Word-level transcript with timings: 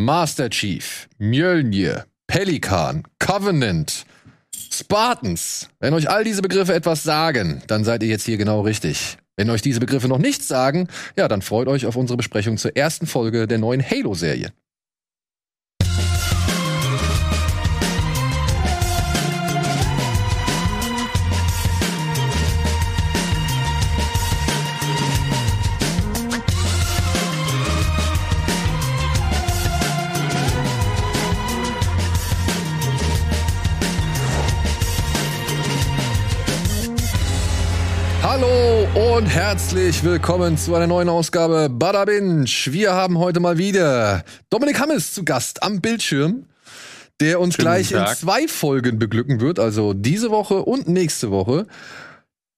Master 0.00 0.48
Chief, 0.48 1.10
Mjölnir, 1.18 2.06
Pelikan, 2.26 3.02
Covenant, 3.18 4.06
Spartans. 4.72 5.68
Wenn 5.78 5.92
euch 5.92 6.08
all 6.08 6.24
diese 6.24 6.40
Begriffe 6.40 6.72
etwas 6.72 7.02
sagen, 7.02 7.62
dann 7.66 7.84
seid 7.84 8.02
ihr 8.02 8.08
jetzt 8.08 8.24
hier 8.24 8.38
genau 8.38 8.62
richtig. 8.62 9.18
Wenn 9.36 9.50
euch 9.50 9.60
diese 9.60 9.78
Begriffe 9.78 10.08
noch 10.08 10.16
nichts 10.16 10.48
sagen, 10.48 10.88
ja, 11.18 11.28
dann 11.28 11.42
freut 11.42 11.68
euch 11.68 11.84
auf 11.84 11.96
unsere 11.96 12.16
Besprechung 12.16 12.56
zur 12.56 12.74
ersten 12.78 13.06
Folge 13.06 13.46
der 13.46 13.58
neuen 13.58 13.82
Halo-Serie. 13.82 14.54
Hallo 38.40 39.16
und 39.18 39.26
herzlich 39.26 40.02
willkommen 40.02 40.56
zu 40.56 40.74
einer 40.74 40.86
neuen 40.86 41.10
Ausgabe 41.10 41.68
Bada 41.68 42.06
Binge. 42.06 42.46
Wir 42.46 42.94
haben 42.94 43.18
heute 43.18 43.38
mal 43.38 43.58
wieder 43.58 44.24
Dominik 44.48 44.80
Hammes 44.80 45.12
zu 45.12 45.24
Gast 45.26 45.62
am 45.62 45.82
Bildschirm, 45.82 46.46
der 47.20 47.38
uns 47.38 47.56
Schönen 47.56 47.66
gleich 47.66 47.92
in 47.92 47.98
Tag. 47.98 48.16
zwei 48.16 48.48
Folgen 48.48 48.98
beglücken 48.98 49.40
wird, 49.40 49.58
also 49.58 49.92
diese 49.92 50.30
Woche 50.30 50.62
und 50.62 50.88
nächste 50.88 51.30
Woche. 51.30 51.66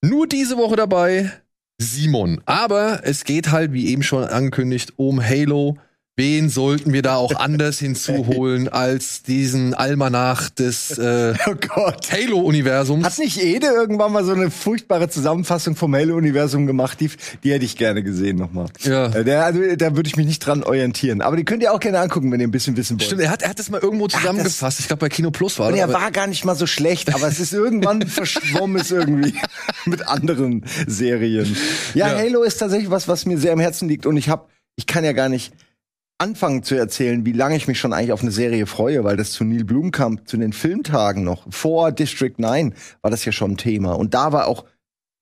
Nur 0.03 0.29
diese 0.29 0.57
Woche 0.57 0.77
dabei 0.77 1.33
Simon. 1.79 2.41
Aber 2.45 3.01
es 3.03 3.25
geht 3.25 3.51
halt, 3.51 3.73
wie 3.73 3.89
eben 3.89 4.05
schon 4.05 4.23
angekündigt, 4.23 4.93
um 4.97 5.21
Halo. 5.21 5.79
Wen 6.15 6.51
sollten 6.51 6.93
wir 6.93 7.01
da 7.01 7.17
auch 7.17 7.35
anders 7.37 7.79
hinzuholen 7.79 8.69
als 8.69 9.23
diesen 9.23 9.73
Almanach 9.73 10.51
des 10.51 10.99
äh, 10.99 11.33
Oh. 11.75 11.91
Halo-Universums? 12.11 13.05
Hat 13.07 13.19
nicht 13.19 13.43
Ede 13.43 13.69
irgendwann 13.69 14.13
mal 14.13 14.23
so 14.23 14.33
eine 14.33 14.51
furchtbare 14.51 15.09
Zusammenfassung 15.09 15.75
vom 15.75 15.95
Halo-Universum 15.95 16.67
gemacht? 16.67 17.01
Die, 17.01 17.11
die 17.43 17.53
hätte 17.53 17.65
ich 17.65 17.77
gerne 17.79 18.03
gesehen 18.03 18.37
nochmal. 18.37 18.67
Ja. 18.81 19.07
Äh, 19.07 19.25
Der, 19.25 19.47
also, 19.47 19.61
da 19.77 19.97
würde 19.97 20.07
ich 20.07 20.17
mich 20.17 20.27
nicht 20.27 20.41
dran 20.41 20.63
orientieren. 20.65 21.23
Aber 21.23 21.37
die 21.37 21.45
könnt 21.45 21.63
ihr 21.63 21.73
auch 21.73 21.81
gerne 21.81 22.01
angucken, 22.01 22.31
wenn 22.31 22.41
ihr 22.41 22.47
ein 22.47 22.51
bisschen 22.51 22.77
wissen 22.77 22.99
wollt. 23.01 23.05
Stimmt, 23.07 23.23
er 23.23 23.31
hat, 23.31 23.41
er 23.43 23.49
hat 23.49 23.59
das 23.59 23.71
mal 23.71 23.81
irgendwo 23.81 24.07
zusammengefasst. 24.07 24.81
Ich 24.81 24.89
glaube, 24.89 25.01
bei 25.01 25.09
Kino 25.09 25.31
Plus 25.31 25.59
war 25.59 25.69
Und 25.69 25.73
das. 25.79 25.81
er 25.81 25.93
war 25.95 26.11
gar 26.11 26.27
nicht 26.27 26.45
mal 26.45 26.57
so 26.57 26.67
schlecht, 26.67 27.15
aber 27.15 27.27
es 27.29 27.41
ist 27.41 27.55
irgendwann 27.55 28.03
verschwommen 28.07 28.83
ist 28.83 28.91
irgendwie 28.91 29.35
mit 29.87 30.07
anderen 30.07 30.65
Serien. 30.87 31.57
Ja, 31.95 32.09
Ja. 32.13 32.19
Halo 32.19 32.43
ist 32.43 32.59
tatsächlich 32.59 32.91
was, 32.91 33.09
was 33.09 33.25
mir 33.25 33.39
sehr 33.39 33.55
am 33.55 33.61
Herzen 33.61 33.89
liegt 33.89 34.05
und 34.05 34.19
ich 34.19 34.29
habe, 34.29 34.47
ich 34.77 34.87
kann 34.87 35.05
ja 35.05 35.13
gar 35.13 35.31
nicht 35.31 35.53
anfangen 36.23 36.63
zu 36.63 36.77
erzählen, 36.77 37.27
wie 37.27 37.33
lange 37.33 37.57
ich 37.57 37.67
mich 37.67 37.81
schon 37.81 37.93
eigentlich 37.93 38.13
auf 38.13 38.23
eine 38.23 38.31
Serie 38.31 38.67
freue, 38.67 39.03
weil 39.03 39.17
das 39.17 39.33
zu 39.33 39.43
Neil 39.43 39.65
Blomkamp, 39.65 40.29
zu 40.29 40.37
den 40.37 40.53
Filmtagen 40.53 41.25
noch, 41.25 41.53
vor 41.53 41.91
District 41.91 42.35
9 42.37 42.75
war 43.01 43.11
das 43.11 43.25
ja 43.25 43.33
schon 43.33 43.53
ein 43.53 43.57
Thema. 43.57 43.95
Und 43.95 44.15
da 44.15 44.33
war 44.33 44.47
auch, 44.47 44.65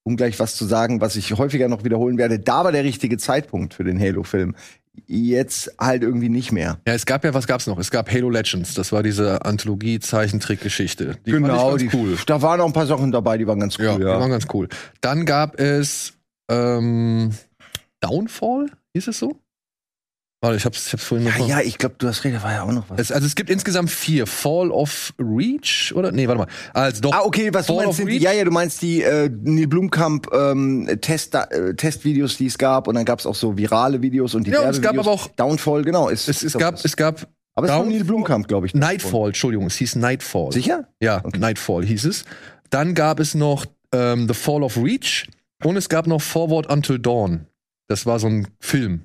um 0.03 0.17
gleich 0.17 0.39
was 0.39 0.57
zu 0.57 0.67
sagen, 0.67 1.01
was 1.01 1.17
ich 1.17 1.33
häufiger 1.33 1.69
noch 1.69 1.85
wiederholen 1.85 2.19
werde, 2.19 2.39
da 2.39 2.65
war 2.65 2.73
der 2.73 2.85
richtige 2.85 3.17
Zeitpunkt 3.17 3.73
für 3.73 3.83
den 3.83 3.99
Halo-Film. 3.99 4.55
Jetzt 5.07 5.73
halt 5.79 6.03
irgendwie 6.03 6.29
nicht 6.29 6.53
mehr. 6.53 6.81
ja, 6.87 6.93
es 6.93 7.07
gab 7.07 7.25
ja, 7.25 7.33
was 7.33 7.47
gab's 7.47 7.67
noch? 7.67 7.79
Es 7.79 7.91
gab 7.91 8.13
Halo 8.13 8.29
Legends. 8.29 8.75
Das 8.75 8.93
war 8.93 9.03
diese 9.03 9.43
Anthologie-Zeichentrick-Geschichte. 9.47 11.17
Die 11.25 11.31
Genau, 11.31 11.79
die, 11.79 11.89
cool. 11.95 12.19
da 12.27 12.43
waren 12.43 12.61
auch 12.61 12.67
ein 12.67 12.75
paar 12.75 12.87
Sachen 12.87 13.11
dabei, 13.11 13.39
die 13.39 13.47
waren 13.47 13.61
ganz 13.61 13.79
cool. 13.79 13.85
Ja, 13.87 13.93
Ja, 13.93 13.99
die 13.99 14.21
waren 14.21 14.31
ganz 14.31 14.47
cool. 14.53 14.69
Dann 15.01 15.25
gab 15.25 15.59
es 15.59 16.13
ähm, 16.51 17.31
Downfall, 18.01 18.67
hieß 18.93 19.09
es 19.09 19.19
so? 19.19 19.39
Warte, 20.43 20.57
ich 20.57 20.65
hab's, 20.65 20.87
ich 20.87 20.93
hab's 20.95 21.05
vorhin 21.05 21.27
noch 21.29 21.37
Ja, 21.39 21.59
ja, 21.59 21.61
ich 21.61 21.77
glaube, 21.77 21.97
du 21.99 22.09
hast 22.09 22.25
recht, 22.25 22.35
da 22.35 22.43
war 22.43 22.53
ja 22.53 22.63
auch 22.63 22.73
noch 22.73 22.89
was. 22.89 22.99
Es, 22.99 23.13
also 23.13 23.27
es 23.27 23.35
gibt 23.35 23.51
insgesamt 23.51 23.91
vier. 23.91 24.27
Fall 24.27 24.71
of 24.71 25.13
Reach 25.19 25.93
oder? 25.95 26.13
Nee, 26.13 26.27
warte 26.29 26.39
mal. 26.41 26.47
Also 26.73 27.03
doch. 27.03 27.13
ah, 27.13 27.21
okay, 27.25 27.51
was 27.53 27.67
du 27.67 27.75
Fall 27.75 27.85
meinst, 27.85 28.01
of 28.01 28.09
sind, 28.09 28.23
ja, 28.23 28.33
ja, 28.33 28.45
du 28.45 28.51
meinst 28.51 28.81
die 28.81 29.03
äh, 29.03 29.29
Neil 29.43 29.67
Blumkamp 29.67 30.29
ähm, 30.33 30.89
Test, 31.03 31.35
äh, 31.35 31.75
Testvideos, 31.75 32.39
die 32.39 32.47
es 32.47 32.57
gab 32.57 32.89
und 32.89 32.95
dann 32.95 33.05
gab 33.05 33.19
es 33.19 33.27
auch 33.27 33.35
so 33.35 33.59
virale 33.59 34.01
Videos 34.01 34.35
und 34.35 34.47
die 34.47 34.51
Ja, 34.53 34.63
und 34.63 34.71
es 34.71 34.81
gab 34.81 34.97
aber 34.99 35.11
auch- 35.11 35.29
Downfall, 35.29 35.83
genau. 35.83 36.09
Ist, 36.09 36.27
Es, 36.27 36.43
es 36.43 36.55
gab, 36.57 36.83
es 36.83 36.97
gab 36.97 37.27
aber 37.55 37.67
es 37.67 37.73
Downfall- 37.73 37.93
Neil 37.93 38.05
Blumkamp, 38.05 38.49
glaube 38.49 38.67
ich. 38.67 38.73
Nightfall, 38.75 39.27
Entschuldigung, 39.29 39.67
es 39.67 39.77
hieß 39.77 39.97
Nightfall. 39.97 40.53
Sicher? 40.53 40.89
Ja, 41.01 41.23
Nightfall 41.37 41.85
hieß 41.85 42.07
es. 42.07 42.25
Dann 42.71 42.95
gab 42.95 43.21
es 43.21 43.35
noch 43.35 43.67
ähm, 43.93 44.27
The 44.27 44.33
Fall 44.35 44.63
of 44.63 44.79
Reach 44.79 45.27
und 45.65 45.77
es 45.77 45.91
gab 45.91 46.07
noch 46.07 46.23
Forward 46.23 46.71
Until 46.73 46.99
Dawn. 46.99 47.45
Das 47.89 48.07
war 48.07 48.19
so 48.19 48.29
ein 48.29 48.49
Film, 48.61 49.03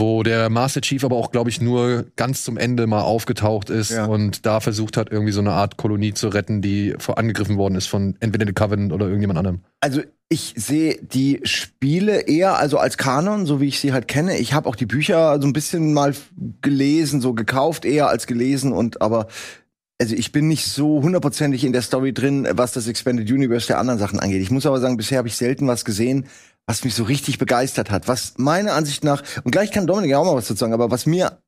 wo 0.00 0.22
der 0.24 0.50
Master 0.50 0.80
Chief 0.80 1.04
aber 1.04 1.14
auch, 1.16 1.30
glaube 1.30 1.50
ich, 1.50 1.60
nur 1.60 2.06
ganz 2.16 2.42
zum 2.42 2.56
Ende 2.56 2.88
mal 2.88 3.02
aufgetaucht 3.02 3.70
ist 3.70 3.90
Ja. 3.90 4.06
und 4.06 4.44
da 4.46 4.58
versucht 4.58 4.96
hat, 4.96 5.12
irgendwie 5.12 5.32
so 5.32 5.40
eine 5.40 5.52
Art 5.52 5.76
Kolonie 5.76 6.14
zu 6.14 6.28
retten, 6.28 6.62
die 6.62 6.94
vor 6.98 7.18
angegriffen 7.18 7.56
worden 7.56 7.76
ist 7.76 7.86
von 7.86 8.16
entweder 8.20 8.46
The 8.46 8.52
Covenant 8.52 8.92
oder 8.92 9.06
irgendjemand 9.06 9.38
anderem. 9.38 9.60
Also 9.80 10.00
ich 10.28 10.54
sehe 10.56 10.98
die 11.02 11.40
Spiele 11.44 12.20
eher 12.22 12.56
also 12.56 12.78
als 12.78 12.96
Kanon, 12.96 13.46
so 13.46 13.60
wie 13.60 13.66
ich 13.68 13.80
sie 13.80 13.92
halt 13.92 14.08
kenne. 14.08 14.38
Ich 14.38 14.52
habe 14.54 14.68
auch 14.68 14.76
die 14.76 14.86
Bücher 14.86 15.40
so 15.40 15.46
ein 15.46 15.52
bisschen 15.52 15.92
mal 15.92 16.14
gelesen, 16.62 17.20
so 17.20 17.34
gekauft 17.34 17.84
eher 17.84 18.08
als 18.08 18.26
gelesen 18.26 18.72
und 18.72 19.02
aber 19.02 19.26
also 20.00 20.14
ich 20.14 20.32
bin 20.32 20.48
nicht 20.48 20.64
so 20.64 21.02
hundertprozentig 21.02 21.62
in 21.62 21.74
der 21.74 21.82
Story 21.82 22.14
drin, 22.14 22.48
was 22.52 22.72
das 22.72 22.86
Expanded 22.86 23.30
Universe 23.30 23.66
der 23.66 23.78
anderen 23.78 23.98
Sachen 23.98 24.18
angeht. 24.18 24.40
Ich 24.40 24.50
muss 24.50 24.64
aber 24.64 24.80
sagen, 24.80 24.96
bisher 24.96 25.18
habe 25.18 25.28
ich 25.28 25.36
selten 25.36 25.66
was 25.66 25.84
gesehen, 25.84 26.26
was 26.66 26.82
mich 26.84 26.94
so 26.94 27.04
richtig 27.04 27.38
begeistert 27.38 27.90
hat. 27.90 28.08
Was 28.08 28.34
meiner 28.38 28.72
Ansicht 28.72 29.04
nach 29.04 29.22
und 29.44 29.50
gleich 29.50 29.70
kann 29.70 29.86
Dominik 29.86 30.10
ja 30.10 30.18
auch 30.18 30.24
mal 30.24 30.34
was 30.34 30.48
dazu 30.48 30.60
sagen, 30.60 30.72
aber 30.72 30.90
was 30.90 31.04
mir 31.04 31.42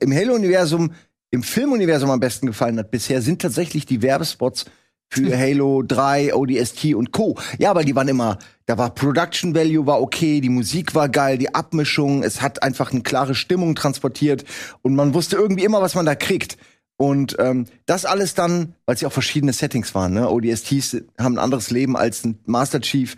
im 0.00 0.12
Halo-Universum, 0.12 0.92
im 1.30 1.42
Filmuniversum 1.42 2.10
am 2.10 2.20
besten 2.20 2.46
gefallen 2.46 2.78
hat 2.78 2.90
bisher, 2.90 3.22
sind 3.22 3.40
tatsächlich 3.40 3.86
die 3.86 4.02
Werbespots 4.02 4.66
für 5.08 5.38
Halo 5.38 5.82
3, 5.82 6.34
ODST 6.34 6.94
und 6.94 7.12
Co. 7.12 7.38
Ja, 7.58 7.74
weil 7.74 7.86
die 7.86 7.96
waren 7.96 8.08
immer, 8.08 8.38
da 8.66 8.76
war 8.76 8.94
Production 8.94 9.54
Value 9.54 9.86
war 9.86 10.02
okay, 10.02 10.42
die 10.42 10.50
Musik 10.50 10.94
war 10.94 11.08
geil, 11.08 11.38
die 11.38 11.54
Abmischung, 11.54 12.22
es 12.22 12.42
hat 12.42 12.62
einfach 12.62 12.92
eine 12.92 13.02
klare 13.02 13.34
Stimmung 13.34 13.74
transportiert 13.74 14.44
und 14.82 14.94
man 14.94 15.14
wusste 15.14 15.36
irgendwie 15.36 15.64
immer, 15.64 15.80
was 15.80 15.94
man 15.94 16.04
da 16.04 16.14
kriegt. 16.14 16.58
Und 17.00 17.36
ähm, 17.38 17.66
das 17.86 18.04
alles 18.04 18.34
dann, 18.34 18.74
weil 18.84 18.96
es 18.96 19.00
ja 19.00 19.08
auch 19.08 19.12
verschiedene 19.12 19.52
Settings 19.52 19.94
waren, 19.94 20.12
ne? 20.14 20.28
ODSTs 20.28 20.96
haben 21.18 21.36
ein 21.36 21.38
anderes 21.38 21.70
Leben 21.70 21.96
als 21.96 22.24
ein 22.24 22.38
Master 22.44 22.80
Chief. 22.80 23.16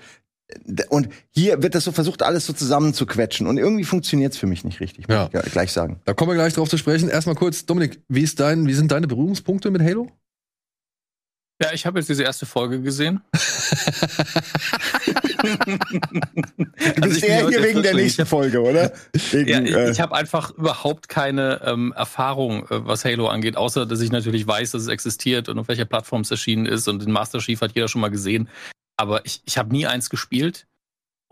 Und 0.90 1.08
hier 1.30 1.62
wird 1.62 1.74
das 1.74 1.84
so 1.84 1.92
versucht, 1.92 2.22
alles 2.22 2.44
so 2.44 2.52
zusammenzuquetschen. 2.52 3.46
Und 3.46 3.56
irgendwie 3.56 3.84
funktioniert's 3.84 4.36
für 4.36 4.46
mich 4.46 4.64
nicht 4.64 4.80
richtig, 4.80 5.08
muss 5.08 5.16
Ja. 5.32 5.42
ich 5.44 5.52
gleich 5.52 5.72
sagen. 5.72 6.00
Da 6.04 6.12
kommen 6.12 6.30
wir 6.30 6.34
gleich 6.34 6.52
drauf 6.54 6.68
zu 6.68 6.76
sprechen. 6.76 7.08
Erstmal 7.08 7.36
kurz, 7.36 7.64
Dominik, 7.66 8.02
wie, 8.08 8.22
ist 8.22 8.38
dein, 8.38 8.66
wie 8.66 8.74
sind 8.74 8.92
deine 8.92 9.06
Berührungspunkte 9.06 9.70
mit 9.70 9.80
Halo? 9.82 10.08
Ja, 11.62 11.72
ich 11.72 11.84
habe 11.84 11.98
jetzt 11.98 12.08
diese 12.08 12.22
erste 12.22 12.46
Folge 12.46 12.80
gesehen. 12.80 13.20
Du 15.42 17.00
bist 17.02 17.16
ich 17.16 17.22
bin 17.22 17.30
eher 17.30 17.48
hier 17.48 17.62
wegen 17.62 17.82
der 17.82 17.94
nächsten 17.94 18.26
Folge, 18.26 18.60
oder? 18.60 18.92
Wegen, 19.30 19.48
Ja, 19.48 19.60
ich, 19.60 19.74
äh, 19.74 19.90
ich 19.90 20.00
habe 20.00 20.14
einfach 20.14 20.50
überhaupt 20.50 21.08
keine 21.08 21.60
ähm, 21.64 21.92
Erfahrung, 21.96 22.64
äh, 22.64 22.86
was 22.86 23.04
Halo 23.04 23.28
angeht, 23.28 23.56
außer 23.56 23.86
dass 23.86 24.00
ich 24.00 24.12
natürlich 24.12 24.46
weiß, 24.46 24.72
dass 24.72 24.82
es 24.82 24.88
existiert 24.88 25.48
und 25.48 25.58
auf 25.58 25.68
welcher 25.68 25.84
Plattform 25.84 26.22
es 26.22 26.30
erschienen 26.30 26.66
ist. 26.66 26.88
Und 26.88 27.02
den 27.02 27.12
Master 27.12 27.38
Chief 27.38 27.60
hat 27.60 27.72
jeder 27.74 27.88
schon 27.88 28.00
mal 28.00 28.10
gesehen. 28.10 28.48
Aber 28.96 29.24
ich, 29.24 29.42
ich 29.46 29.56
habe 29.56 29.72
nie 29.72 29.86
eins 29.86 30.10
gespielt. 30.10 30.66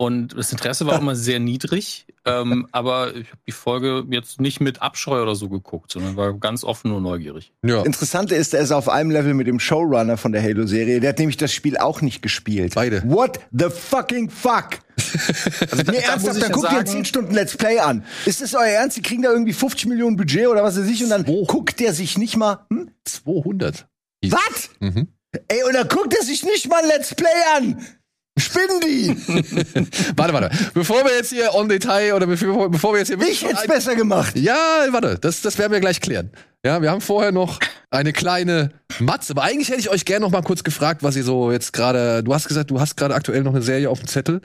Und 0.01 0.37
das 0.37 0.53
Interesse 0.53 0.87
war 0.87 0.97
immer 0.97 1.13
sehr 1.13 1.41
niedrig. 1.41 2.05
Ähm, 2.23 2.67
aber 2.71 3.13
ich 3.17 3.27
habe 3.27 3.41
die 3.45 3.51
Folge 3.51 4.05
jetzt 4.09 4.39
nicht 4.39 4.61
mit 4.61 4.81
Abscheu 4.81 5.21
oder 5.21 5.35
so 5.35 5.49
geguckt, 5.49 5.91
sondern 5.91 6.15
war 6.15 6.33
ganz 6.39 6.63
offen 6.63 6.93
und 6.93 7.03
neugierig. 7.03 7.51
Ja, 7.65 7.83
Interessante 7.83 8.33
ist, 8.33 8.53
er 8.53 8.61
ist 8.61 8.71
auf 8.71 8.87
einem 8.87 9.11
Level 9.11 9.33
mit 9.33 9.47
dem 9.47 9.59
Showrunner 9.59 10.15
von 10.15 10.31
der 10.31 10.41
Halo-Serie. 10.41 11.01
Der 11.01 11.09
hat 11.09 11.19
nämlich 11.19 11.35
das 11.35 11.51
Spiel 11.53 11.77
auch 11.77 11.99
nicht 11.99 12.21
gespielt. 12.21 12.75
Beide. 12.75 13.03
What 13.05 13.41
the 13.51 13.65
fucking 13.69 14.29
fuck? 14.29 14.79
Also 15.71 15.83
da, 15.83 15.91
Nee, 15.91 15.97
ernsthaft, 15.97 16.37
ich 16.37 16.43
dann 16.43 16.51
ja 16.51 16.55
guckt 16.55 16.71
ihr 16.71 16.77
sagen, 16.77 16.87
10 16.87 17.05
Stunden 17.05 17.33
Let's 17.33 17.57
Play 17.57 17.79
an. 17.79 18.05
Ist 18.25 18.41
das 18.41 18.53
euer 18.53 18.67
Ernst? 18.67 18.95
Die 18.95 19.01
kriegen 19.01 19.23
da 19.23 19.31
irgendwie 19.31 19.53
50 19.53 19.87
Millionen 19.87 20.17
Budget 20.17 20.47
oder 20.47 20.63
was 20.63 20.77
weiß 20.77 20.87
ich 20.87 21.03
und 21.03 21.09
dann 21.09 21.27
Wo? 21.27 21.45
guckt 21.45 21.79
der 21.79 21.93
sich 21.93 22.17
nicht 22.17 22.37
mal, 22.37 22.65
hm? 22.69 22.91
200. 23.05 23.87
Was? 24.29 24.69
Mhm. 24.79 25.07
Ey, 25.47 25.63
und 25.63 25.73
dann 25.73 25.87
guckt 25.87 26.13
er 26.17 26.23
sich 26.23 26.43
nicht 26.43 26.69
mal 26.69 26.85
Let's 26.85 27.15
Play 27.15 27.27
an. 27.57 27.85
Spinnen 28.39 28.79
die? 28.81 29.15
Warte, 30.17 30.33
warte. 30.33 30.49
Bevor 30.73 31.03
wir 31.03 31.15
jetzt 31.15 31.29
hier 31.31 31.53
on 31.55 31.67
Detail 31.69 32.13
oder 32.13 32.27
bevor, 32.27 32.69
bevor 32.69 32.93
wir 32.93 32.99
jetzt 32.99 33.07
hier 33.09 33.19
Ich 33.21 33.43
hätte 33.43 33.55
es 33.61 33.67
besser 33.67 33.95
gemacht. 33.95 34.35
Ja, 34.37 34.55
warte, 34.91 35.17
das, 35.19 35.41
das 35.41 35.57
werden 35.57 35.71
wir 35.71 35.79
gleich 35.79 36.01
klären. 36.01 36.31
Ja, 36.65 36.81
wir 36.81 36.91
haben 36.91 37.01
vorher 37.01 37.31
noch 37.31 37.59
eine 37.89 38.11
kleine 38.13 38.71
Matze, 38.99 39.31
aber 39.33 39.43
eigentlich 39.43 39.69
hätte 39.69 39.79
ich 39.79 39.89
euch 39.89 40.05
gerne 40.05 40.25
noch 40.25 40.31
mal 40.31 40.41
kurz 40.43 40.63
gefragt, 40.63 41.03
was 41.03 41.15
ihr 41.15 41.23
so 41.23 41.51
jetzt 41.51 41.71
gerade. 41.73 42.21
Du 42.23 42.33
hast 42.33 42.47
gesagt, 42.47 42.69
du 42.71 42.79
hast 42.79 42.97
gerade 42.97 43.15
aktuell 43.15 43.43
noch 43.43 43.53
eine 43.53 43.61
Serie 43.61 43.89
auf 43.89 43.99
dem 43.99 44.07
Zettel. 44.07 44.41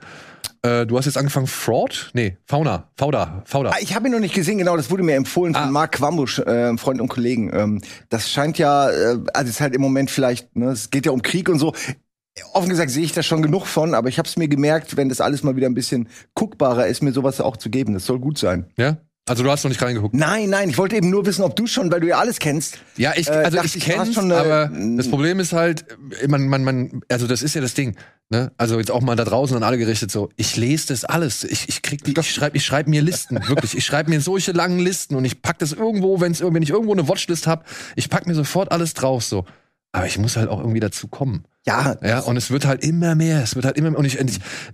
Äh, 0.61 0.85
du 0.85 0.97
hast 0.97 1.05
jetzt 1.05 1.17
angefangen 1.17 1.47
Fraud? 1.47 2.11
Nee, 2.13 2.37
Fauna, 2.47 2.89
Fauda, 2.97 3.43
Fauda. 3.45 3.71
Ah, 3.71 3.77
Ich 3.81 3.93
habe 3.95 4.07
ihn 4.07 4.13
noch 4.13 4.19
nicht 4.19 4.33
gesehen, 4.33 4.57
genau, 4.57 4.77
das 4.77 4.89
wurde 4.89 5.03
mir 5.03 5.15
empfohlen 5.15 5.53
von 5.53 5.63
Ah. 5.63 5.71
Mark 5.71 5.91
Quambusch, 5.93 6.39
äh, 6.39 6.75
Freund 6.77 7.01
und 7.01 7.07
Kollegen. 7.09 7.51
Ähm, 7.53 7.81
das 8.09 8.29
scheint 8.31 8.57
ja, 8.57 8.89
äh, 8.89 9.17
also 9.33 9.49
es 9.49 9.49
ist 9.55 9.61
halt 9.61 9.75
im 9.75 9.81
Moment 9.81 10.09
vielleicht, 10.09 10.55
ne, 10.55 10.67
es 10.71 10.89
geht 10.89 11.05
ja 11.05 11.11
um 11.11 11.21
Krieg 11.21 11.49
und 11.49 11.59
so. 11.59 11.73
Offen 12.53 12.69
gesagt 12.69 12.91
sehe 12.91 13.03
ich 13.03 13.13
da 13.13 13.23
schon 13.23 13.41
genug 13.41 13.65
von, 13.65 13.93
aber 13.93 14.09
ich 14.09 14.17
habe 14.17 14.27
es 14.27 14.35
mir 14.35 14.47
gemerkt, 14.47 14.97
wenn 14.97 15.07
das 15.09 15.21
alles 15.21 15.43
mal 15.43 15.55
wieder 15.55 15.67
ein 15.67 15.73
bisschen 15.73 16.09
guckbarer 16.33 16.87
ist, 16.87 17.01
mir 17.01 17.13
sowas 17.13 17.39
auch 17.39 17.55
zu 17.57 17.69
geben. 17.69 17.93
Das 17.93 18.05
soll 18.05 18.19
gut 18.19 18.37
sein. 18.37 18.65
Ja? 18.77 18.97
Also 19.27 19.41
du 19.43 19.49
hast 19.49 19.63
noch 19.63 19.69
nicht 19.69 19.81
reingeguckt. 19.81 20.13
Nein, 20.13 20.49
nein, 20.51 20.69
ich 20.69 20.77
wollte 20.77 20.95
eben 20.97 21.09
nur 21.09 21.25
wissen, 21.25 21.41
ob 21.43 21.55
du 21.55 21.65
schon, 21.65 21.91
weil 21.91 21.99
du 22.01 22.07
ja 22.07 22.19
alles 22.19 22.37
kennst. 22.37 22.77
Ja, 22.97 23.13
ich, 23.15 23.27
Äh, 23.27 23.31
also 23.31 23.55
dachte 23.57 23.67
ich 23.67 23.87
ich, 23.87 24.19
eine- 24.19 24.35
aber 24.35 24.69
das 24.97 25.07
Problem 25.09 25.39
ist 25.39 25.51
halt, 25.53 25.85
man, 26.27 26.47
man, 26.47 26.63
man, 26.63 27.01
also 27.09 27.25
das 27.25 27.41
ist 27.41 27.55
ja 27.55 27.61
das 27.61 27.73
Ding, 27.73 27.95
ne? 28.29 28.51
Also 28.57 28.77
jetzt 28.77 28.91
auch 28.91 29.01
mal 29.01 29.15
da 29.15 29.23
draußen 29.23 29.57
an 29.57 29.63
alle 29.63 29.79
gerichtet 29.79 30.11
so, 30.11 30.29
ich 30.35 30.57
lese 30.57 30.89
das 30.89 31.05
alles, 31.05 31.43
ich, 31.43 31.67
ich 31.69 31.81
krieg 31.81 32.03
die, 32.03 32.13
ich 32.19 32.31
schreibe 32.35 32.55
ich 32.57 32.63
schreib 32.65 32.87
mir 32.87 33.01
Listen, 33.01 33.39
wirklich, 33.47 33.75
ich 33.75 33.83
schreibe 33.83 34.11
mir 34.11 34.21
solche 34.21 34.51
langen 34.51 34.77
Listen 34.79 35.15
und 35.15 35.25
ich 35.25 35.41
pack 35.41 35.57
das 35.57 35.71
irgendwo, 35.71 36.21
wenn's, 36.21 36.41
wenn 36.41 36.61
ich 36.61 36.69
irgendwo 36.69 36.91
eine 36.93 37.07
Watchlist 37.07 37.47
hab, 37.47 37.65
ich 37.95 38.11
pack 38.11 38.27
mir 38.27 38.35
sofort 38.35 38.71
alles 38.71 38.93
drauf 38.93 39.23
so. 39.23 39.45
Aber 39.91 40.05
ich 40.05 40.19
muss 40.19 40.35
halt 40.37 40.49
auch 40.49 40.59
irgendwie 40.59 40.81
dazu 40.81 41.07
kommen. 41.07 41.45
Ja, 41.67 41.95
Ja, 42.03 42.19
und 42.19 42.37
es 42.37 42.51
wird 42.51 42.65
halt 42.65 42.83
immer 42.83 43.15
mehr, 43.15 43.41
es 43.41 43.55
wird 43.55 43.65
halt 43.65 43.75
immer 43.77 43.89
mehr, 43.89 43.97
und 43.97 44.05
ich, 44.05 44.19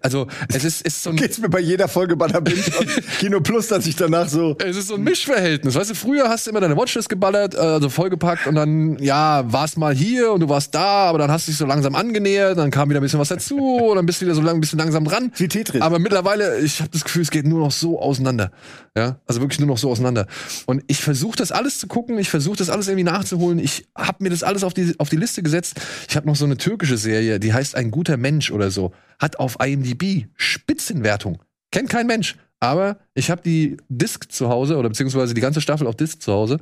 also 0.01 0.27
es 0.49 0.65
ist, 0.65 0.81
ist 0.81 1.03
so 1.03 1.11
ein, 1.11 1.15
geht's 1.15 1.37
mir 1.37 1.47
bei 1.47 1.61
jeder 1.61 1.87
Folge 1.87 2.17
bei 2.17 2.27
der 2.27 2.41
Kino 3.19 3.39
Plus, 3.39 3.67
dass 3.69 3.87
ich 3.87 3.95
danach 3.95 4.27
so. 4.27 4.57
Es 4.59 4.75
ist 4.75 4.89
so 4.89 4.95
ein 4.95 5.03
Mischverhältnis. 5.03 5.75
Weißt 5.75 5.91
du, 5.91 5.95
früher 5.95 6.27
hast 6.27 6.47
du 6.47 6.51
immer 6.51 6.59
deine 6.59 6.75
Watchlist 6.75 7.07
geballert, 7.07 7.55
also 7.55 7.87
vollgepackt 7.87 8.45
und 8.45 8.55
dann, 8.55 8.99
ja, 8.99 9.49
warst 9.51 9.77
mal 9.77 9.95
hier 9.95 10.33
und 10.33 10.41
du 10.41 10.49
warst 10.49 10.75
da, 10.75 11.05
aber 11.05 11.17
dann 11.19 11.31
hast 11.31 11.47
du 11.47 11.51
dich 11.51 11.57
so 11.57 11.65
langsam 11.65 11.95
angenähert, 11.95 12.57
dann 12.57 12.71
kam 12.71 12.89
wieder 12.89 12.99
ein 12.99 13.03
bisschen 13.03 13.19
was 13.19 13.29
dazu 13.29 13.57
und 13.89 13.95
dann 13.95 14.05
bist 14.05 14.21
du 14.21 14.25
wieder 14.25 14.35
so 14.35 14.41
lang, 14.41 14.55
ein 14.55 14.61
bisschen 14.61 14.79
langsam 14.79 15.05
dran. 15.05 15.31
Wie 15.37 15.47
Tetris. 15.47 15.81
Aber 15.81 15.97
mittlerweile, 15.97 16.59
ich 16.59 16.81
habe 16.81 16.89
das 16.91 17.05
Gefühl, 17.05 17.21
es 17.21 17.31
geht 17.31 17.45
nur 17.45 17.59
noch 17.59 17.71
so 17.71 18.01
auseinander. 18.01 18.51
Ja, 18.97 19.15
also 19.25 19.39
wirklich 19.39 19.59
nur 19.61 19.69
noch 19.69 19.77
so 19.77 19.89
auseinander. 19.89 20.27
Und 20.65 20.83
ich 20.87 21.01
versuche 21.01 21.37
das 21.37 21.53
alles 21.53 21.79
zu 21.79 21.87
gucken, 21.87 22.19
ich 22.19 22.29
versuche 22.29 22.57
das 22.57 22.69
alles 22.69 22.89
irgendwie 22.89 23.05
nachzuholen. 23.05 23.57
Ich 23.59 23.85
habe 23.95 24.21
mir 24.21 24.29
das 24.29 24.43
alles 24.43 24.65
auf 24.65 24.73
die, 24.73 24.93
auf 24.97 25.07
die 25.07 25.15
Liste 25.15 25.41
gesetzt. 25.41 25.79
Ich 26.09 26.17
habe 26.17 26.27
noch 26.27 26.35
so 26.35 26.43
eine 26.43 26.57
türkische 26.81 26.97
Serie, 26.97 27.39
die 27.39 27.53
heißt 27.53 27.75
Ein 27.75 27.91
guter 27.91 28.17
Mensch 28.17 28.51
oder 28.51 28.71
so. 28.71 28.91
Hat 29.19 29.37
auf 29.39 29.57
IMDb 29.63 30.27
Spitzenwertung. 30.35 31.41
Kennt 31.71 31.89
kein 31.89 32.07
Mensch. 32.07 32.37
Aber 32.59 32.97
ich 33.13 33.29
habe 33.29 33.41
die 33.43 33.77
Disc 33.89 34.31
zu 34.31 34.49
Hause 34.49 34.77
oder 34.77 34.89
beziehungsweise 34.89 35.33
die 35.33 35.41
ganze 35.41 35.61
Staffel 35.61 35.85
auf 35.87 35.95
Disc 35.95 36.21
zu 36.21 36.31
Hause. 36.33 36.59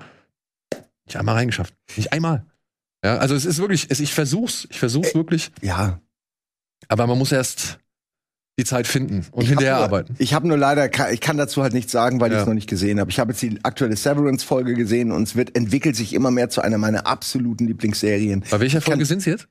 Ich 1.07 1.18
einmal 1.18 1.36
reingeschafft. 1.36 1.74
Nicht 1.95 2.12
einmal. 2.13 2.45
Ja, 3.04 3.18
also 3.18 3.33
es 3.33 3.45
ist 3.45 3.60
wirklich, 3.60 3.88
es, 3.89 4.00
ich 4.01 4.13
versuch's, 4.13 4.68
ich 4.69 4.77
versuch's 4.80 5.16
wirklich, 5.16 5.51
Ja. 5.62 6.01
aber 6.89 7.07
man 7.07 7.18
muss 7.18 7.31
erst 7.31 7.80
die 8.60 8.65
Zeit 8.65 8.88
finden 8.88 9.25
und 9.31 9.44
Ich 9.44 9.50
hinterher 9.50 9.75
nur, 9.75 9.83
arbeiten. 9.86 10.15
Ich 10.19 10.33
habe 10.33 10.45
nur 10.48 10.57
leider, 10.57 10.89
ich 11.12 11.22
kann 11.22 11.38
dazu 11.38 11.63
halt 11.63 11.74
nichts 11.74 11.94
sagen, 11.94 12.19
weil 12.19 12.30
ich 12.31 12.36
Ja. 12.36 12.42
es 12.42 12.48
noch 12.48 12.54
nicht 12.54 12.69
gesehen 12.69 13.00
habe. 13.00 13.10
Ich 13.10 13.18
habe 13.19 13.31
jetzt 13.31 13.42
die 13.42 13.57
aktuelle 13.63 13.95
Severance-Folge 13.95 14.74
gesehen 14.74 15.13
und 15.13 15.24
es 15.24 15.36
wird 15.38 15.56
entwickelt 15.56 15.95
sich 15.95 16.13
immer 16.13 16.30
mehr 16.30 16.50
zu 16.50 16.60
einer 16.62 16.77
meiner 16.77 17.07
absoluten 17.07 17.68
Lieblingsserien. 17.68 18.44
Bei 18.51 18.60
welcher 18.60 18.80
Ich 18.80 18.83
Folge 18.83 19.06
sind's 19.06 19.24
jetzt? 19.25 19.48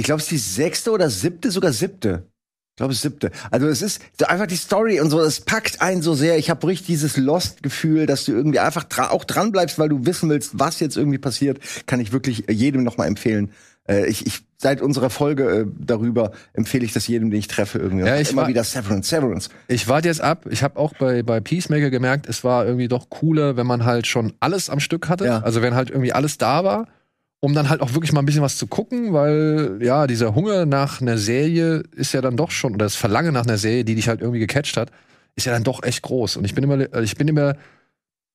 Ich 0.00 0.06
glaube, 0.06 0.18
es 0.20 0.24
ist 0.24 0.30
die 0.32 0.38
sechste 0.38 0.90
oder 0.92 1.10
siebte, 1.10 1.50
sogar 1.50 1.72
siebte. 1.72 2.24
Ich 2.72 2.76
glaube, 2.76 2.92
es 2.92 2.98
ist 2.98 3.02
siebte. 3.02 3.30
Also 3.50 3.66
es 3.66 3.82
ist 3.82 4.00
so 4.18 4.24
einfach 4.26 4.46
die 4.46 4.56
Story 4.56 4.98
und 5.00 5.10
so, 5.10 5.20
es 5.20 5.42
packt 5.42 5.82
einen 5.82 6.00
so 6.00 6.14
sehr. 6.14 6.38
Ich 6.38 6.48
habe 6.48 6.66
richtig 6.66 6.86
dieses 6.86 7.18
Lost-Gefühl, 7.18 8.06
dass 8.06 8.24
du 8.24 8.32
irgendwie 8.32 8.58
einfach 8.60 8.84
dra 8.84 9.10
auch 9.10 9.24
dran 9.24 9.52
bleibst, 9.52 9.78
weil 9.78 9.90
du 9.90 10.06
wissen 10.06 10.30
willst, 10.30 10.58
was 10.58 10.80
jetzt 10.80 10.96
irgendwie 10.96 11.18
passiert. 11.18 11.58
Kann 11.86 12.00
ich 12.00 12.12
wirklich 12.12 12.44
jedem 12.50 12.82
noch 12.82 12.96
mal 12.96 13.06
empfehlen. 13.06 13.50
Äh, 13.86 14.06
ich, 14.06 14.26
ich 14.26 14.40
seit 14.56 14.80
unserer 14.80 15.10
Folge 15.10 15.44
äh, 15.50 15.66
darüber 15.78 16.32
empfehle 16.54 16.84
ich 16.86 16.94
das 16.94 17.06
jedem, 17.06 17.30
den 17.30 17.38
ich 17.40 17.48
treffe 17.48 17.78
irgendwie. 17.78 18.06
Ja, 18.06 18.18
ich 18.18 18.30
immer 18.30 18.42
war- 18.42 18.48
wieder 18.48 18.64
Severance, 18.64 19.08
Severance. 19.10 19.50
Ich 19.68 19.86
warte 19.88 20.08
jetzt 20.08 20.22
ab. 20.22 20.46
Ich 20.48 20.62
habe 20.62 20.78
auch 20.78 20.94
bei, 20.98 21.22
bei 21.22 21.40
Peacemaker 21.40 21.90
gemerkt, 21.90 22.26
es 22.28 22.44
war 22.44 22.64
irgendwie 22.64 22.88
doch 22.88 23.10
cooler, 23.10 23.58
wenn 23.58 23.66
man 23.66 23.84
halt 23.84 24.06
schon 24.06 24.32
alles 24.40 24.70
am 24.70 24.80
Stück 24.80 25.10
hatte. 25.10 25.26
Ja. 25.26 25.40
Also 25.42 25.60
wenn 25.60 25.74
halt 25.74 25.90
irgendwie 25.90 26.14
alles 26.14 26.38
da 26.38 26.64
war, 26.64 26.86
um 27.40 27.54
dann 27.54 27.70
halt 27.70 27.80
auch 27.80 27.94
wirklich 27.94 28.12
mal 28.12 28.20
ein 28.20 28.26
bisschen 28.26 28.42
was 28.42 28.58
zu 28.58 28.66
gucken, 28.66 29.12
weil 29.12 29.78
ja, 29.80 30.06
dieser 30.06 30.34
Hunger 30.34 30.66
nach 30.66 31.00
einer 31.00 31.18
Serie 31.18 31.82
ist 31.96 32.12
ja 32.12 32.20
dann 32.20 32.36
doch 32.36 32.50
schon, 32.50 32.74
oder 32.74 32.84
das 32.84 32.96
Verlangen 32.96 33.32
nach 33.32 33.46
einer 33.46 33.58
Serie, 33.58 33.84
die 33.84 33.94
dich 33.94 34.08
halt 34.08 34.20
irgendwie 34.20 34.40
gecatcht 34.40 34.76
hat, 34.76 34.90
ist 35.36 35.46
ja 35.46 35.52
dann 35.52 35.64
doch 35.64 35.82
echt 35.82 36.02
groß. 36.02 36.36
Und 36.36 36.44
ich 36.44 36.54
bin 36.54 36.64
immer, 36.64 36.94
ich 37.02 37.16
bin 37.16 37.28
immer 37.28 37.54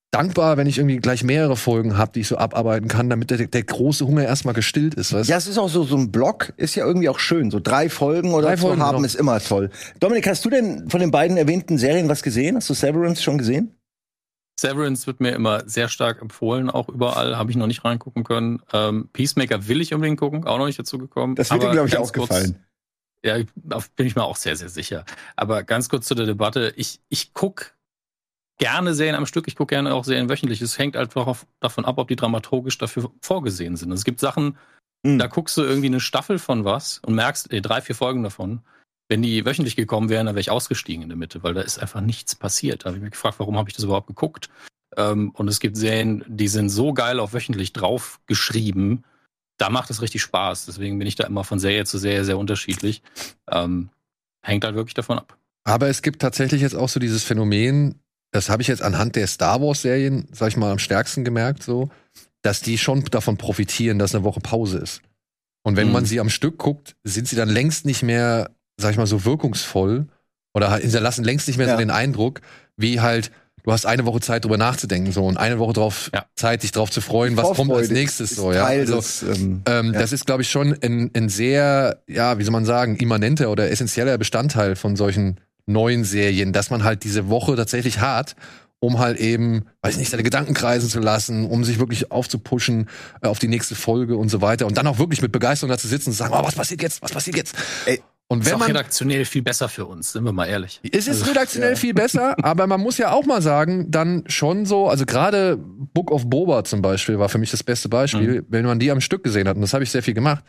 dankbar, 0.10 0.58
wenn 0.58 0.66
ich 0.66 0.78
irgendwie 0.78 0.98
gleich 0.98 1.24
mehrere 1.24 1.56
Folgen 1.56 1.98
habe, 1.98 2.14
die 2.14 2.22
ich 2.22 2.28
so 2.28 2.38
abarbeiten 2.38 2.88
kann, 2.88 3.10
damit 3.10 3.32
der, 3.32 3.46
der 3.48 3.64
große 3.64 4.08
Hunger 4.08 4.24
erstmal 4.24 4.54
gestillt 4.54 4.96
ist. 4.96 5.14
Weißt? 5.14 5.30
Ja, 5.30 5.38
es 5.38 5.46
ist 5.46 5.58
auch 5.58 5.70
so, 5.70 5.84
so 5.84 5.98
ein 5.98 6.12
Block 6.12 6.54
ist 6.58 6.76
ja 6.76 6.86
irgendwie 6.86 7.10
auch 7.10 7.20
schön. 7.20 7.52
So 7.52 7.60
drei 7.60 7.90
Folgen 7.90 8.34
oder 8.34 8.48
Drei 8.48 8.56
so 8.56 8.68
Folgen, 8.68 8.82
haben 8.82 8.96
genau. 8.96 9.06
ist 9.06 9.16
immer 9.16 9.40
toll. 9.40 9.70
Dominik, 10.00 10.28
hast 10.28 10.44
du 10.46 10.50
denn 10.50 10.90
von 10.90 11.00
den 11.00 11.12
beiden 11.12 11.38
erwähnten 11.38 11.78
Serien 11.78 12.10
was 12.10 12.24
gesehen? 12.24 12.56
Hast 12.56 12.70
du 12.70 12.74
Severance 12.74 13.22
schon 13.22 13.38
gesehen? 13.38 13.76
Severance 14.60 15.06
wird 15.08 15.20
mir 15.20 15.32
immer 15.32 15.68
sehr 15.68 15.90
stark 15.90 16.22
empfohlen, 16.22 16.70
auch 16.70 16.88
überall, 16.90 17.38
habe 17.38 17.52
ich 17.52 17.58
noch 17.58 17.68
nicht 17.68 17.84
reingucken 17.84 18.24
können. 18.24 18.62
Ähm, 18.72 19.10
Peacemaker 19.12 19.68
will 19.68 19.82
ich 19.82 19.94
unbedingt 19.94 20.20
gucken, 20.20 20.46
auch 20.46 20.58
noch 20.58 20.66
nicht 20.66 20.80
dazu 20.80 20.98
gekommen. 20.98 21.36
Das 21.36 21.52
wird 21.52 21.64
dir, 21.64 21.72
glaube 21.72 21.88
ich, 21.88 21.98
auch 21.98 22.12
kurz- 22.14 22.30
gefallen. 22.30 22.64
Ja, 23.24 23.38
bin 23.96 24.06
ich 24.06 24.16
mir 24.16 24.24
auch 24.24 24.36
sehr, 24.38 24.56
sehr 24.56 24.70
sicher. 24.70 25.04
Aber 25.36 25.64
ganz 25.64 25.90
kurz 25.90 26.06
zu 26.06 26.14
der 26.16 26.28
Debatte. 26.28 26.74
Ich, 26.78 27.00
ich 27.10 27.34
gucke 27.34 27.72
gerne 28.60 28.94
Serien 28.94 29.16
am 29.16 29.26
Stück, 29.26 29.48
ich 29.48 29.56
gucke 29.56 29.74
gerne 29.76 29.94
auch 29.94 30.06
Serien 30.06 30.30
wöchentlich. 30.30 30.62
Es 30.62 30.78
hängt 30.78 30.96
einfach 30.96 31.26
auf, 31.28 31.48
davon 31.60 31.86
ab, 31.86 31.98
ob 31.98 32.08
die 32.08 32.16
dramaturgisch 32.16 32.78
dafür 32.78 33.12
vorgesehen 33.22 33.76
sind. 33.78 33.92
Es 33.92 34.04
gibt 34.06 34.20
Sachen, 34.20 34.58
Hm. 35.06 35.20
da 35.20 35.28
guckst 35.28 35.58
du 35.58 35.64
irgendwie 35.64 35.88
eine 35.88 36.00
Staffel 36.00 36.40
von 36.40 36.66
was 36.66 37.00
und 37.00 37.16
merkst, 37.16 37.52
ey, 37.52 37.62
drei, 37.62 37.82
vier 37.82 37.96
Folgen 37.96 38.24
davon. 38.24 38.62
Wenn 39.08 39.22
die 39.22 39.46
wöchentlich 39.46 39.76
gekommen 39.76 40.10
wären, 40.10 40.26
dann 40.26 40.36
wäre 40.36 40.42
ich 40.42 40.50
ausgestiegen 40.52 41.04
in 41.04 41.10
der 41.10 41.18
Mitte, 41.18 41.44
weil 41.44 41.54
da 41.54 41.62
ist 41.62 41.78
einfach 41.80 42.02
nichts 42.02 42.36
passiert. 42.36 42.84
Da 42.84 42.88
habe 42.88 42.98
ich 42.98 43.04
mich 43.04 43.12
gefragt, 43.12 43.40
warum 43.40 43.58
habe 43.58 43.70
ich 43.70 43.76
das 43.76 43.84
überhaupt 43.84 44.08
geguckt? 44.08 44.50
Ähm, 44.98 45.30
und 45.32 45.48
es 45.48 45.60
gibt 45.60 45.78
Serien, 45.78 46.24
die 46.28 46.48
sind 46.48 46.70
so 46.70 46.94
geil 46.94 47.20
auf 47.20 47.34
wöchentlich 47.34 47.74
drauf 47.74 48.20
geschrieben, 48.26 49.04
da 49.58 49.70
macht 49.70 49.90
es 49.90 50.02
richtig 50.02 50.22
Spaß. 50.22 50.66
Deswegen 50.66 50.98
bin 51.00 51.08
ich 51.08 51.16
da 51.16 51.26
immer 51.26 51.44
von 51.44 51.60
Serie 51.60 51.86
zu 51.86 51.98
Serie 51.98 52.26
sehr 52.26 52.38
unterschiedlich. 52.38 53.02
Ähm, 53.50 53.90
hängt 54.44 54.64
halt 54.66 54.76
wirklich 54.76 54.96
davon 54.96 55.18
ab. 55.18 55.38
Aber 55.64 55.88
es 55.88 56.02
gibt 56.02 56.22
tatsächlich 56.22 56.62
jetzt 56.62 56.76
auch 56.76 56.90
so 56.90 57.00
dieses 57.00 57.24
Phänomen, 57.24 58.00
das 58.32 58.50
habe 58.50 58.62
ich 58.62 58.68
jetzt 58.68 58.82
anhand 58.82 59.16
der 59.16 59.28
Star 59.28 59.62
Wars 59.62 59.82
Serien, 59.82 60.28
sag 60.32 60.50
ich 60.50 60.58
mal, 60.58 60.72
am 60.72 60.80
stärksten 60.80 61.24
gemerkt, 61.24 61.64
so, 61.64 61.90
dass 62.42 62.62
die 62.62 62.78
schon 62.78 63.04
davon 63.06 63.38
profitieren, 63.38 63.98
dass 63.98 64.14
eine 64.14 64.24
Woche 64.24 64.42
Pause 64.42 64.78
ist. 64.80 65.02
Und 65.64 65.78
wenn 65.78 65.88
Mhm. 65.88 65.94
man 65.94 66.06
sie 66.06 66.20
am 66.20 66.30
Stück 66.30 66.58
guckt, 66.58 66.96
sind 67.04 67.28
sie 67.28 67.36
dann 67.36 67.50
längst 67.50 67.86
nicht 67.86 68.04
mehr, 68.04 68.55
sag 68.78 68.92
ich 68.92 68.98
mal, 68.98 69.08
so 69.08 69.26
wirkungsvoll 69.26 70.08
oder 70.54 70.70
halt 70.72 70.84
hinterlassen 70.84 71.24
längst 71.24 71.48
nicht 71.48 71.58
mehr 71.58 71.68
Ja. 71.68 71.74
so 71.74 71.80
den 71.80 71.92
Eindruck, 71.92 72.42
wie 72.78 73.00
halt, 73.02 73.32
du 73.64 73.72
hast 73.72 73.86
eine 73.86 74.06
Woche 74.06 74.20
Zeit, 74.22 74.44
drüber 74.46 74.58
nachzudenken, 74.58 75.12
so, 75.12 75.26
und 75.26 75.38
eine 75.38 75.60
Woche 75.60 75.74
drauf, 75.74 76.10
Ja. 76.14 76.26
Zeit, 76.36 76.64
dich 76.64 76.72
drauf 76.72 76.92
zu 76.92 77.02
freuen, 77.02 77.36
was 77.38 77.56
kommt 77.56 77.72
als 77.72 77.90
nächstes, 77.90 78.32
so, 78.36 78.52
ja. 78.54 78.66
Also, 78.66 78.96
des, 78.98 79.24
ähm, 79.24 79.62
ähm, 79.66 79.94
Ja. 79.94 80.00
Das 80.00 80.12
ist, 80.12 80.26
glaube 80.26 80.44
ich, 80.44 80.50
schon 80.50 80.78
ein, 80.82 81.12
ein 81.16 81.30
sehr, 81.30 82.02
ja, 82.08 82.38
wie 82.38 82.44
soll 82.44 82.52
man 82.52 82.66
sagen, 82.66 82.96
immanenter 82.98 83.50
oder 83.50 83.70
essentieller 83.72 84.18
Bestandteil 84.18 84.76
von 84.76 84.96
solchen 84.96 85.40
neuen 85.66 86.04
Serien, 86.04 86.54
dass 86.54 86.70
man 86.70 86.84
halt 86.84 87.04
diese 87.04 87.28
Woche 87.30 87.56
tatsächlich 87.56 88.00
hat, 88.00 88.36
um 88.80 89.00
halt 89.00 89.18
eben, 89.20 89.66
weiß 89.82 89.98
nicht, 89.98 90.12
seine 90.12 90.22
Gedanken 90.22 90.54
kreisen 90.54 90.88
zu 90.90 91.00
lassen, 91.00 91.46
um 91.46 91.64
sich 91.64 91.80
wirklich 91.80 92.12
aufzupuschen 92.12 92.88
äh, 93.22 93.28
auf 93.28 93.40
die 93.40 93.48
nächste 93.48 93.74
Folge 93.74 94.16
und 94.16 94.30
so 94.30 94.42
weiter 94.42 94.68
und 94.68 94.78
dann 94.78 94.86
auch 94.86 95.00
wirklich 95.00 95.24
mit 95.24 95.32
Begeisterung 95.32 95.72
da 95.72 95.78
zu 95.78 95.88
sitzen 95.88 96.10
und 96.10 96.14
zu 96.14 96.20
sagen, 96.20 96.34
oh, 96.38 96.44
was 96.44 96.54
passiert 96.54 96.84
jetzt, 96.84 97.02
was 97.02 97.12
passiert 97.12 97.36
jetzt? 97.38 97.56
Ey, 97.88 98.00
und 98.28 98.40
Ist 98.42 98.48
wenn 98.48 98.56
auch 98.56 98.60
man 98.60 98.68
redaktionell 98.70 99.24
viel 99.26 99.44
besser 99.44 99.70
für 99.70 99.86
uns, 99.86 100.12
sind 100.14 100.24
wir 100.24 100.32
mal 100.32 100.46
ehrlich. 100.48 100.80
es 100.84 101.08
ist 101.08 101.22
Also, 101.22 101.26
redaktionell 101.32 101.72
ja. 101.72 101.76
viel 101.76 101.94
besser, 101.94 102.36
aber 102.44 102.66
man 102.68 102.82
muss 102.82 102.98
ja 102.98 103.12
auch 103.12 103.26
mal 103.26 103.42
sagen, 103.42 103.92
dann 103.92 104.24
schon 104.28 104.66
so, 104.66 104.88
also 104.88 105.06
gerade 105.06 105.58
Book 105.58 106.10
of 106.12 106.28
Boba 106.30 106.64
zum 106.64 106.82
Beispiel 106.82 107.20
war 107.20 107.30
für 107.30 107.38
mich 107.38 107.52
das 107.52 107.64
beste 107.64 107.88
Beispiel, 107.90 108.42
Mhm. 108.42 108.46
wenn 108.50 108.66
man 108.66 108.80
die 108.80 108.90
am 108.92 109.00
Stück 109.02 109.24
gesehen 109.24 109.48
hat, 109.48 109.56
und 109.56 109.62
das 109.62 109.74
habe 109.74 109.84
ich 109.84 109.92
sehr 109.92 110.02
viel 110.04 110.16
gemacht, 110.16 110.44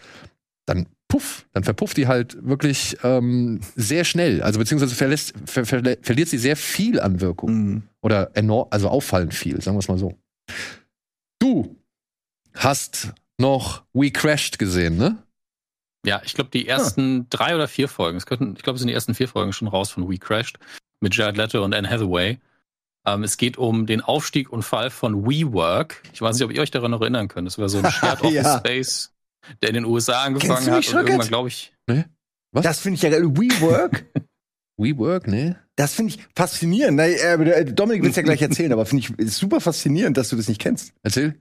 dann 0.64 0.86
puff, 1.08 1.46
dann 1.52 1.62
verpufft 1.64 1.96
die 1.98 2.08
halt 2.08 2.36
wirklich 2.44 2.96
ähm, 3.04 3.60
sehr 3.76 4.04
schnell, 4.04 4.42
also 4.42 4.58
beziehungsweise 4.58 4.94
verlässt, 4.94 5.34
ver, 5.44 5.64
ver, 5.66 5.82
verliert 6.02 6.28
sie 6.28 6.38
sehr 6.38 6.56
viel 6.56 6.98
an 6.98 7.20
Wirkung 7.20 7.74
mh. 7.74 7.82
oder 8.02 8.30
enorm, 8.34 8.68
also 8.70 8.88
auffallend 8.88 9.34
viel, 9.34 9.60
sagen 9.60 9.76
wir 9.76 9.80
es 9.80 9.88
mal 9.88 9.98
so. 9.98 10.14
Du 11.38 11.76
hast 12.54 13.12
noch 13.38 13.84
We 13.92 14.10
Crashed 14.10 14.58
gesehen, 14.58 14.96
ne? 14.96 15.18
Ja, 16.06 16.22
ich 16.24 16.34
glaube, 16.34 16.50
die 16.50 16.68
ersten 16.68 17.28
drei 17.30 17.54
oder 17.54 17.68
vier 17.68 17.88
Folgen, 17.88 18.16
es 18.16 18.26
könnten, 18.26 18.54
ich 18.56 18.62
glaube, 18.62 18.76
es 18.76 18.80
sind 18.80 18.88
die 18.88 18.94
ersten 18.94 19.14
vier 19.14 19.28
Folgen 19.28 19.52
schon 19.52 19.68
raus 19.68 19.90
von 19.90 20.08
We 20.08 20.18
Crashed 20.18 20.58
mit 21.00 21.14
Jared 21.16 21.36
Leto 21.36 21.64
und 21.64 21.74
Anne 21.74 21.90
Hathaway. 21.90 22.38
Ähm, 23.06 23.22
es 23.22 23.36
geht 23.36 23.56
um 23.58 23.86
den 23.86 24.00
Aufstieg 24.00 24.50
und 24.52 24.62
Fall 24.62 24.90
von 24.90 25.26
WeWork. 25.26 26.02
Ich 26.12 26.22
weiß 26.22 26.36
nicht, 26.36 26.44
ob 26.44 26.52
ihr 26.52 26.60
euch 26.62 26.70
daran 26.70 26.90
noch 26.92 27.00
erinnern 27.00 27.28
könnt. 27.28 27.46
Das 27.46 27.58
war 27.58 27.68
so 27.68 27.78
ein 27.78 27.90
Shared 27.90 28.20
Office 28.22 28.32
Ja. 28.34 28.58
Space, 28.58 29.12
der 29.62 29.70
in 29.70 29.74
den 29.74 29.84
USA 29.84 30.22
angefangen 30.22 30.66
hat 30.70 30.78
mich, 30.78 30.94
und 30.94 31.00
irgendwann, 31.00 31.28
glaube 31.28 31.48
ich, 31.48 31.72
Was? 32.52 32.64
Das 32.64 32.80
finde 32.80 32.96
ich 32.96 33.02
ja 33.02 33.10
geil. 33.10 33.24
WeWork, 33.36 34.06
WeWork, 34.76 35.26
ne? 35.28 35.56
das 35.76 35.94
finde 35.94 36.14
ich 36.14 36.26
faszinierend. 36.34 36.98
Äh, 37.00 37.64
Dominik 37.66 38.02
will 38.02 38.10
es 38.10 38.16
ja 38.16 38.22
gleich 38.22 38.42
erzählen, 38.42 38.72
aber 38.72 38.86
finde 38.86 39.06
ich 39.18 39.32
super 39.34 39.60
faszinierend, 39.60 40.16
dass 40.16 40.28
du 40.30 40.36
das 40.36 40.48
nicht 40.48 40.60
kennst. 40.60 40.92
Erzähl. 41.02 41.34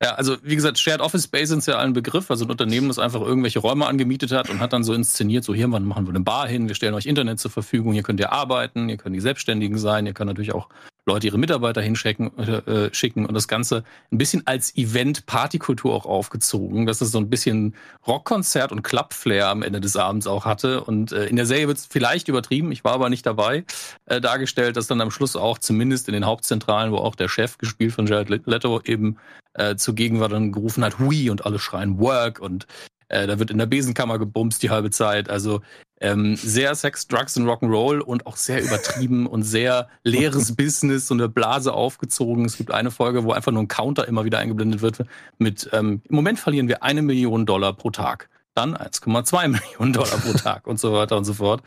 Ja, 0.00 0.14
also 0.14 0.36
wie 0.44 0.54
gesagt, 0.54 0.78
Shared 0.78 1.00
Office 1.00 1.24
Space 1.24 1.50
ist 1.50 1.66
ja 1.66 1.78
ein 1.78 1.92
Begriff, 1.92 2.30
also 2.30 2.44
ein 2.44 2.50
Unternehmen, 2.50 2.86
das 2.86 3.00
einfach 3.00 3.20
irgendwelche 3.20 3.58
Räume 3.58 3.86
angemietet 3.86 4.30
hat 4.30 4.48
und 4.48 4.60
hat 4.60 4.72
dann 4.72 4.84
so 4.84 4.94
inszeniert, 4.94 5.42
so 5.42 5.54
hier 5.54 5.66
machen 5.66 6.06
wir 6.06 6.10
eine 6.10 6.20
Bar 6.20 6.46
hin, 6.46 6.68
wir 6.68 6.76
stellen 6.76 6.94
euch 6.94 7.06
Internet 7.06 7.40
zur 7.40 7.50
Verfügung, 7.50 7.94
hier 7.94 8.04
könnt 8.04 8.20
ihr 8.20 8.30
arbeiten, 8.30 8.88
ihr 8.88 8.96
könnt 8.96 9.16
die 9.16 9.20
Selbstständigen 9.20 9.76
sein, 9.76 10.06
ihr 10.06 10.14
könnt 10.14 10.28
natürlich 10.28 10.54
auch 10.54 10.68
Leute 11.08 11.26
ihre 11.26 11.38
Mitarbeiter 11.38 11.80
hinschicken 11.80 12.36
äh, 12.38 12.94
schicken 12.94 13.26
und 13.26 13.34
das 13.34 13.48
Ganze 13.48 13.82
ein 14.12 14.18
bisschen 14.18 14.46
als 14.46 14.76
Event-Partykultur 14.76 15.92
auch 15.92 16.06
aufgezogen, 16.06 16.86
dass 16.86 17.00
es 17.00 17.10
so 17.10 17.18
ein 17.18 17.28
bisschen 17.30 17.74
Rockkonzert 18.06 18.70
und 18.70 18.82
Club-Flair 18.82 19.48
am 19.48 19.62
Ende 19.62 19.80
des 19.80 19.96
Abends 19.96 20.26
auch 20.26 20.44
hatte. 20.44 20.84
Und 20.84 21.12
äh, 21.12 21.26
in 21.26 21.36
der 21.36 21.46
Serie 21.46 21.66
wird 21.66 21.78
es 21.78 21.86
vielleicht 21.86 22.28
übertrieben, 22.28 22.70
ich 22.70 22.84
war 22.84 22.92
aber 22.92 23.08
nicht 23.08 23.26
dabei, 23.26 23.64
äh, 24.06 24.20
dargestellt, 24.20 24.76
dass 24.76 24.86
dann 24.86 25.00
am 25.00 25.10
Schluss 25.10 25.34
auch 25.34 25.58
zumindest 25.58 26.08
in 26.08 26.14
den 26.14 26.26
Hauptzentralen, 26.26 26.92
wo 26.92 26.98
auch 26.98 27.14
der 27.14 27.28
Chef, 27.28 27.58
gespielt 27.58 27.92
von 27.92 28.06
Jared 28.06 28.46
Leto, 28.46 28.80
eben 28.84 29.16
äh, 29.54 29.76
zugegen 29.76 30.20
war, 30.20 30.28
dann 30.28 30.52
gerufen 30.52 30.84
hat, 30.84 30.98
Hui 30.98 31.30
und 31.30 31.46
alle 31.46 31.58
schreien 31.58 31.98
Work 31.98 32.38
und 32.38 32.66
äh, 33.08 33.26
da 33.26 33.38
wird 33.38 33.50
in 33.50 33.58
der 33.58 33.66
Besenkammer 33.66 34.18
gebumst 34.18 34.62
die 34.62 34.70
halbe 34.70 34.90
Zeit. 34.90 35.28
Also 35.30 35.60
ähm, 36.00 36.36
sehr 36.36 36.74
Sex, 36.74 37.08
Drugs 37.08 37.36
und 37.36 37.46
Rock'n'Roll 37.46 37.98
und 37.98 38.26
auch 38.26 38.36
sehr 38.36 38.62
übertrieben 38.62 39.26
und 39.26 39.42
sehr 39.42 39.88
leeres 40.04 40.54
Business, 40.56 41.08
so 41.08 41.14
eine 41.14 41.28
Blase 41.28 41.72
aufgezogen. 41.72 42.44
Es 42.44 42.56
gibt 42.56 42.70
eine 42.70 42.90
Folge, 42.90 43.24
wo 43.24 43.32
einfach 43.32 43.52
nur 43.52 43.62
ein 43.62 43.68
Counter 43.68 44.06
immer 44.06 44.24
wieder 44.24 44.38
eingeblendet 44.38 44.82
wird 44.82 45.04
mit, 45.38 45.68
ähm, 45.72 46.02
im 46.08 46.14
Moment 46.14 46.38
verlieren 46.38 46.68
wir 46.68 46.82
eine 46.82 47.02
Million 47.02 47.46
Dollar 47.46 47.72
pro 47.72 47.90
Tag. 47.90 48.28
Dann 48.54 48.76
1,2 48.76 49.48
Millionen 49.48 49.92
Dollar 49.92 50.18
pro 50.18 50.32
Tag 50.32 50.66
und 50.66 50.78
so 50.78 50.92
weiter 50.92 51.16
und 51.16 51.24
so 51.24 51.34
fort. 51.34 51.62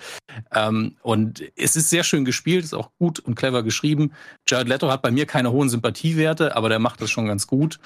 Ähm, 0.53 0.95
und 1.01 1.43
es 1.55 1.75
ist 1.75 1.89
sehr 1.89 2.03
schön 2.03 2.25
gespielt, 2.25 2.63
ist 2.63 2.73
auch 2.73 2.91
gut 2.99 3.19
und 3.19 3.35
clever 3.35 3.63
geschrieben. 3.63 4.13
Jared 4.47 4.67
Leto 4.67 4.89
hat 4.89 5.01
bei 5.01 5.11
mir 5.11 5.25
keine 5.25 5.51
hohen 5.51 5.69
Sympathiewerte, 5.69 6.55
aber 6.55 6.69
der 6.69 6.79
macht 6.79 7.01
das 7.01 7.09
schon 7.09 7.27
ganz 7.27 7.47
gut. 7.47 7.79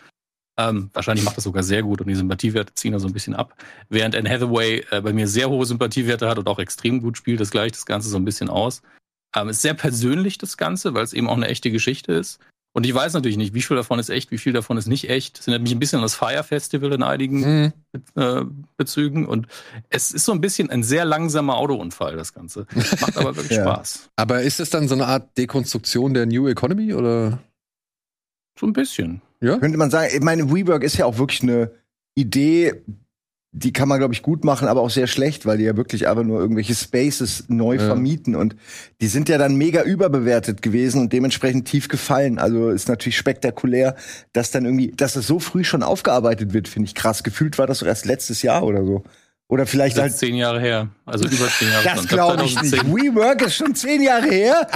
Ähm, 0.57 0.89
wahrscheinlich 0.93 1.25
macht 1.25 1.35
das 1.35 1.43
sogar 1.43 1.63
sehr 1.63 1.83
gut 1.83 1.99
und 1.99 2.07
die 2.07 2.15
Sympathiewerte 2.15 2.73
ziehen 2.75 2.93
da 2.93 2.99
so 2.99 3.07
ein 3.07 3.13
bisschen 3.13 3.35
ab. 3.35 3.55
Während 3.89 4.15
Anne 4.15 4.29
Hathaway 4.29 4.85
äh, 4.89 5.01
bei 5.01 5.11
mir 5.11 5.27
sehr 5.27 5.49
hohe 5.49 5.65
Sympathiewerte 5.65 6.29
hat 6.29 6.37
und 6.37 6.47
auch 6.47 6.59
extrem 6.59 7.01
gut 7.01 7.17
spielt, 7.17 7.41
das 7.41 7.51
gleicht 7.51 7.75
das 7.75 7.85
Ganze 7.85 8.09
so 8.09 8.17
ein 8.17 8.25
bisschen 8.25 8.49
aus. 8.49 8.81
Ähm, 9.35 9.49
ist 9.49 9.61
sehr 9.61 9.73
persönlich 9.73 10.37
das 10.37 10.55
Ganze, 10.55 10.93
weil 10.93 11.03
es 11.03 11.13
eben 11.13 11.27
auch 11.27 11.35
eine 11.35 11.47
echte 11.47 11.71
Geschichte 11.71 12.13
ist. 12.13 12.39
Und 12.75 12.85
ich 12.85 12.93
weiß 12.93 13.13
natürlich 13.13 13.37
nicht, 13.37 13.53
wie 13.53 13.61
viel 13.61 13.77
davon 13.77 13.99
ist 13.99 14.09
echt, 14.09 14.31
wie 14.31 14.37
viel 14.37 14.51
davon 14.51 14.75
ist 14.75 14.87
nicht 14.87 15.09
echt. 15.09 15.39
Es 15.39 15.47
erinnert 15.47 15.63
mich 15.63 15.71
ein 15.71 15.79
bisschen 15.79 15.99
an 15.99 16.03
das 16.03 16.15
Fire 16.15 16.43
Festival 16.43 16.91
in 16.91 17.03
einigen 17.03 17.39
mhm. 17.39 17.73
äh, 18.15 18.43
Bezügen. 18.75 19.25
Und 19.25 19.47
es 19.89 20.11
ist 20.11 20.25
so 20.25 20.33
ein 20.33 20.41
bisschen 20.41 20.69
ein 20.69 20.83
sehr 20.83 21.05
langsamer 21.05 21.55
Autounfall, 21.55 22.17
das 22.17 22.33
Ganze. 22.33 22.67
Macht 22.99 23.17
aber 23.17 23.37
wirklich 23.37 23.57
ja. 23.57 23.63
Spaß. 23.63 24.09
Aber 24.17 24.41
ist 24.41 24.59
es 24.59 24.71
dann 24.71 24.89
so 24.89 24.95
eine 24.95 25.07
Art 25.07 25.37
Dekonstruktion 25.37 26.13
der 26.13 26.25
New 26.25 26.49
Economy 26.49 26.93
oder? 26.93 27.39
So 28.59 28.67
ein 28.67 28.73
bisschen. 28.73 29.21
Ja? 29.45 29.57
Könnte 29.57 29.77
man 29.77 29.91
sagen, 29.91 30.09
ich 30.13 30.21
meine, 30.21 30.51
WeWork 30.51 30.83
ist 30.83 30.97
ja 30.97 31.05
auch 31.05 31.17
wirklich 31.17 31.43
eine 31.43 31.71
Idee, 32.15 32.73
die 33.57 33.71
kann 33.71 33.87
man, 33.87 33.99
glaube 33.99 34.13
ich, 34.13 34.21
gut 34.21 34.43
machen, 34.43 34.67
aber 34.67 34.81
auch 34.81 34.89
sehr 34.89 35.07
schlecht, 35.07 35.45
weil 35.45 35.57
die 35.57 35.63
ja 35.63 35.77
wirklich 35.77 36.09
aber 36.09 36.25
nur 36.25 36.39
irgendwelche 36.39 36.75
Spaces 36.75 37.45
neu 37.47 37.75
ja. 37.75 37.85
vermieten. 37.85 38.35
Und 38.35 38.55
die 38.99 39.07
sind 39.07 39.29
ja 39.29 39.37
dann 39.37 39.55
mega 39.55 39.81
überbewertet 39.83 40.61
gewesen 40.61 40.99
und 40.99 41.13
dementsprechend 41.13 41.65
tief 41.65 41.87
gefallen. 41.87 42.37
Also 42.37 42.69
ist 42.69 42.89
natürlich 42.89 43.15
spektakulär, 43.17 43.95
dass 44.33 44.51
dann 44.51 44.65
irgendwie, 44.65 44.91
dass 44.91 45.13
das 45.13 45.27
so 45.27 45.39
früh 45.39 45.63
schon 45.63 45.83
aufgearbeitet 45.83 46.53
wird, 46.53 46.67
finde 46.67 46.87
ich 46.87 46.95
krass. 46.95 47.23
Gefühlt 47.23 47.57
war 47.57 47.65
das 47.65 47.79
so 47.79 47.85
erst 47.85 48.05
letztes 48.05 48.41
Jahr 48.41 48.63
oder 48.63 48.83
so. 48.83 49.03
Oder 49.47 49.65
vielleicht 49.65 49.97
halt 49.99 50.17
zehn 50.17 50.35
Jahre 50.35 50.59
her, 50.59 50.89
also 51.05 51.25
über 51.25 51.47
zehn 51.47 51.69
Jahre. 51.69 51.83
Das 51.83 52.07
glaube 52.07 52.43
ich 52.43 52.59
nicht. 52.61 52.85
WeWork 52.85 53.43
ist 53.43 53.55
schon 53.55 53.75
zehn 53.75 54.01
Jahre 54.01 54.27
her. 54.27 54.67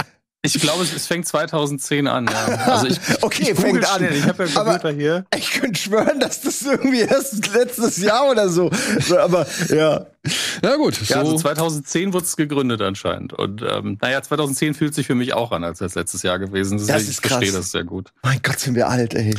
Ich 0.42 0.54
glaube, 0.54 0.84
es, 0.84 1.06
fängt 1.06 1.26
2010 1.26 2.06
an. 2.06 2.26
Ja. 2.26 2.46
Also 2.72 2.86
ich, 2.86 2.98
okay, 3.22 3.50
ich 3.52 3.58
fängt 3.58 3.84
an. 3.84 3.98
Schnell. 3.98 4.16
Ich 4.16 4.26
habe 4.26 4.44
ja 4.44 4.50
Computer 4.50 4.88
aber 4.88 4.90
hier. 4.92 5.26
Ich 5.36 5.50
könnte 5.50 5.78
schwören, 5.78 6.18
dass 6.18 6.40
das 6.40 6.62
irgendwie 6.62 7.00
erst 7.00 7.52
letztes 7.52 7.98
Jahr 7.98 8.30
oder 8.30 8.48
so. 8.48 8.70
aber 9.18 9.46
ja. 9.68 10.06
Ja 10.62 10.76
gut. 10.76 10.94
So. 10.94 11.12
Ja, 11.12 11.20
also 11.20 11.36
2010 11.36 12.14
wurde 12.14 12.24
es 12.24 12.36
gegründet 12.36 12.80
anscheinend. 12.80 13.34
Und 13.34 13.62
ähm, 13.62 13.98
naja, 14.00 14.22
2010 14.22 14.74
fühlt 14.74 14.94
sich 14.94 15.06
für 15.06 15.14
mich 15.14 15.34
auch 15.34 15.52
an, 15.52 15.62
als 15.62 15.80
das 15.80 15.94
letztes 15.94 16.22
Jahr 16.22 16.38
gewesen. 16.38 16.78
Deswegen, 16.78 16.94
das 16.94 17.02
ist 17.02 17.20
ich 17.22 17.30
verstehe 17.30 17.52
das 17.52 17.70
sehr 17.70 17.84
gut. 17.84 18.10
Mein 18.22 18.40
Gott, 18.42 18.58
sind 18.58 18.74
wir 18.74 18.88
alt, 18.88 19.12
ey. 19.12 19.34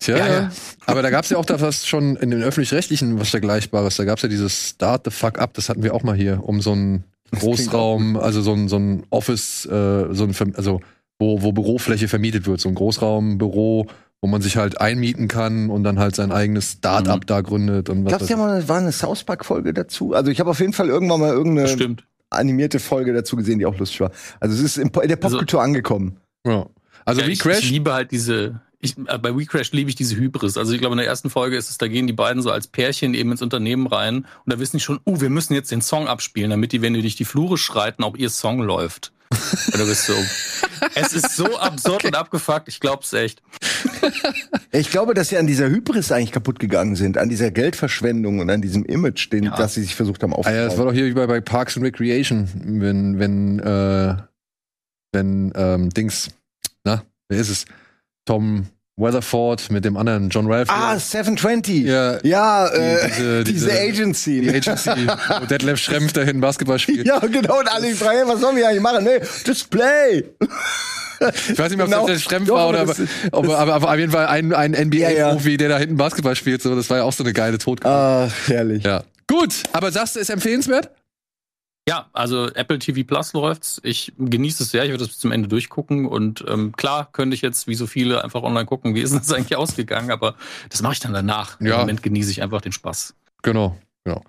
Tja, 0.00 0.16
ja, 0.16 0.26
ja. 0.26 0.50
aber 0.86 1.02
da 1.02 1.10
gab 1.10 1.24
es 1.24 1.30
ja 1.30 1.38
auch 1.38 1.44
da 1.44 1.60
was 1.60 1.86
schon 1.86 2.16
in 2.16 2.30
den 2.30 2.42
öffentlich-rechtlichen 2.42 3.20
was 3.20 3.30
Vergleichbares. 3.30 3.96
Da 3.96 4.04
gab 4.04 4.18
es 4.18 4.22
ja 4.22 4.28
dieses 4.28 4.70
Start 4.70 5.02
the 5.04 5.12
Fuck 5.12 5.38
Up, 5.38 5.54
das 5.54 5.68
hatten 5.68 5.84
wir 5.84 5.94
auch 5.94 6.02
mal 6.02 6.16
hier, 6.16 6.42
um 6.42 6.60
so 6.60 6.72
ein 6.72 7.04
Großraum, 7.32 8.16
also 8.16 8.42
so 8.42 8.52
ein, 8.52 8.68
so 8.68 8.76
ein 8.76 9.04
Office, 9.10 9.66
äh, 9.66 10.12
so 10.12 10.24
ein, 10.24 10.54
also 10.56 10.80
wo, 11.18 11.42
wo 11.42 11.52
Bürofläche 11.52 12.08
vermietet 12.08 12.46
wird, 12.46 12.60
so 12.60 12.68
ein 12.68 12.74
Großraumbüro, 12.74 13.86
wo 14.20 14.28
man 14.28 14.42
sich 14.42 14.56
halt 14.56 14.80
einmieten 14.80 15.28
kann 15.28 15.70
und 15.70 15.84
dann 15.84 15.98
halt 15.98 16.14
sein 16.14 16.32
eigenes 16.32 16.72
Start-up 16.72 17.22
mhm. 17.22 17.26
da 17.26 17.40
gründet 17.40 17.88
und 17.88 18.04
was. 18.04 18.10
Glaubst 18.10 18.28
du, 18.30 18.34
ja 18.34 18.38
mal, 18.38 18.68
war 18.68 18.78
eine 18.78 18.92
South 18.92 19.24
Park 19.24 19.44
Folge 19.44 19.74
dazu? 19.74 20.14
Also 20.14 20.30
ich 20.30 20.40
habe 20.40 20.50
auf 20.50 20.60
jeden 20.60 20.72
Fall 20.72 20.88
irgendwann 20.88 21.20
mal 21.20 21.32
irgendeine 21.32 21.96
animierte 22.30 22.78
Folge 22.78 23.12
dazu 23.12 23.36
gesehen, 23.36 23.58
die 23.58 23.66
auch 23.66 23.76
lustig 23.78 24.00
war. 24.00 24.10
Also 24.40 24.54
es 24.54 24.62
ist 24.62 24.78
in 24.78 24.90
der 24.92 25.16
Popkultur 25.16 25.60
also, 25.60 25.68
angekommen. 25.68 26.16
Ja. 26.46 26.66
Also 27.04 27.20
ja, 27.20 27.26
wie 27.26 27.36
Crash. 27.36 27.64
Ich 27.64 27.70
liebe 27.70 27.92
halt 27.92 28.10
diese, 28.10 28.60
ich, 28.82 28.98
äh, 28.98 29.18
bei 29.18 29.34
WeCrash 29.34 29.72
liebe 29.72 29.88
ich 29.88 29.96
diese 29.96 30.16
Hybris. 30.16 30.58
Also 30.58 30.72
ich 30.72 30.80
glaube, 30.80 30.94
in 30.94 30.98
der 30.98 31.06
ersten 31.06 31.30
Folge 31.30 31.56
ist 31.56 31.70
es, 31.70 31.78
da 31.78 31.88
gehen 31.88 32.06
die 32.06 32.12
beiden 32.12 32.42
so 32.42 32.50
als 32.50 32.66
Pärchen 32.66 33.14
eben 33.14 33.30
ins 33.30 33.40
Unternehmen 33.40 33.86
rein 33.86 34.26
und 34.44 34.52
da 34.52 34.58
wissen 34.58 34.76
die 34.76 34.82
schon, 34.82 35.00
uh, 35.06 35.20
wir 35.20 35.30
müssen 35.30 35.54
jetzt 35.54 35.70
den 35.70 35.80
Song 35.80 36.08
abspielen, 36.08 36.50
damit 36.50 36.72
die, 36.72 36.82
wenn 36.82 36.92
die 36.92 37.00
durch 37.00 37.16
die 37.16 37.24
Flure 37.24 37.56
schreiten, 37.56 38.02
auch 38.02 38.16
ihr 38.16 38.28
Song 38.28 38.60
läuft. 38.60 39.12
Und 39.30 39.78
du 39.78 39.86
bist 39.86 40.04
so, 40.04 40.14
es 40.94 41.14
ist 41.14 41.36
so 41.36 41.58
absurd 41.58 42.04
und 42.04 42.16
abgefuckt, 42.16 42.68
ich 42.68 42.80
glaub's 42.80 43.12
echt. 43.12 43.42
Ich 44.74 44.90
glaube, 44.90 45.12
dass 45.12 45.28
sie 45.28 45.36
an 45.36 45.46
dieser 45.46 45.68
Hybris 45.68 46.10
eigentlich 46.12 46.32
kaputt 46.32 46.58
gegangen 46.58 46.96
sind, 46.96 47.18
an 47.18 47.28
dieser 47.28 47.50
Geldverschwendung 47.50 48.38
und 48.38 48.48
an 48.48 48.62
diesem 48.62 48.86
Image, 48.86 49.30
den, 49.30 49.44
ja. 49.44 49.54
das 49.54 49.74
sie 49.74 49.82
sich 49.82 49.94
versucht 49.94 50.22
haben 50.22 50.32
aufzubauen. 50.32 50.58
Ah 50.58 50.62
ja, 50.62 50.64
das 50.66 50.78
war 50.78 50.86
doch 50.86 50.94
hier 50.94 51.04
wie 51.04 51.12
bei, 51.12 51.26
bei 51.26 51.42
Parks 51.42 51.76
and 51.76 51.84
Recreation, 51.84 52.48
wenn, 52.80 53.18
wenn, 53.18 53.58
äh, 53.58 54.16
wenn, 55.12 55.52
ähm, 55.54 55.90
Dings, 55.90 56.30
na, 56.84 57.02
wer 57.28 57.38
ist 57.38 57.50
es? 57.50 57.66
Tom 58.24 58.66
Weatherford 58.96 59.70
mit 59.70 59.84
dem 59.84 59.96
anderen 59.96 60.28
John 60.28 60.50
Ralph. 60.50 60.68
Ah, 60.70 60.98
720. 60.98 61.84
Ja, 61.84 62.18
ja 62.22 62.68
äh, 62.68 63.08
diese, 63.08 63.44
diese, 63.44 63.68
diese, 63.68 63.80
Agency. 63.80 64.40
Die 64.42 64.50
Agency, 64.50 64.90
wo 65.40 65.46
Detlef 65.50 65.78
Schrempf 65.78 66.12
dahin 66.12 66.40
Basketball 66.40 66.78
spielt. 66.78 67.06
Ja, 67.06 67.18
genau. 67.18 67.60
Und 67.60 67.72
alle 67.72 67.94
fragen, 67.94 68.28
was 68.28 68.40
sollen 68.40 68.56
wir 68.56 68.68
eigentlich 68.68 68.82
machen? 68.82 69.04
Nee, 69.04 69.20
Display. 69.46 70.24
Ich 71.20 71.58
weiß 71.58 71.70
nicht 71.70 71.76
mehr, 71.76 71.86
ob 71.86 71.92
genau. 71.92 72.06
das 72.06 72.22
Schrempf 72.22 72.48
war 72.48 72.68
oder 72.68 72.80
aber, 72.80 73.58
aber, 73.58 73.74
aber, 73.74 73.92
auf 73.92 73.98
jeden 73.98 74.12
Fall 74.12 74.26
ein, 74.26 74.52
ein 74.52 74.72
NBA-Profi, 74.72 75.48
ja, 75.48 75.52
ja. 75.52 75.56
der 75.56 75.68
da 75.68 75.78
hinten 75.78 75.96
Basketball 75.96 76.34
spielt. 76.34 76.62
So, 76.62 76.74
das 76.74 76.90
war 76.90 76.98
ja 76.98 77.04
auch 77.04 77.12
so 77.12 77.22
eine 77.22 77.32
geile 77.32 77.58
Todkarte. 77.58 78.32
Ah, 78.32 78.50
herrlich. 78.50 78.84
Ja. 78.84 79.04
Gut, 79.28 79.62
aber 79.72 79.92
sagst 79.92 80.16
du, 80.16 80.20
ist 80.20 80.30
empfehlenswert? 80.30 80.90
Ja, 81.88 82.08
also 82.12 82.48
Apple 82.54 82.78
TV 82.78 83.02
Plus 83.04 83.32
läuft's. 83.32 83.80
Ich 83.82 84.12
genieße 84.16 84.62
es 84.62 84.70
sehr. 84.70 84.84
Ich 84.84 84.90
werde 84.90 85.02
das 85.02 85.08
bis 85.08 85.18
zum 85.18 85.32
Ende 85.32 85.48
durchgucken. 85.48 86.06
Und 86.06 86.44
ähm, 86.48 86.72
klar 86.72 87.08
könnte 87.10 87.34
ich 87.34 87.42
jetzt, 87.42 87.66
wie 87.66 87.74
so 87.74 87.88
viele, 87.88 88.22
einfach 88.22 88.42
online 88.42 88.66
gucken, 88.66 88.94
wie 88.94 89.00
ist 89.00 89.14
das 89.14 89.32
eigentlich 89.32 89.56
ausgegangen. 89.56 90.10
Aber 90.10 90.36
das 90.70 90.82
mache 90.82 90.92
ich 90.92 91.00
dann 91.00 91.12
danach. 91.12 91.60
Ja. 91.60 91.74
Im 91.74 91.80
Moment 91.80 92.02
genieße 92.02 92.30
ich 92.30 92.42
einfach 92.42 92.60
den 92.60 92.72
Spaß. 92.72 93.14
Genau, 93.42 93.76
genau. 94.04 94.22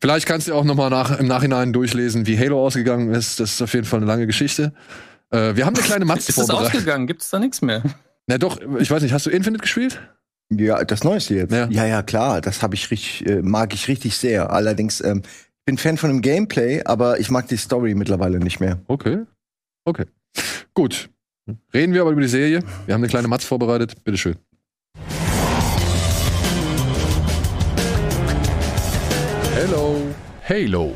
Vielleicht 0.00 0.26
kannst 0.26 0.48
du 0.48 0.54
auch 0.54 0.64
noch 0.64 0.74
mal 0.74 0.90
nach, 0.90 1.18
im 1.18 1.26
Nachhinein 1.26 1.72
durchlesen, 1.72 2.26
wie 2.26 2.38
Halo 2.38 2.64
ausgegangen 2.66 3.14
ist. 3.14 3.38
Das 3.38 3.52
ist 3.52 3.62
auf 3.62 3.72
jeden 3.74 3.86
Fall 3.86 3.98
eine 3.98 4.06
lange 4.06 4.26
Geschichte. 4.26 4.72
Äh, 5.30 5.54
wir 5.54 5.66
haben 5.66 5.76
eine 5.76 5.84
kleine 5.84 6.04
Matz 6.04 6.28
Ist 6.28 6.38
das 6.38 6.50
ausgegangen? 6.50 7.06
Gibt 7.06 7.22
es 7.22 7.30
da 7.30 7.38
nichts 7.38 7.62
mehr? 7.62 7.82
Na 8.26 8.38
doch, 8.38 8.58
ich 8.78 8.90
weiß 8.90 9.02
nicht, 9.02 9.12
hast 9.12 9.26
du 9.26 9.30
Infinite 9.30 9.62
gespielt? 9.62 10.00
Ja, 10.48 10.82
das 10.84 11.04
Neueste 11.04 11.34
jetzt. 11.34 11.52
Ja, 11.52 11.68
ja, 11.70 11.86
ja 11.86 12.02
klar. 12.02 12.40
Das 12.40 12.62
habe 12.62 12.74
ich 12.74 12.90
richtig, 12.90 13.28
äh, 13.28 13.42
mag 13.42 13.72
ich 13.74 13.86
richtig 13.86 14.16
sehr. 14.16 14.50
Allerdings 14.50 15.00
ähm, 15.00 15.22
bin 15.70 15.78
Fan 15.78 15.96
von 15.96 16.10
dem 16.10 16.20
Gameplay, 16.20 16.82
aber 16.84 17.20
ich 17.20 17.30
mag 17.30 17.46
die 17.46 17.56
Story 17.56 17.94
mittlerweile 17.94 18.40
nicht 18.40 18.58
mehr. 18.58 18.80
Okay. 18.88 19.18
Okay. 19.84 20.04
Gut. 20.74 21.10
Reden 21.72 21.94
wir 21.94 22.00
aber 22.00 22.10
über 22.10 22.22
die 22.22 22.26
Serie. 22.26 22.64
Wir 22.86 22.94
haben 22.94 23.02
eine 23.02 23.08
kleine 23.08 23.28
Matz 23.28 23.44
vorbereitet. 23.44 24.02
Bitteschön. 24.02 24.34
Hello. 29.54 29.96
Halo. 30.48 30.92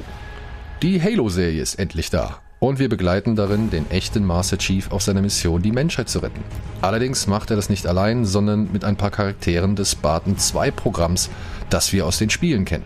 Die 0.82 1.00
Halo-Serie 1.00 1.62
ist 1.62 1.76
endlich 1.76 2.10
da. 2.10 2.40
Und 2.58 2.80
wir 2.80 2.88
begleiten 2.88 3.36
darin 3.36 3.70
den 3.70 3.88
echten 3.92 4.24
Master 4.24 4.58
Chief 4.58 4.90
auf 4.90 5.02
seiner 5.02 5.22
Mission, 5.22 5.62
die 5.62 5.70
Menschheit 5.70 6.08
zu 6.08 6.18
retten. 6.18 6.42
Allerdings 6.80 7.28
macht 7.28 7.50
er 7.50 7.56
das 7.56 7.68
nicht 7.68 7.86
allein, 7.86 8.24
sondern 8.24 8.72
mit 8.72 8.82
ein 8.82 8.96
paar 8.96 9.12
Charakteren 9.12 9.76
des 9.76 9.92
Spartan 9.92 10.36
2 10.36 10.72
Programms, 10.72 11.30
das 11.70 11.92
wir 11.92 12.04
aus 12.06 12.18
den 12.18 12.30
Spielen 12.30 12.64
kennen. 12.64 12.82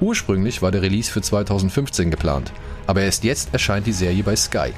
Ursprünglich 0.00 0.62
war 0.62 0.70
der 0.70 0.82
Release 0.82 1.10
für 1.10 1.20
2015 1.20 2.10
geplant, 2.10 2.52
aber 2.86 3.02
erst 3.02 3.24
jetzt 3.24 3.52
erscheint 3.52 3.86
die 3.86 3.92
Serie 3.92 4.22
bei 4.22 4.34
Sky. 4.34 4.72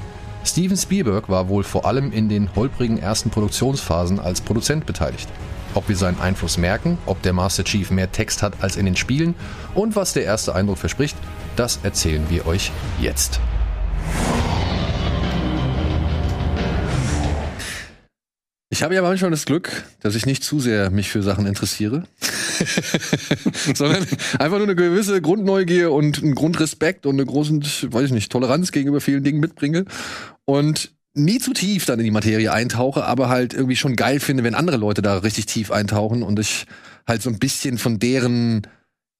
Steven 0.45 0.75
Spielberg 0.75 1.29
war 1.29 1.47
wohl 1.47 1.63
vor 1.63 1.85
allem 1.85 2.11
in 2.11 2.27
den 2.27 2.53
holprigen 2.55 2.99
ersten 2.99 3.29
Produktionsphasen 3.29 4.19
als 4.19 4.41
Produzent 4.41 4.85
beteiligt. 4.85 5.29
Ob 5.75 5.87
wir 5.87 5.95
seinen 5.95 6.19
Einfluss 6.19 6.57
merken, 6.57 6.97
ob 7.05 7.21
der 7.21 7.33
Master 7.33 7.63
Chief 7.63 7.89
mehr 7.89 8.11
Text 8.11 8.43
hat 8.43 8.61
als 8.61 8.75
in 8.75 8.85
den 8.85 8.97
Spielen 8.97 9.33
und 9.73 9.95
was 9.95 10.13
der 10.13 10.25
erste 10.25 10.53
Eindruck 10.53 10.77
verspricht, 10.77 11.15
das 11.55 11.79
erzählen 11.83 12.25
wir 12.29 12.45
euch 12.45 12.71
jetzt. 12.99 13.39
Ich 18.73 18.81
habe 18.81 18.95
ja 18.95 19.03
manchmal 19.03 19.29
das 19.29 19.45
Glück, 19.45 19.83
dass 19.99 20.15
ich 20.15 20.25
nicht 20.25 20.43
zu 20.43 20.59
sehr 20.59 20.89
mich 20.89 21.11
für 21.11 21.21
Sachen 21.21 21.45
interessiere, 21.45 22.05
sondern 23.75 24.03
einfach 24.39 24.57
nur 24.57 24.63
eine 24.63 24.75
gewisse 24.75 25.21
Grundneugier 25.21 25.91
und 25.91 26.23
einen 26.23 26.33
Grundrespekt 26.33 27.05
und 27.05 27.13
eine 27.13 27.23
große, 27.27 27.59
weiß 27.59 28.05
ich 28.05 28.11
nicht, 28.13 28.31
Toleranz 28.31 28.71
gegenüber 28.71 28.99
vielen 28.99 29.23
Dingen 29.23 29.39
mitbringe. 29.39 29.85
Und 30.45 30.91
nie 31.13 31.37
zu 31.37 31.53
tief 31.53 31.85
dann 31.85 31.99
in 31.99 32.05
die 32.05 32.09
Materie 32.09 32.51
eintauche, 32.51 33.05
aber 33.05 33.29
halt 33.29 33.53
irgendwie 33.53 33.75
schon 33.75 33.95
geil 33.95 34.19
finde, 34.19 34.43
wenn 34.43 34.55
andere 34.55 34.77
Leute 34.77 35.03
da 35.03 35.19
richtig 35.19 35.45
tief 35.45 35.69
eintauchen 35.69 36.23
und 36.23 36.39
ich 36.39 36.65
halt 37.05 37.21
so 37.21 37.29
ein 37.29 37.37
bisschen 37.37 37.77
von 37.77 37.99
deren 37.99 38.63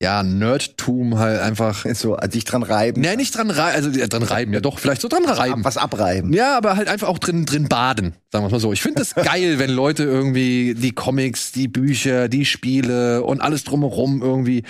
ja, 0.04 0.22
Nerdtum 0.22 1.18
halt 1.18 1.40
einfach. 1.40 1.86
So, 1.94 2.16
also 2.16 2.32
dich 2.32 2.44
dran 2.44 2.62
reiben. 2.62 3.02
Nee, 3.02 3.16
nicht 3.16 3.36
dran 3.36 3.50
reiben, 3.50 3.76
also 3.76 3.98
ja, 3.98 4.08
dran 4.08 4.24
reiben, 4.24 4.52
ja 4.54 4.60
doch, 4.60 4.78
vielleicht 4.78 5.02
so 5.02 5.08
dran 5.08 5.24
reiben. 5.24 5.64
Was 5.64 5.78
abreiben. 5.78 6.34
Ja, 6.34 6.58
aber 6.58 6.76
halt 6.76 6.90
einfach 6.90 7.08
auch 7.08 7.20
drin, 7.20 7.46
drin 7.46 7.70
baden, 7.70 8.14
sagen 8.30 8.46
wir 8.46 8.52
mal 8.52 8.60
so. 8.60 8.74
Ich 8.74 8.82
finde 8.82 9.02
es 9.02 9.16
geil, 9.16 9.60
wenn 9.60 9.72
Leute 9.72 10.04
irgendwie 10.04 10.76
die 10.76 10.92
Comics, 10.92 11.54
die 11.54 11.70
Bücher, 11.70 12.28
die 12.28 12.46
Spiele 12.46 13.24
und 13.24 13.40
alles 13.42 13.64
drumherum 13.64 14.22
irgendwie 14.22 14.64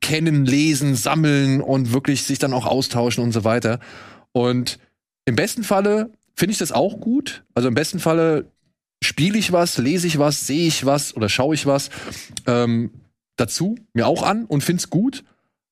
kennen, 0.00 0.44
lesen, 0.44 0.96
sammeln 0.96 1.60
und 1.60 1.92
wirklich 1.92 2.24
sich 2.24 2.40
dann 2.40 2.52
auch 2.52 2.66
austauschen 2.66 3.22
und 3.22 3.30
so 3.30 3.44
weiter. 3.44 3.78
Und 4.32 4.80
im 5.24 5.36
besten 5.36 5.62
Falle 5.62 6.10
finde 6.34 6.52
ich 6.52 6.58
das 6.58 6.72
auch 6.72 6.98
gut. 6.98 7.44
Also 7.54 7.68
im 7.68 7.74
besten 7.74 8.00
Falle 8.00 8.50
spiele 9.04 9.38
ich 9.38 9.52
was, 9.52 9.78
lese 9.78 10.08
ich 10.08 10.18
was, 10.18 10.48
sehe 10.48 10.66
ich 10.66 10.84
was 10.84 11.16
oder 11.16 11.28
schaue 11.28 11.54
ich 11.54 11.64
was. 11.64 11.90
Ähm, 12.48 12.90
dazu, 13.36 13.76
mir 13.94 14.06
auch 14.06 14.22
an 14.22 14.44
und 14.44 14.62
find's 14.62 14.90
gut, 14.90 15.24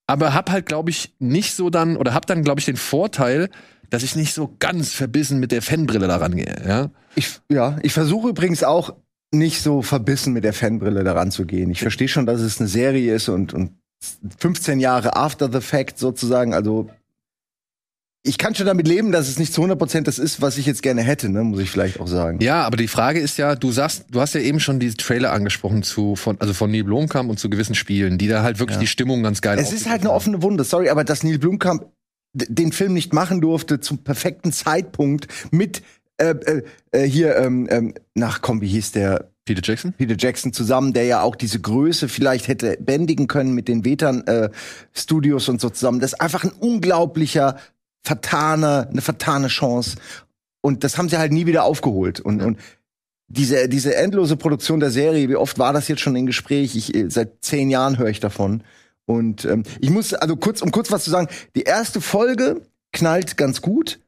aber 0.07 0.35
hab 0.35 0.51
halt, 0.51 0.67
glaube 0.67 0.91
ich, 0.91 1.15
nicht 1.19 1.55
so 1.55 1.71
dann, 1.71 1.97
oder 1.97 2.15
hab 2.15 2.27
dann, 2.27 2.43
glaube 2.43 2.61
ich, 2.61 2.67
den 2.67 2.77
Vorteil, 2.77 3.51
dass 3.91 4.03
ich 4.03 4.17
nicht 4.17 4.35
so 4.35 4.55
ganz 4.59 4.93
verbissen 4.93 5.39
mit 5.39 5.53
der 5.53 5.63
Fanbrille 5.63 6.09
daran 6.09 6.37
gehe, 6.37 6.57
ja. 6.67 6.91
Ich, 7.15 7.41
ja, 7.51 7.79
ich 7.83 7.93
versuche 7.93 8.29
übrigens 8.29 8.63
auch 8.63 8.95
nicht 9.31 9.61
so 9.61 9.83
verbissen 9.83 10.33
mit 10.33 10.45
der 10.45 10.55
Fanbrille 10.55 11.05
daran 11.05 11.31
zu 11.31 11.45
gehen. 11.45 11.71
Ich 11.71 11.81
verstehe 11.81 12.09
schon, 12.09 12.27
dass 12.27 12.41
es 12.41 12.61
eine 12.61 12.69
Serie 12.69 13.15
ist 13.15 13.29
und, 13.29 13.53
und 13.53 13.73
15 14.39 14.81
Jahre 14.81 15.17
after 15.17 15.51
the 15.53 15.61
fact 15.61 15.99
sozusagen, 15.99 16.55
also 16.55 16.89
ich 18.29 18.37
kann 18.37 18.55
schon 18.55 18.67
damit 18.67 18.87
leben, 18.87 19.11
dass 19.11 19.29
es 19.29 19.39
nicht 19.39 19.55
zu 19.55 19.63
100% 19.63 20.03
das 20.03 20.19
ist, 20.19 20.43
was 20.43 20.59
ich 20.59 20.67
jetzt 20.67 20.83
gerne 20.83 21.03
hätte, 21.03 21.31
ne, 21.31 21.43
muss 21.43 21.61
ich 21.61 21.71
vielleicht 21.71 21.99
auch 21.99 22.07
sagen. 22.07 22.41
Ja, 22.41 22.63
aber 22.63 22.77
die 22.77 22.87
Frage 22.87 23.21
ist 23.21 23.39
ja, 23.39 23.55
du 23.57 23.73
sagst, 23.73 24.05
du 24.11 24.21
hast 24.21 24.35
ja 24.35 24.41
eben 24.41 24.61
schon 24.61 24.79
diese 24.79 24.97
Trailer 24.97 25.33
angesprochen 25.33 25.83
zu 25.83 26.15
von 26.15 26.39
also 26.39 26.53
von 26.53 26.71
Neil 26.71 26.85
Blomkamp 26.85 27.31
und 27.31 27.39
zu 27.39 27.49
gewissen 27.49 27.75
Spielen, 27.75 28.19
die 28.19 28.29
da 28.29 28.43
halt 28.43 28.59
wirklich 28.59 28.77
ja. 28.77 28.81
die 28.81 28.87
Stimmung 28.87 29.23
ganz 29.23 29.41
geil 29.41 29.59
Es 29.59 29.73
ist 29.73 29.89
halt 29.89 30.03
eine 30.03 30.13
offene 30.13 30.43
Wunde, 30.43 30.65
sorry, 30.65 30.91
aber 30.91 31.05
dass 31.05 31.25
Neil 31.25 31.39
Blomkamp 31.39 31.87
den 32.35 32.73
Film 32.73 32.93
nicht 32.93 33.15
machen 33.15 33.41
durfte 33.41 33.81
zum 33.81 33.99
perfekten 33.99 34.53
Zeitpunkt 34.53 35.29
mit 35.51 35.83
äh, 36.19 36.31
äh, 36.31 36.63
äh 36.93 37.09
hier 37.09 37.37
ähm, 37.37 37.67
ähm, 37.71 37.95
nach 38.15 38.43
komm, 38.43 38.61
wie 38.61 38.69
hieß 38.69 38.93
der 38.93 39.31
Peter 39.47 39.63
Jackson? 39.65 39.95
Peter 39.95 40.17
Jackson 40.19 40.53
zusammen, 40.53 40.93
der 40.93 41.05
ja 41.05 41.23
auch 41.23 41.35
diese 41.35 41.59
Größe 41.59 42.09
vielleicht 42.09 42.49
hätte 42.49 42.77
bändigen 42.79 43.29
können 43.29 43.55
mit 43.55 43.67
den 43.67 43.87
Vetan 43.87 44.27
äh, 44.27 44.51
Studios 44.93 45.49
und 45.49 45.59
so 45.63 45.71
zusammen. 45.71 46.01
Das 46.01 46.13
ist 46.13 46.21
einfach 46.21 46.45
ein 46.45 46.51
unglaublicher 46.51 47.57
vertane, 48.03 48.89
eine 48.91 49.03
vertane 49.03 49.49
Chance. 49.49 49.97
Und 50.61 50.85
das 50.85 50.99
haben 50.99 51.09
sie 51.09 51.19
halt 51.19 51.33
nie 51.33 51.47
wieder 51.47 51.65
aufgeholt. 51.65 52.21
Und, 52.21 52.43
und 52.43 52.59
diese, 53.29 53.69
diese 53.69 53.95
endlose 53.95 54.37
Produktion 54.37 54.81
der 54.81 54.91
Serie, 54.91 55.29
wie 55.29 55.37
oft 55.37 55.59
war 55.59 55.73
das 55.73 55.89
jetzt 55.89 56.01
schon 56.01 56.17
in 56.17 56.27
Gespräch? 56.27 56.75
Ich, 56.75 56.95
äh, 56.95 57.11
seit 57.11 57.45
zehn 57.45 57.71
Jahren 57.71 57.99
höre 57.99 58.09
ich 58.09 58.21
davon. 58.21 58.63
Und 59.07 59.45
ähm, 59.45 59.63
ich 59.81 59.91
muss, 59.91 60.15
also 60.15 60.37
kurz, 60.37 60.63
um 60.63 60.71
kurz 60.71 60.91
was 60.91 61.05
zu 61.05 61.11
sagen, 61.11 61.29
die 61.55 61.63
erste 61.63 62.01
Folge 62.01 62.63
knallt 62.93 63.37
ganz 63.37 63.63
gut. 63.63 64.01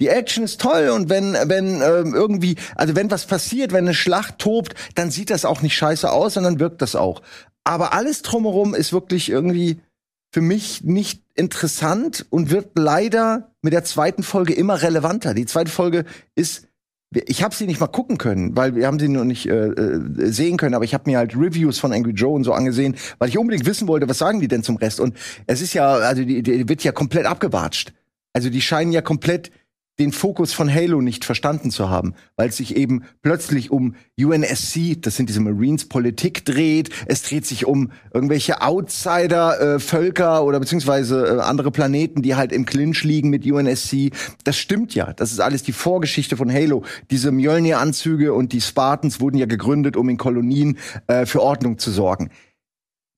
Die 0.00 0.08
Action 0.08 0.44
ist 0.44 0.60
toll 0.60 0.90
und 0.90 1.08
wenn 1.08 1.32
wenn 1.32 1.82
ähm, 1.82 2.14
irgendwie 2.14 2.54
also 2.76 2.94
wenn 2.94 3.10
was 3.10 3.26
passiert, 3.26 3.72
wenn 3.72 3.84
eine 3.84 3.94
Schlacht 3.94 4.38
tobt, 4.38 4.74
dann 4.94 5.10
sieht 5.10 5.28
das 5.28 5.44
auch 5.44 5.60
nicht 5.60 5.74
scheiße 5.76 6.10
aus, 6.12 6.34
sondern 6.34 6.60
wirkt 6.60 6.82
das 6.82 6.94
auch. 6.94 7.20
Aber 7.64 7.92
alles 7.92 8.22
drumherum 8.22 8.76
ist 8.76 8.92
wirklich 8.92 9.28
irgendwie 9.28 9.80
für 10.30 10.40
mich 10.40 10.84
nicht 10.84 11.22
interessant 11.34 12.26
und 12.30 12.50
wird 12.50 12.78
leider 12.78 13.52
mit 13.62 13.72
der 13.72 13.84
zweiten 13.84 14.22
Folge 14.22 14.52
immer 14.52 14.82
relevanter. 14.82 15.34
Die 15.34 15.46
zweite 15.46 15.70
Folge 15.70 16.04
ist 16.34 16.68
ich 17.10 17.42
habe 17.42 17.54
sie 17.54 17.66
nicht 17.66 17.80
mal 17.80 17.86
gucken 17.86 18.18
können, 18.18 18.54
weil 18.54 18.74
wir 18.74 18.86
haben 18.86 18.98
sie 18.98 19.08
noch 19.08 19.24
nicht 19.24 19.46
äh, 19.48 19.68
äh, 19.68 20.30
sehen 20.30 20.58
können, 20.58 20.74
aber 20.74 20.84
ich 20.84 20.92
habe 20.92 21.08
mir 21.08 21.16
halt 21.16 21.34
Reviews 21.34 21.78
von 21.78 21.92
Angry 21.92 22.12
Joe 22.12 22.34
und 22.34 22.44
so 22.44 22.52
angesehen, 22.52 22.96
weil 23.18 23.30
ich 23.30 23.38
unbedingt 23.38 23.64
wissen 23.64 23.88
wollte, 23.88 24.08
was 24.08 24.18
sagen 24.18 24.40
die 24.40 24.48
denn 24.48 24.62
zum 24.62 24.76
Rest 24.76 25.00
und 25.00 25.16
es 25.46 25.62
ist 25.62 25.72
ja 25.72 25.90
also 25.90 26.22
die, 26.22 26.42
die 26.42 26.68
wird 26.68 26.84
ja 26.84 26.92
komplett 26.92 27.24
abgewatscht. 27.24 27.94
Also 28.34 28.50
die 28.50 28.60
scheinen 28.60 28.92
ja 28.92 29.00
komplett 29.00 29.50
den 29.98 30.12
Fokus 30.12 30.52
von 30.52 30.72
Halo 30.72 31.00
nicht 31.00 31.24
verstanden 31.24 31.70
zu 31.70 31.90
haben, 31.90 32.14
weil 32.36 32.50
es 32.50 32.56
sich 32.56 32.76
eben 32.76 33.02
plötzlich 33.22 33.70
um 33.70 33.96
UNSC, 34.18 35.00
das 35.00 35.16
sind 35.16 35.28
diese 35.28 35.40
Marines, 35.40 35.86
Politik 35.86 36.44
dreht. 36.44 36.90
Es 37.06 37.22
dreht 37.22 37.46
sich 37.46 37.66
um 37.66 37.90
irgendwelche 38.14 38.62
Outsider-Völker 38.62 40.38
äh, 40.38 40.42
oder 40.42 40.60
beziehungsweise 40.60 41.38
äh, 41.38 41.40
andere 41.40 41.72
Planeten, 41.72 42.22
die 42.22 42.36
halt 42.36 42.52
im 42.52 42.64
Clinch 42.64 43.02
liegen 43.02 43.30
mit 43.30 43.44
UNSC. 43.44 44.10
Das 44.44 44.56
stimmt 44.56 44.94
ja. 44.94 45.12
Das 45.14 45.32
ist 45.32 45.40
alles 45.40 45.64
die 45.64 45.72
Vorgeschichte 45.72 46.36
von 46.36 46.52
Halo. 46.52 46.84
Diese 47.10 47.32
Mjolnir-Anzüge 47.32 48.32
und 48.32 48.52
die 48.52 48.60
Spartans 48.60 49.20
wurden 49.20 49.36
ja 49.36 49.46
gegründet, 49.46 49.96
um 49.96 50.08
in 50.08 50.16
Kolonien 50.16 50.78
äh, 51.08 51.26
für 51.26 51.42
Ordnung 51.42 51.78
zu 51.78 51.90
sorgen. 51.90 52.30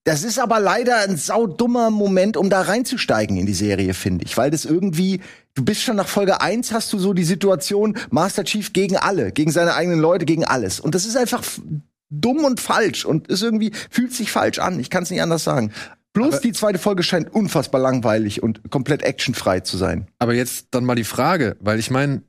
Das 0.04 0.24
ist 0.24 0.38
aber 0.38 0.60
leider 0.60 1.00
ein 1.00 1.16
saudummer 1.16 1.90
Moment, 1.90 2.36
um 2.36 2.48
da 2.48 2.62
reinzusteigen 2.62 3.36
in 3.36 3.46
die 3.46 3.54
Serie, 3.54 3.92
finde 3.92 4.24
ich, 4.24 4.36
weil 4.36 4.50
das 4.50 4.64
irgendwie 4.64 5.20
du 5.54 5.64
bist 5.64 5.82
schon 5.82 5.96
nach 5.96 6.08
Folge 6.08 6.40
1 6.40 6.72
hast 6.72 6.92
du 6.92 6.98
so 6.98 7.12
die 7.12 7.24
Situation 7.24 7.98
Master 8.10 8.44
Chief 8.44 8.72
gegen 8.72 8.96
alle, 8.96 9.32
gegen 9.32 9.50
seine 9.50 9.74
eigenen 9.74 10.00
Leute, 10.00 10.24
gegen 10.24 10.44
alles 10.44 10.80
und 10.80 10.94
das 10.94 11.04
ist 11.04 11.16
einfach 11.16 11.42
dumm 12.08 12.44
und 12.44 12.60
falsch 12.60 13.04
und 13.04 13.28
ist 13.28 13.42
irgendwie 13.42 13.72
fühlt 13.90 14.12
sich 14.12 14.32
falsch 14.32 14.58
an. 14.58 14.80
Ich 14.80 14.90
kann 14.90 15.02
es 15.02 15.10
nicht 15.10 15.22
anders 15.22 15.44
sagen. 15.44 15.72
Bloß 16.12 16.34
aber 16.34 16.42
die 16.42 16.52
zweite 16.52 16.78
Folge 16.78 17.02
scheint 17.02 17.32
unfassbar 17.32 17.80
langweilig 17.80 18.42
und 18.42 18.68
komplett 18.70 19.02
actionfrei 19.02 19.60
zu 19.60 19.76
sein. 19.76 20.08
Aber 20.18 20.34
jetzt 20.34 20.68
dann 20.72 20.84
mal 20.84 20.96
die 20.96 21.04
Frage, 21.04 21.56
weil 21.60 21.78
ich 21.78 21.90
meine, 21.90 22.22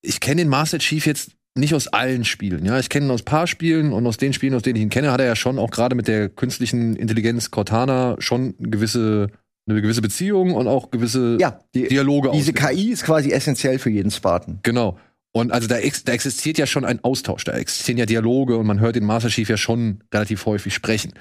ich 0.00 0.20
kenne 0.20 0.42
den 0.42 0.48
Master 0.48 0.78
Chief 0.78 1.04
jetzt 1.04 1.32
nicht 1.56 1.74
aus 1.74 1.88
allen 1.88 2.24
Spielen. 2.24 2.64
Ja, 2.64 2.78
ich 2.78 2.88
kenne 2.88 3.06
ihn 3.06 3.10
aus 3.10 3.22
paar 3.22 3.46
Spielen 3.46 3.92
und 3.92 4.06
aus 4.06 4.16
den 4.16 4.32
Spielen, 4.32 4.54
aus 4.54 4.62
denen 4.62 4.76
ich 4.76 4.82
ihn 4.82 4.90
kenne, 4.90 5.12
hat 5.12 5.20
er 5.20 5.26
ja 5.26 5.36
schon 5.36 5.58
auch 5.58 5.70
gerade 5.70 5.94
mit 5.94 6.08
der 6.08 6.28
künstlichen 6.28 6.96
Intelligenz 6.96 7.50
Cortana 7.50 8.16
schon 8.18 8.54
gewisse 8.58 9.28
eine 9.68 9.82
gewisse 9.82 10.00
Beziehung 10.00 10.54
und 10.54 10.68
auch 10.68 10.90
gewisse 10.90 11.38
ja, 11.40 11.58
die, 11.74 11.88
Dialoge. 11.88 12.30
Diese 12.32 12.52
KI 12.52 12.90
ist 12.90 13.04
quasi 13.04 13.32
essentiell 13.32 13.78
für 13.78 13.90
jeden 13.90 14.10
Spartan. 14.10 14.60
Genau. 14.62 14.98
Und 15.32 15.52
also 15.52 15.66
da, 15.68 15.76
ex 15.78 16.04
da, 16.04 16.12
existiert 16.12 16.56
ja 16.56 16.66
schon 16.66 16.84
ein 16.84 17.02
Austausch, 17.04 17.44
da 17.44 17.52
existieren 17.52 17.98
ja 17.98 18.06
Dialoge 18.06 18.56
und 18.56 18.66
man 18.66 18.80
hört 18.80 18.96
den 18.96 19.04
Master 19.04 19.28
Chief 19.28 19.48
ja 19.48 19.56
schon 19.56 20.02
relativ 20.14 20.46
häufig 20.46 20.72
sprechen. 20.72 21.12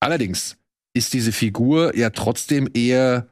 Allerdings 0.00 0.56
ist 0.94 1.12
diese 1.12 1.32
Figur 1.32 1.96
ja 1.96 2.10
trotzdem 2.10 2.68
eher, 2.74 3.28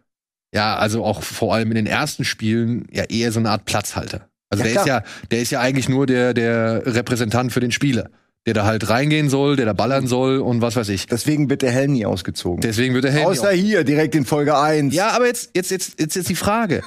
ja, 0.54 0.76
also 0.76 1.04
auch 1.04 1.22
vor 1.22 1.54
allem 1.54 1.70
in 1.70 1.74
den 1.74 1.86
ersten 1.86 2.24
Spielen 2.24 2.86
ja 2.92 3.04
eher 3.04 3.32
so 3.32 3.40
eine 3.40 3.50
Art 3.50 3.64
Platzhalter. 3.64 4.27
Also 4.50 4.64
ja, 4.64 4.64
der 4.64 4.72
klar. 4.72 4.84
ist 4.84 4.88
ja, 4.88 5.02
der 5.30 5.40
ist 5.40 5.50
ja 5.50 5.60
eigentlich 5.60 5.88
nur 5.88 6.06
der, 6.06 6.34
der 6.34 6.82
Repräsentant 6.86 7.52
für 7.52 7.60
den 7.60 7.72
Spieler. 7.72 8.10
Der 8.46 8.54
da 8.54 8.64
halt 8.64 8.88
reingehen 8.88 9.28
soll, 9.28 9.56
der 9.56 9.66
da 9.66 9.74
ballern 9.74 10.06
soll 10.06 10.38
und 10.38 10.62
was 10.62 10.76
weiß 10.76 10.88
ich. 10.88 11.06
Deswegen 11.06 11.50
wird 11.50 11.60
der 11.60 11.70
Helm 11.70 11.92
nie 11.92 12.06
ausgezogen. 12.06 12.62
Deswegen 12.62 12.94
wird 12.94 13.04
der 13.04 13.10
Helm 13.10 13.26
Außer 13.26 13.50
hier, 13.50 13.84
direkt 13.84 14.14
in 14.14 14.24
Folge 14.24 14.56
1. 14.56 14.94
Ja, 14.94 15.10
aber 15.10 15.26
jetzt, 15.26 15.50
jetzt, 15.54 15.70
jetzt, 15.70 16.00
jetzt, 16.00 16.16
jetzt 16.16 16.28
die 16.30 16.34
Frage. 16.34 16.82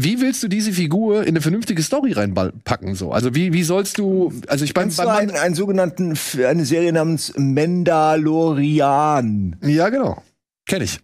Wie 0.00 0.20
willst 0.20 0.44
du 0.44 0.48
diese 0.48 0.72
Figur 0.72 1.22
in 1.22 1.30
eine 1.30 1.40
vernünftige 1.40 1.82
Story 1.82 2.12
reinpacken? 2.12 2.94
So, 2.94 3.10
also 3.10 3.34
wie 3.34 3.52
wie 3.52 3.64
sollst 3.64 3.98
du? 3.98 4.32
Also 4.46 4.64
ich 4.64 4.72
meine, 4.72 4.92
beim 4.92 5.08
einen, 5.08 5.32
einen 5.32 5.56
sogenannten 5.56 6.16
eine 6.46 6.64
Serie 6.64 6.92
namens 6.92 7.32
Mandalorian. 7.36 9.56
Ja, 9.60 9.88
genau, 9.88 10.22
kenne 10.66 10.84
ich. 10.84 11.00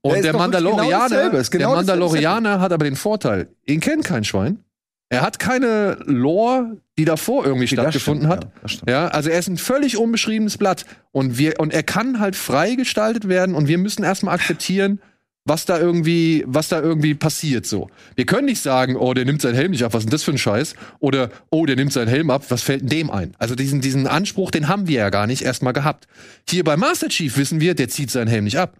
Und 0.00 0.14
der, 0.14 0.22
der 0.22 0.34
Mandalorianer, 0.34 1.30
genau 1.30 1.42
genau 1.50 1.58
der 1.58 1.68
Mandalorianer 1.68 2.60
hat 2.60 2.72
aber 2.72 2.84
den 2.84 2.94
Vorteil, 2.94 3.48
ihn 3.66 3.80
kennt 3.80 4.04
kein 4.04 4.22
Schwein. 4.22 4.60
Er 5.08 5.22
hat 5.22 5.38
keine 5.38 5.98
Lore, 6.04 6.78
die 6.98 7.04
davor 7.04 7.46
irgendwie 7.46 7.66
die 7.66 7.74
stattgefunden 7.76 8.28
stimmt, 8.28 8.80
hat. 8.82 8.88
Ja, 8.88 8.92
ja, 8.92 9.08
also 9.08 9.30
er 9.30 9.38
ist 9.38 9.48
ein 9.48 9.56
völlig 9.56 9.96
unbeschriebenes 9.96 10.58
Blatt 10.58 10.84
und 11.12 11.38
wir 11.38 11.60
und 11.60 11.72
er 11.72 11.84
kann 11.84 12.18
halt 12.18 12.34
frei 12.34 12.74
gestaltet 12.74 13.28
werden 13.28 13.54
und 13.54 13.68
wir 13.68 13.78
müssen 13.78 14.02
erstmal 14.02 14.34
akzeptieren, 14.34 15.00
was 15.44 15.64
da 15.64 15.78
irgendwie, 15.78 16.42
was 16.48 16.68
da 16.68 16.80
irgendwie 16.80 17.14
passiert 17.14 17.66
so. 17.66 17.88
Wir 18.16 18.26
können 18.26 18.46
nicht 18.46 18.60
sagen, 18.60 18.96
oh, 18.96 19.14
der 19.14 19.24
nimmt 19.24 19.40
seinen 19.40 19.54
Helm 19.54 19.70
nicht 19.70 19.84
ab, 19.84 19.94
was 19.94 20.00
ist 20.00 20.06
denn 20.06 20.10
das 20.10 20.24
für 20.24 20.32
ein 20.32 20.38
Scheiß? 20.38 20.74
Oder 20.98 21.30
oh, 21.50 21.66
der 21.66 21.76
nimmt 21.76 21.92
seinen 21.92 22.08
Helm 22.08 22.30
ab, 22.30 22.44
was 22.48 22.62
fällt 22.62 22.80
denn 22.80 22.88
dem 22.88 23.10
ein? 23.10 23.32
Also 23.38 23.54
diesen 23.54 23.80
diesen 23.80 24.08
Anspruch, 24.08 24.50
den 24.50 24.66
haben 24.66 24.88
wir 24.88 24.98
ja 24.98 25.10
gar 25.10 25.28
nicht 25.28 25.42
erstmal 25.42 25.72
gehabt. 25.72 26.08
Hier 26.48 26.64
bei 26.64 26.76
Master 26.76 27.08
Chief 27.08 27.36
wissen 27.36 27.60
wir, 27.60 27.76
der 27.76 27.88
zieht 27.88 28.10
seinen 28.10 28.26
Helm 28.26 28.44
nicht 28.44 28.58
ab. 28.58 28.74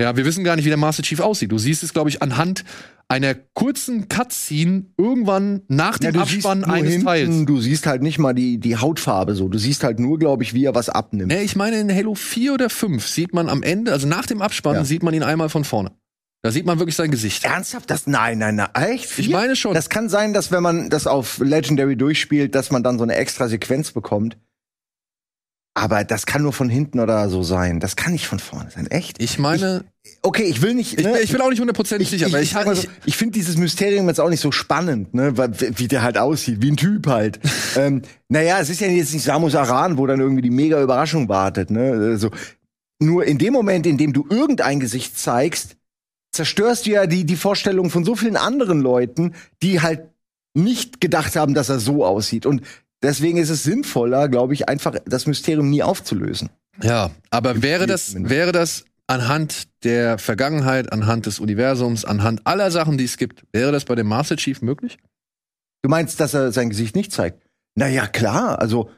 Ja, 0.00 0.16
wir 0.16 0.26
wissen 0.26 0.44
gar 0.44 0.56
nicht, 0.56 0.66
wie 0.66 0.70
der 0.70 0.76
Master 0.76 1.02
Chief 1.02 1.20
aussieht. 1.20 1.50
Du 1.50 1.58
siehst 1.58 1.82
es, 1.82 1.94
glaube 1.94 2.10
ich, 2.10 2.20
anhand 2.22 2.64
einer 3.08 3.34
kurzen 3.34 4.08
Cutscene 4.08 4.86
irgendwann 4.98 5.62
nach 5.68 5.98
dem 5.98 6.14
ja, 6.14 6.22
Abspann 6.22 6.64
eines 6.64 6.92
hinten, 6.92 7.06
Teils. 7.06 7.46
Du 7.46 7.60
siehst 7.60 7.86
halt 7.86 8.02
nicht 8.02 8.18
mal 8.18 8.34
die, 8.34 8.58
die 8.58 8.76
Hautfarbe 8.76 9.34
so. 9.34 9.48
Du 9.48 9.58
siehst 9.58 9.84
halt 9.84 9.98
nur, 9.98 10.18
glaube 10.18 10.42
ich, 10.42 10.54
wie 10.54 10.64
er 10.64 10.74
was 10.74 10.88
abnimmt. 10.88 11.28
Nee, 11.28 11.42
ich 11.42 11.56
meine, 11.56 11.78
in 11.78 11.94
Halo 11.94 12.14
4 12.14 12.54
oder 12.54 12.68
5 12.68 13.06
sieht 13.06 13.32
man 13.32 13.48
am 13.48 13.62
Ende, 13.62 13.92
also 13.92 14.06
nach 14.06 14.26
dem 14.26 14.42
Abspann, 14.42 14.74
ja. 14.74 14.84
sieht 14.84 15.02
man 15.02 15.14
ihn 15.14 15.22
einmal 15.22 15.48
von 15.48 15.64
vorne. 15.64 15.92
Da 16.42 16.50
sieht 16.50 16.66
man 16.66 16.78
wirklich 16.78 16.94
sein 16.94 17.10
Gesicht. 17.10 17.44
Ernsthaft? 17.44 17.90
Das, 17.90 18.06
nein, 18.06 18.38
nein, 18.38 18.56
nein. 18.56 18.68
Echt? 18.74 19.06
Vier? 19.06 19.24
Ich 19.24 19.30
meine 19.30 19.56
schon. 19.56 19.74
Das 19.74 19.88
kann 19.88 20.08
sein, 20.08 20.32
dass 20.32 20.52
wenn 20.52 20.62
man 20.62 20.90
das 20.90 21.06
auf 21.06 21.38
Legendary 21.38 21.96
durchspielt, 21.96 22.54
dass 22.54 22.70
man 22.70 22.82
dann 22.82 22.98
so 22.98 23.04
eine 23.04 23.16
extra 23.16 23.48
Sequenz 23.48 23.92
bekommt. 23.92 24.36
Aber 25.78 26.04
das 26.04 26.24
kann 26.24 26.40
nur 26.42 26.54
von 26.54 26.70
hinten 26.70 27.00
oder 27.00 27.28
so 27.28 27.42
sein. 27.42 27.80
Das 27.80 27.96
kann 27.96 28.12
nicht 28.12 28.26
von 28.26 28.38
vorne 28.38 28.70
sein. 28.70 28.86
Echt? 28.86 29.20
Ich 29.22 29.38
meine, 29.38 29.84
Okay, 30.22 30.44
ich 30.44 30.62
will 30.62 30.72
nicht. 30.74 30.98
ich, 30.98 31.04
ne? 31.04 31.18
ich 31.20 31.30
bin 31.32 31.40
auch 31.42 31.50
nicht 31.50 31.60
hundertprozentig 31.60 32.08
sicher, 32.08 32.26
aber 32.26 32.40
ich, 32.40 32.54
mal 32.54 32.74
so, 32.74 32.82
ich, 32.82 32.88
ich 33.04 33.16
finde 33.16 33.32
dieses 33.34 33.58
Mysterium 33.58 34.08
jetzt 34.08 34.18
auch 34.20 34.30
nicht 34.30 34.40
so 34.40 34.52
spannend, 34.52 35.12
ne, 35.12 35.36
weil- 35.36 35.52
wie 35.76 35.86
der 35.88 36.02
halt 36.02 36.16
aussieht, 36.16 36.62
wie 36.62 36.70
ein 36.70 36.76
Typ 36.78 37.06
halt. 37.08 37.40
ähm, 37.76 38.02
naja, 38.28 38.58
es 38.58 38.70
ist 38.70 38.80
ja 38.80 38.86
jetzt 38.86 39.12
nicht 39.12 39.24
Samus 39.24 39.54
Aran, 39.54 39.98
wo 39.98 40.06
dann 40.06 40.20
irgendwie 40.20 40.42
die 40.42 40.50
mega 40.50 40.80
Überraschung 40.80 41.28
wartet, 41.28 41.70
ne. 41.70 41.90
Also, 41.92 42.30
nur 43.02 43.24
in 43.26 43.36
dem 43.36 43.52
Moment, 43.52 43.84
in 43.86 43.98
dem 43.98 44.12
du 44.14 44.26
irgendein 44.30 44.80
Gesicht 44.80 45.18
zeigst, 45.18 45.76
zerstörst 46.32 46.86
du 46.86 46.90
ja 46.92 47.06
die, 47.06 47.24
die 47.24 47.36
Vorstellung 47.36 47.90
von 47.90 48.04
so 48.04 48.14
vielen 48.14 48.36
anderen 48.36 48.80
Leuten, 48.80 49.34
die 49.62 49.82
halt 49.82 50.08
nicht 50.54 51.00
gedacht 51.02 51.36
haben, 51.36 51.52
dass 51.52 51.68
er 51.68 51.80
so 51.80 52.04
aussieht. 52.06 52.46
Und 52.46 52.62
deswegen 53.02 53.38
ist 53.38 53.50
es 53.50 53.62
sinnvoller, 53.62 54.28
glaube 54.28 54.54
ich, 54.54 54.68
einfach 54.68 54.96
das 55.04 55.26
Mysterium 55.26 55.70
nie 55.70 55.82
aufzulösen. 55.82 56.50
ja, 56.82 57.10
aber 57.30 57.62
wäre 57.62 57.86
das, 57.86 58.14
wäre 58.16 58.52
das 58.52 58.84
anhand 59.06 59.68
der 59.84 60.18
Vergangenheit, 60.18 60.92
anhand 60.92 61.26
des 61.26 61.38
Universums, 61.38 62.04
anhand 62.04 62.46
aller 62.46 62.70
Sachen, 62.70 62.98
die 62.98 63.04
es 63.04 63.16
gibt, 63.16 63.44
wäre 63.52 63.72
das 63.72 63.84
bei 63.84 63.94
dem 63.94 64.08
Master 64.08 64.36
Chief 64.36 64.62
möglich? 64.62 64.98
Du 65.82 65.90
meinst, 65.90 66.18
dass 66.20 66.34
er 66.34 66.52
sein 66.52 66.70
Gesicht 66.70 66.96
nicht 66.96 67.12
zeigt? 67.12 67.42
Na 67.76 67.86
ja, 67.88 68.06
klar. 68.06 68.58
Also 68.58 68.90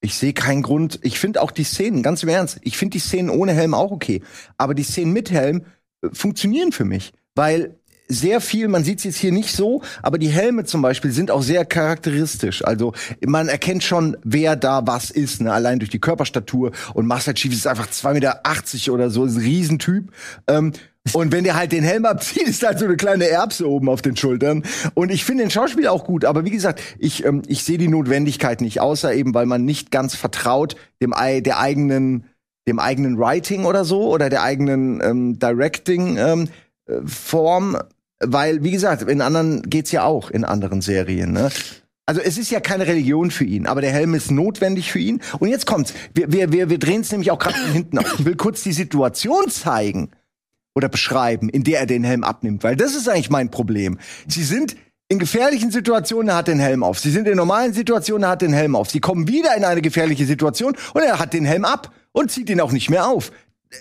ich 0.00 0.14
sehe 0.14 0.32
keinen 0.32 0.62
Grund. 0.62 1.00
Ich 1.02 1.18
finde 1.18 1.42
auch 1.42 1.50
die 1.50 1.64
Szenen, 1.64 2.02
ganz 2.02 2.22
im 2.22 2.28
Ernst, 2.28 2.58
ich 2.62 2.76
finde 2.76 2.92
die 2.92 3.00
Szenen 3.00 3.30
ohne 3.30 3.52
Helm 3.52 3.74
auch 3.74 3.90
okay. 3.90 4.22
Aber 4.56 4.74
die 4.74 4.84
Szenen 4.84 5.12
mit 5.12 5.30
Helm 5.30 5.64
äh, 6.02 6.08
funktionieren 6.12 6.72
für 6.72 6.84
mich, 6.84 7.12
weil 7.34 7.79
sehr 8.10 8.40
viel, 8.40 8.68
man 8.68 8.84
sieht 8.84 8.98
es 8.98 9.04
jetzt 9.04 9.16
hier 9.16 9.32
nicht 9.32 9.54
so, 9.54 9.82
aber 10.02 10.18
die 10.18 10.28
Helme 10.28 10.64
zum 10.64 10.82
Beispiel 10.82 11.12
sind 11.12 11.30
auch 11.30 11.42
sehr 11.42 11.64
charakteristisch. 11.64 12.64
Also 12.64 12.92
man 13.24 13.48
erkennt 13.48 13.82
schon, 13.82 14.16
wer 14.24 14.56
da 14.56 14.86
was 14.86 15.10
ist, 15.10 15.40
ne? 15.40 15.52
allein 15.52 15.78
durch 15.78 15.90
die 15.90 16.00
Körperstatur. 16.00 16.72
Und 16.92 17.06
Master 17.06 17.34
Chief 17.34 17.52
ist 17.52 17.66
einfach 17.66 17.88
2,80 17.88 18.12
Meter 18.12 18.92
oder 18.92 19.10
so, 19.10 19.24
ist 19.24 19.36
ein 19.36 19.42
Riesentyp. 19.42 20.12
Ähm, 20.48 20.72
und 21.12 21.32
wenn 21.32 21.44
der 21.44 21.56
halt 21.56 21.72
den 21.72 21.82
Helm 21.82 22.04
abzieht, 22.04 22.46
ist 22.46 22.64
halt 22.64 22.78
so 22.78 22.84
eine 22.84 22.96
kleine 22.96 23.28
Erbse 23.28 23.68
oben 23.68 23.88
auf 23.88 24.02
den 24.02 24.16
Schultern. 24.16 24.64
Und 24.94 25.10
ich 25.10 25.24
finde 25.24 25.44
den 25.44 25.50
Schauspieler 25.50 25.92
auch 25.92 26.04
gut, 26.04 26.24
aber 26.24 26.44
wie 26.44 26.50
gesagt, 26.50 26.82
ich, 26.98 27.24
ähm, 27.24 27.42
ich 27.46 27.64
sehe 27.64 27.78
die 27.78 27.88
Notwendigkeit 27.88 28.60
nicht, 28.60 28.80
außer 28.80 29.14
eben, 29.14 29.34
weil 29.34 29.46
man 29.46 29.64
nicht 29.64 29.90
ganz 29.90 30.14
vertraut 30.14 30.76
dem 31.00 31.14
der 31.18 31.58
eigenen, 31.58 32.24
dem 32.68 32.78
eigenen 32.78 33.18
Writing 33.18 33.64
oder 33.64 33.84
so 33.84 34.08
oder 34.08 34.28
der 34.28 34.42
eigenen 34.42 35.00
ähm, 35.02 35.38
Directing 35.38 36.18
ähm, 36.18 36.48
äh, 36.86 37.00
Form, 37.06 37.76
weil 38.20 38.62
wie 38.62 38.70
gesagt, 38.70 39.02
in 39.02 39.20
anderen 39.20 39.62
geht's 39.62 39.92
ja 39.92 40.04
auch 40.04 40.30
in 40.30 40.44
anderen 40.44 40.80
Serien. 40.82 41.32
Ne? 41.32 41.50
Also 42.06 42.20
es 42.20 42.38
ist 42.38 42.50
ja 42.50 42.60
keine 42.60 42.86
Religion 42.86 43.30
für 43.30 43.44
ihn, 43.44 43.66
aber 43.66 43.80
der 43.80 43.92
Helm 43.92 44.14
ist 44.14 44.30
notwendig 44.30 44.92
für 44.92 44.98
ihn. 44.98 45.20
Und 45.38 45.48
jetzt 45.48 45.66
kommt's, 45.66 45.94
wir 46.14 46.32
wir 46.32 46.52
wir, 46.52 46.70
wir 46.70 46.78
drehen 46.78 47.02
es 47.02 47.10
nämlich 47.10 47.30
auch 47.30 47.38
gerade 47.38 47.56
von 47.56 47.72
hinten 47.72 47.98
auf. 47.98 48.18
Ich 48.18 48.24
will 48.24 48.36
kurz 48.36 48.62
die 48.62 48.72
Situation 48.72 49.48
zeigen 49.48 50.10
oder 50.74 50.88
beschreiben, 50.88 51.48
in 51.48 51.64
der 51.64 51.80
er 51.80 51.86
den 51.86 52.04
Helm 52.04 52.24
abnimmt, 52.24 52.62
weil 52.62 52.76
das 52.76 52.94
ist 52.94 53.08
eigentlich 53.08 53.30
mein 53.30 53.50
Problem. 53.50 53.98
Sie 54.28 54.44
sind 54.44 54.76
in 55.08 55.18
gefährlichen 55.18 55.72
Situationen, 55.72 56.28
er 56.28 56.36
hat 56.36 56.48
den 56.48 56.60
Helm 56.60 56.84
auf. 56.84 57.00
Sie 57.00 57.10
sind 57.10 57.26
in 57.26 57.36
normalen 57.36 57.72
Situationen, 57.72 58.22
er 58.22 58.30
hat 58.30 58.42
den 58.42 58.52
Helm 58.52 58.76
auf. 58.76 58.90
Sie 58.90 59.00
kommen 59.00 59.26
wieder 59.26 59.56
in 59.56 59.64
eine 59.64 59.82
gefährliche 59.82 60.24
Situation 60.24 60.76
und 60.94 61.02
er 61.02 61.18
hat 61.18 61.32
den 61.32 61.44
Helm 61.44 61.64
ab 61.64 61.92
und 62.12 62.30
zieht 62.30 62.48
ihn 62.48 62.60
auch 62.60 62.70
nicht 62.70 62.90
mehr 62.90 63.08
auf. 63.08 63.32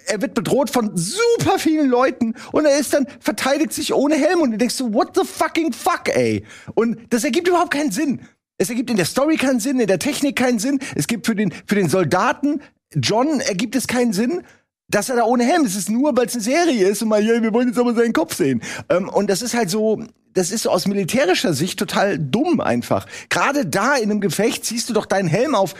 Er 0.05 0.21
wird 0.21 0.35
bedroht 0.35 0.69
von 0.69 0.95
super 0.95 1.57
vielen 1.57 1.89
Leuten 1.89 2.35
und 2.51 2.65
er 2.65 2.77
ist 2.77 2.93
dann, 2.93 3.07
verteidigt 3.19 3.73
sich 3.73 3.93
ohne 3.93 4.15
Helm 4.15 4.41
und 4.41 4.51
du 4.51 4.57
denkst 4.57 4.75
so, 4.75 4.93
what 4.93 5.15
the 5.15 5.23
fucking 5.25 5.73
fuck, 5.73 6.09
ey? 6.09 6.45
Und 6.75 6.99
das 7.09 7.23
ergibt 7.23 7.47
überhaupt 7.47 7.71
keinen 7.71 7.91
Sinn. 7.91 8.21
Es 8.57 8.69
ergibt 8.69 8.89
in 8.91 8.97
der 8.97 9.05
Story 9.05 9.37
keinen 9.37 9.59
Sinn, 9.59 9.79
in 9.79 9.87
der 9.87 9.99
Technik 9.99 10.35
keinen 10.35 10.59
Sinn. 10.59 10.79
Es 10.95 11.07
gibt 11.07 11.25
für 11.25 11.35
den, 11.35 11.53
für 11.65 11.75
den 11.75 11.89
Soldaten 11.89 12.61
John 12.93 13.39
ergibt 13.39 13.75
es 13.75 13.87
keinen 13.87 14.13
Sinn 14.13 14.43
dass 14.89 15.09
er 15.09 15.17
da 15.17 15.23
ohne 15.23 15.43
Helm, 15.43 15.65
es 15.65 15.75
ist 15.75 15.89
nur, 15.89 16.17
weil 16.17 16.25
es 16.25 16.33
eine 16.33 16.43
Serie 16.43 16.87
ist 16.87 17.01
und 17.01 17.09
mal, 17.09 17.23
ja, 17.23 17.41
wir 17.41 17.53
wollen 17.53 17.67
jetzt 17.67 17.77
aber 17.77 17.93
seinen 17.93 18.13
Kopf 18.13 18.35
sehen. 18.35 18.61
Ähm, 18.89 19.07
und 19.07 19.29
das 19.29 19.41
ist 19.41 19.53
halt 19.53 19.69
so, 19.69 20.03
das 20.33 20.51
ist 20.51 20.67
aus 20.67 20.87
militärischer 20.87 21.53
Sicht 21.53 21.79
total 21.79 22.17
dumm 22.17 22.59
einfach. 22.59 23.05
Gerade 23.29 23.65
da 23.65 23.95
in 23.95 24.11
einem 24.11 24.21
Gefecht 24.21 24.65
ziehst 24.65 24.89
du 24.89 24.93
doch 24.93 25.05
deinen 25.05 25.27
Helm 25.27 25.55
auf. 25.55 25.75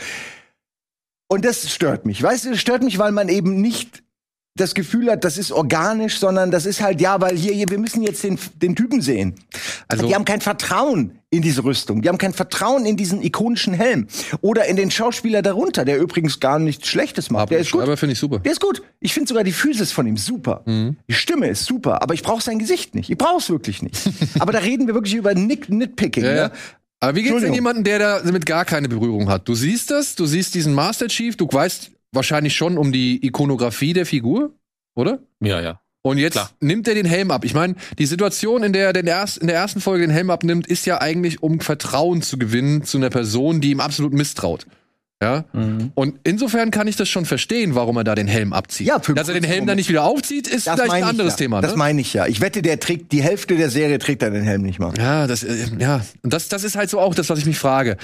Und 1.32 1.44
das 1.44 1.70
stört 1.70 2.06
mich. 2.06 2.20
Weißt 2.20 2.44
du, 2.44 2.50
das 2.50 2.60
stört 2.60 2.82
mich, 2.82 2.98
weil 2.98 3.12
man 3.12 3.28
eben 3.28 3.60
nicht 3.60 4.02
das 4.56 4.74
Gefühl 4.74 5.08
hat, 5.10 5.22
das 5.24 5.38
ist 5.38 5.52
organisch, 5.52 6.18
sondern 6.18 6.50
das 6.50 6.66
ist 6.66 6.82
halt, 6.82 7.00
ja, 7.00 7.20
weil 7.20 7.36
hier, 7.36 7.54
hier 7.54 7.68
wir 7.68 7.78
müssen 7.78 8.02
jetzt 8.02 8.24
den, 8.24 8.36
den 8.56 8.74
Typen 8.74 9.00
sehen. 9.00 9.36
Also- 9.86 10.08
die 10.08 10.14
haben 10.14 10.24
kein 10.24 10.40
Vertrauen 10.40 11.20
in 11.30 11.40
diese 11.40 11.62
Rüstung. 11.62 12.02
Die 12.02 12.08
haben 12.08 12.18
kein 12.18 12.32
Vertrauen 12.34 12.84
in 12.84 12.96
diesen 12.96 13.22
ikonischen 13.22 13.72
Helm. 13.74 14.08
Oder 14.40 14.66
in 14.66 14.74
den 14.74 14.90
Schauspieler 14.90 15.40
darunter, 15.40 15.84
der 15.84 15.98
übrigens 16.00 16.40
gar 16.40 16.58
nichts 16.58 16.88
Schlechtes 16.88 17.30
macht. 17.30 17.50
Der 17.50 17.60
ist 17.60 17.70
gut. 17.70 17.82
Aber 17.82 17.96
finde 17.96 18.14
ich 18.14 18.18
super. 18.18 18.40
Der 18.40 18.50
ist 18.50 18.60
gut. 18.60 18.82
Ich 18.98 19.14
finde 19.14 19.28
sogar 19.28 19.44
die 19.44 19.52
Physis 19.52 19.92
von 19.92 20.08
ihm 20.08 20.16
super. 20.16 20.64
Die 20.66 21.14
Stimme 21.14 21.46
ist 21.46 21.64
super, 21.64 22.02
aber 22.02 22.14
ich 22.14 22.24
brauche 22.24 22.42
sein 22.42 22.58
Gesicht 22.58 22.96
nicht. 22.96 23.08
Ich 23.08 23.16
brauche 23.16 23.38
es 23.38 23.48
wirklich 23.48 23.82
nicht. 23.82 23.96
aber 24.40 24.50
da 24.50 24.58
reden 24.58 24.88
wir 24.88 24.94
wirklich 24.94 25.14
über 25.14 25.32
Nick 25.34 25.68
Nitpicking. 25.68 26.24
Ja, 26.24 26.34
ja. 26.34 26.48
Ne? 26.48 26.52
Aber 27.00 27.16
wie 27.16 27.22
geht's 27.22 27.40
denn 27.40 27.54
jemanden, 27.54 27.82
der 27.82 27.98
da 27.98 28.20
damit 28.20 28.44
gar 28.44 28.64
keine 28.64 28.88
Berührung 28.88 29.28
hat? 29.30 29.48
Du 29.48 29.54
siehst 29.54 29.90
das, 29.90 30.14
du 30.14 30.26
siehst 30.26 30.54
diesen 30.54 30.74
Master 30.74 31.08
Chief, 31.08 31.36
du 31.36 31.48
weißt 31.50 31.90
wahrscheinlich 32.12 32.54
schon 32.54 32.76
um 32.76 32.92
die 32.92 33.24
Ikonografie 33.26 33.94
der 33.94 34.04
Figur, 34.04 34.52
oder? 34.94 35.20
Ja, 35.40 35.60
ja. 35.60 35.80
Und 36.02 36.18
jetzt 36.18 36.34
Klar. 36.34 36.50
nimmt 36.60 36.88
er 36.88 36.94
den 36.94 37.06
Helm 37.06 37.30
ab. 37.30 37.44
Ich 37.44 37.54
meine, 37.54 37.74
die 37.98 38.06
Situation, 38.06 38.62
in 38.62 38.72
der 38.72 38.86
er 38.86 38.92
den 38.92 39.06
erst, 39.06 39.38
in 39.38 39.46
der 39.48 39.56
ersten 39.56 39.80
Folge 39.80 40.06
den 40.06 40.10
Helm 40.10 40.30
abnimmt, 40.30 40.66
ist 40.66 40.86
ja 40.86 41.00
eigentlich, 41.00 41.42
um 41.42 41.60
Vertrauen 41.60 42.22
zu 42.22 42.38
gewinnen 42.38 42.84
zu 42.84 42.96
einer 42.96 43.10
Person, 43.10 43.60
die 43.60 43.70
ihm 43.70 43.80
absolut 43.80 44.14
misstraut. 44.14 44.66
Ja? 45.22 45.44
Mhm. 45.52 45.92
Und 45.94 46.14
insofern 46.24 46.70
kann 46.70 46.88
ich 46.88 46.96
das 46.96 47.08
schon 47.08 47.26
verstehen, 47.26 47.74
warum 47.74 47.96
er 47.98 48.04
da 48.04 48.14
den 48.14 48.26
Helm 48.26 48.52
abzieht. 48.52 48.86
Ja, 48.86 49.00
für 49.00 49.14
Dass 49.14 49.28
er 49.28 49.34
den 49.34 49.44
Helm 49.44 49.58
dann 49.58 49.64
Moment. 49.64 49.76
nicht 49.78 49.88
wieder 49.90 50.04
aufzieht, 50.04 50.48
ist 50.48 50.66
Das 50.66 50.80
vielleicht 50.80 50.92
ein 50.92 51.04
anderes 51.04 51.34
ja. 51.34 51.36
Thema. 51.36 51.60
Das 51.60 51.72
ne? 51.72 51.76
meine 51.76 52.00
ich 52.00 52.14
ja. 52.14 52.26
Ich 52.26 52.40
wette, 52.40 52.62
der 52.62 52.80
trägt 52.80 53.12
die 53.12 53.22
Hälfte 53.22 53.56
der 53.56 53.70
Serie 53.70 53.98
trägt 53.98 54.22
er 54.22 54.30
den 54.30 54.44
Helm 54.44 54.62
nicht 54.62 54.78
mal. 54.78 54.94
Ja, 54.96 55.26
das, 55.26 55.42
äh, 55.42 55.66
ja. 55.78 56.00
Und 56.22 56.32
das, 56.32 56.48
das 56.48 56.64
ist 56.64 56.76
halt 56.76 56.88
so 56.88 57.00
auch 57.00 57.14
das, 57.14 57.28
was 57.28 57.38
ich 57.38 57.46
mich 57.46 57.58
frage. 57.58 57.98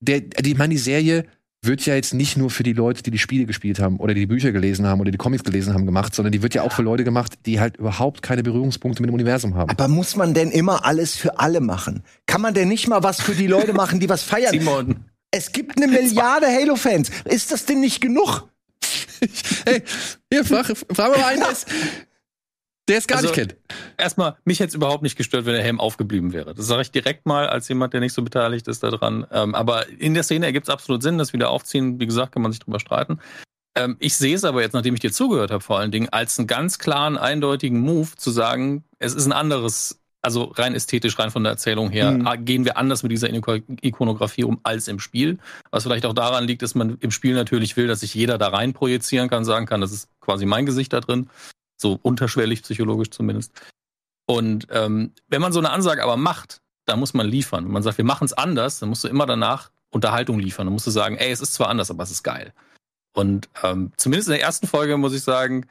Der, 0.00 0.20
die, 0.20 0.52
ich 0.52 0.58
meine, 0.58 0.74
die 0.74 0.78
Serie 0.78 1.24
wird 1.62 1.84
ja 1.86 1.94
jetzt 1.94 2.14
nicht 2.14 2.36
nur 2.36 2.50
für 2.50 2.62
die 2.62 2.72
Leute, 2.72 3.02
die 3.02 3.10
die 3.10 3.18
Spiele 3.18 3.44
gespielt 3.44 3.78
haben 3.80 3.98
oder 3.98 4.14
die, 4.14 4.20
die 4.20 4.26
Bücher 4.26 4.52
gelesen 4.52 4.86
haben 4.86 5.00
oder 5.00 5.10
die 5.10 5.18
Comics 5.18 5.44
gelesen 5.44 5.74
haben, 5.74 5.86
gemacht, 5.86 6.14
sondern 6.14 6.32
die 6.32 6.42
wird 6.42 6.54
ja 6.54 6.62
auch 6.62 6.72
für 6.72 6.82
Leute 6.82 7.04
gemacht, 7.04 7.34
die 7.46 7.60
halt 7.60 7.76
überhaupt 7.76 8.22
keine 8.22 8.42
Berührungspunkte 8.42 9.02
mit 9.02 9.10
dem 9.10 9.14
Universum 9.14 9.54
haben. 9.54 9.70
Aber 9.70 9.88
muss 9.88 10.16
man 10.16 10.34
denn 10.34 10.50
immer 10.50 10.84
alles 10.84 11.16
für 11.16 11.38
alle 11.38 11.60
machen? 11.60 12.02
Kann 12.26 12.40
man 12.40 12.54
denn 12.54 12.68
nicht 12.68 12.88
mal 12.88 13.02
was 13.02 13.20
für 13.20 13.34
die 13.34 13.48
Leute 13.48 13.72
machen, 13.72 13.98
die 13.98 14.08
was 14.08 14.22
feiern? 14.22 14.52
Simon, 14.52 14.96
Es 15.30 15.52
gibt 15.52 15.76
eine 15.76 15.88
Milliarde 15.88 16.46
Halo-Fans. 16.46 17.10
Ist 17.24 17.52
das 17.52 17.64
denn 17.66 17.80
nicht 17.80 18.00
genug? 18.00 18.48
Hey, 19.66 19.82
hier, 20.32 20.44
frag, 20.44 20.66
frag 20.66 21.10
mal 21.16 21.24
einen, 21.24 21.40
der 22.88 22.98
es- 22.98 23.06
gar 23.08 23.16
Also- 23.18 23.28
nicht 23.28 23.34
kennt. 23.34 23.56
erstmal, 23.98 24.36
mich 24.44 24.60
hätte 24.60 24.68
es 24.68 24.74
überhaupt 24.76 25.02
nicht 25.02 25.16
gestört, 25.16 25.44
wenn 25.44 25.54
der 25.54 25.62
Helm 25.62 25.80
aufgeblieben 25.80 26.32
wäre. 26.32 26.54
Das 26.54 26.66
sage 26.68 26.82
ich 26.82 26.90
direkt 26.92 27.26
mal 27.26 27.48
als 27.48 27.68
jemand, 27.68 27.92
der 27.92 28.00
nicht 28.00 28.12
so 28.14 28.22
beteiligt 28.22 28.68
ist 28.68 28.82
daran. 28.84 29.26
Ähm, 29.32 29.54
aber 29.56 29.88
in 29.88 30.14
der 30.14 30.22
Szene 30.22 30.46
ergibt 30.46 30.68
es 30.68 30.72
absolut 30.72 31.02
Sinn, 31.02 31.18
das 31.18 31.32
wieder 31.32 31.50
aufziehen. 31.50 31.98
Wie 32.00 32.06
gesagt, 32.06 32.32
kann 32.32 32.42
man 32.42 32.52
sich 32.52 32.60
drüber 32.60 32.78
streiten. 32.80 33.18
Ähm, 33.76 33.96
ich 33.98 34.16
sehe 34.16 34.34
es 34.36 34.44
aber 34.44 34.62
jetzt, 34.62 34.72
nachdem 34.72 34.94
ich 34.94 35.00
dir 35.00 35.12
zugehört 35.12 35.50
habe, 35.50 35.62
vor 35.62 35.78
allen 35.80 35.90
Dingen, 35.90 36.08
als 36.10 36.38
einen 36.38 36.46
ganz 36.46 36.78
klaren, 36.78 37.18
eindeutigen 37.18 37.80
Move 37.80 38.10
zu 38.16 38.30
sagen, 38.30 38.84
es 39.00 39.14
ist 39.14 39.26
ein 39.26 39.32
anderes, 39.32 39.97
also 40.22 40.44
rein 40.56 40.74
ästhetisch, 40.74 41.18
rein 41.18 41.30
von 41.30 41.44
der 41.44 41.52
Erzählung 41.52 41.90
her, 41.90 42.10
Mhm. 42.10 42.26
ah, 42.26 42.36
gehen 42.36 42.64
wir 42.64 42.76
anders 42.76 43.02
mit 43.02 43.12
dieser 43.12 43.28
Iko- 43.28 43.62
Ikonografie 43.80 44.44
um 44.44 44.58
als 44.64 44.88
im 44.88 44.98
Spiel. 44.98 45.38
Was 45.70 45.84
vielleicht 45.84 46.06
auch 46.06 46.12
daran 46.14 46.44
liegt, 46.44 46.62
dass 46.62 46.74
man 46.74 46.98
im 47.00 47.10
Spiel 47.10 47.34
natürlich 47.34 47.76
will, 47.76 47.86
dass 47.86 48.00
sich 48.00 48.14
jeder 48.14 48.36
da 48.38 48.48
rein 48.48 48.72
projizieren 48.72 49.28
kann, 49.30 49.44
sagen 49.44 49.66
kann, 49.66 49.80
das 49.80 49.92
ist 49.92 50.08
quasi 50.20 50.44
mein 50.46 50.66
Gesicht 50.66 50.92
da 50.92 51.00
drin. 51.00 51.30
So 51.80 51.98
unterschwellig, 52.02 52.62
psychologisch 52.62 53.10
zumindest. 53.10 53.52
Und 54.26 54.66
ähm, 54.70 55.12
wenn 55.28 55.40
man 55.40 55.52
so 55.52 55.60
eine 55.60 55.70
Ansage 55.70 56.02
aber 56.02 56.16
macht, 56.16 56.60
dann 56.86 56.98
muss 56.98 57.14
man 57.14 57.26
liefern. 57.26 57.64
Wenn 57.64 57.72
man 57.72 57.82
sagt, 57.82 57.98
wir 57.98 58.04
machen 58.04 58.24
es 58.24 58.32
anders, 58.32 58.80
dann 58.80 58.88
musst 58.88 59.04
du 59.04 59.08
immer 59.08 59.26
danach 59.26 59.70
Unterhaltung 59.90 60.38
liefern. 60.38 60.66
Dann 60.66 60.72
musst 60.72 60.86
du 60.86 60.90
sagen, 60.90 61.16
ey, 61.16 61.30
es 61.30 61.40
ist 61.40 61.54
zwar 61.54 61.68
anders, 61.68 61.90
aber 61.90 62.02
es 62.02 62.10
ist 62.10 62.22
geil. 62.24 62.52
Und 63.14 63.48
ähm, 63.62 63.92
zumindest 63.96 64.28
in 64.28 64.34
der 64.34 64.42
ersten 64.42 64.66
Folge 64.66 64.96
muss 64.96 65.14
ich 65.14 65.22
sagen, 65.22 65.66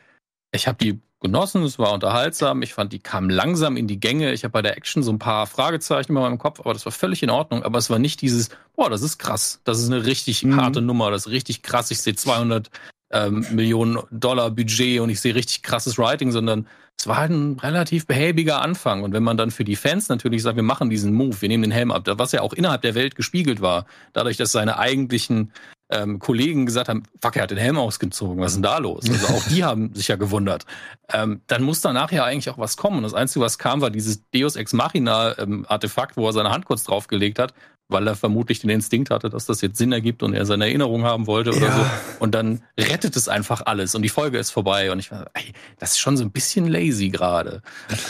ich 0.51 0.67
habe 0.67 0.77
die 0.77 0.99
genossen, 1.19 1.63
es 1.63 1.79
war 1.79 1.93
unterhaltsam, 1.93 2.61
ich 2.61 2.73
fand, 2.73 2.93
die 2.93 2.99
kam 2.99 3.29
langsam 3.29 3.77
in 3.77 3.87
die 3.87 3.99
Gänge. 3.99 4.33
Ich 4.33 4.43
habe 4.43 4.51
bei 4.51 4.61
der 4.61 4.77
Action 4.77 5.03
so 5.03 5.11
ein 5.11 5.19
paar 5.19 5.47
Fragezeichen 5.47 6.15
in 6.15 6.21
meinem 6.21 6.37
Kopf, 6.37 6.59
aber 6.59 6.73
das 6.73 6.85
war 6.85 6.91
völlig 6.91 7.23
in 7.23 7.29
Ordnung. 7.29 7.63
Aber 7.63 7.79
es 7.79 7.89
war 7.89 7.99
nicht 7.99 8.21
dieses, 8.21 8.49
boah, 8.75 8.89
das 8.89 9.01
ist 9.01 9.17
krass, 9.17 9.61
das 9.63 9.79
ist 9.79 9.91
eine 9.91 10.05
richtig 10.05 10.43
Mhm. 10.43 10.61
harte 10.61 10.81
Nummer, 10.81 11.11
das 11.11 11.25
ist 11.25 11.31
richtig 11.31 11.63
krass, 11.63 11.91
ich 11.91 12.01
sehe 12.01 12.15
200 12.15 12.69
ähm, 13.11 13.45
Millionen 13.51 13.99
Dollar 14.11 14.51
Budget 14.51 14.99
und 14.99 15.09
ich 15.09 15.21
sehe 15.21 15.33
richtig 15.33 15.63
krasses 15.63 15.97
Writing, 15.97 16.31
sondern 16.31 16.67
es 16.99 17.07
war 17.07 17.17
halt 17.17 17.31
ein 17.31 17.57
relativ 17.59 18.05
behäbiger 18.05 18.61
Anfang. 18.61 19.03
Und 19.03 19.13
wenn 19.13 19.23
man 19.23 19.37
dann 19.37 19.51
für 19.51 19.63
die 19.63 19.75
Fans 19.75 20.09
natürlich 20.09 20.41
sagt, 20.43 20.55
wir 20.55 20.63
machen 20.63 20.89
diesen 20.89 21.13
Move, 21.13 21.41
wir 21.41 21.47
nehmen 21.47 21.63
den 21.63 21.71
Helm 21.71 21.91
ab, 21.91 22.03
was 22.05 22.31
ja 22.31 22.41
auch 22.41 22.53
innerhalb 22.53 22.81
der 22.81 22.95
Welt 22.95 23.15
gespiegelt 23.15 23.61
war, 23.61 23.85
dadurch, 24.13 24.35
dass 24.37 24.51
seine 24.51 24.77
eigentlichen 24.77 25.51
ähm, 25.89 26.19
Kollegen 26.19 26.65
gesagt 26.65 26.89
haben, 26.89 27.03
fuck, 27.21 27.35
er 27.37 27.43
hat 27.43 27.51
den 27.51 27.57
Helm 27.57 27.77
ausgezogen, 27.77 28.39
was 28.39 28.51
ist 28.51 28.55
denn 28.55 28.63
da 28.63 28.77
los? 28.77 29.09
Also 29.09 29.27
auch 29.27 29.43
die 29.47 29.63
haben 29.63 29.91
sich 29.95 30.07
ja 30.09 30.15
gewundert. 30.17 30.65
Ähm, 31.13 31.41
dann 31.47 31.63
muss 31.63 31.79
danach 31.81 32.11
ja 32.11 32.25
eigentlich 32.25 32.49
auch 32.49 32.57
was 32.57 32.75
kommen. 32.77 32.97
Und 32.97 33.03
das 33.03 33.13
Einzige, 33.13 33.43
was 33.45 33.57
kam, 33.57 33.79
war 33.81 33.89
dieses 33.89 34.21
Deus 34.31 34.55
Ex 34.57 34.73
Machina 34.73 35.37
ähm, 35.39 35.65
Artefakt, 35.69 36.17
wo 36.17 36.27
er 36.27 36.33
seine 36.33 36.49
Hand 36.49 36.65
kurz 36.65 36.83
draufgelegt 36.83 37.39
hat, 37.39 37.53
weil 37.87 38.05
er 38.05 38.15
vermutlich 38.15 38.59
den 38.59 38.69
Instinkt 38.69 39.09
hatte, 39.11 39.29
dass 39.29 39.45
das 39.45 39.61
jetzt 39.61 39.77
Sinn 39.77 39.93
ergibt 39.93 40.23
und 40.23 40.33
er 40.33 40.45
seine 40.45 40.65
Erinnerung 40.65 41.03
haben 41.03 41.25
wollte 41.25 41.51
oder 41.51 41.67
Ja. 41.67 41.75
so. 41.77 41.85
Und 42.19 42.35
dann 42.35 42.63
rettet 42.77 43.15
es 43.15 43.29
einfach 43.29 43.61
alles 43.65 43.95
und 43.95 44.01
die 44.01 44.09
Folge 44.09 44.37
ist 44.39 44.51
vorbei. 44.51 44.91
Und 44.91 44.99
ich 44.99 45.09
war, 45.09 45.27
ey, 45.35 45.53
das 45.79 45.91
ist 45.91 45.99
schon 45.99 46.17
so 46.17 46.23
ein 46.25 46.31
bisschen 46.31 46.67
lazy 46.67 47.07
gerade. 47.09 47.61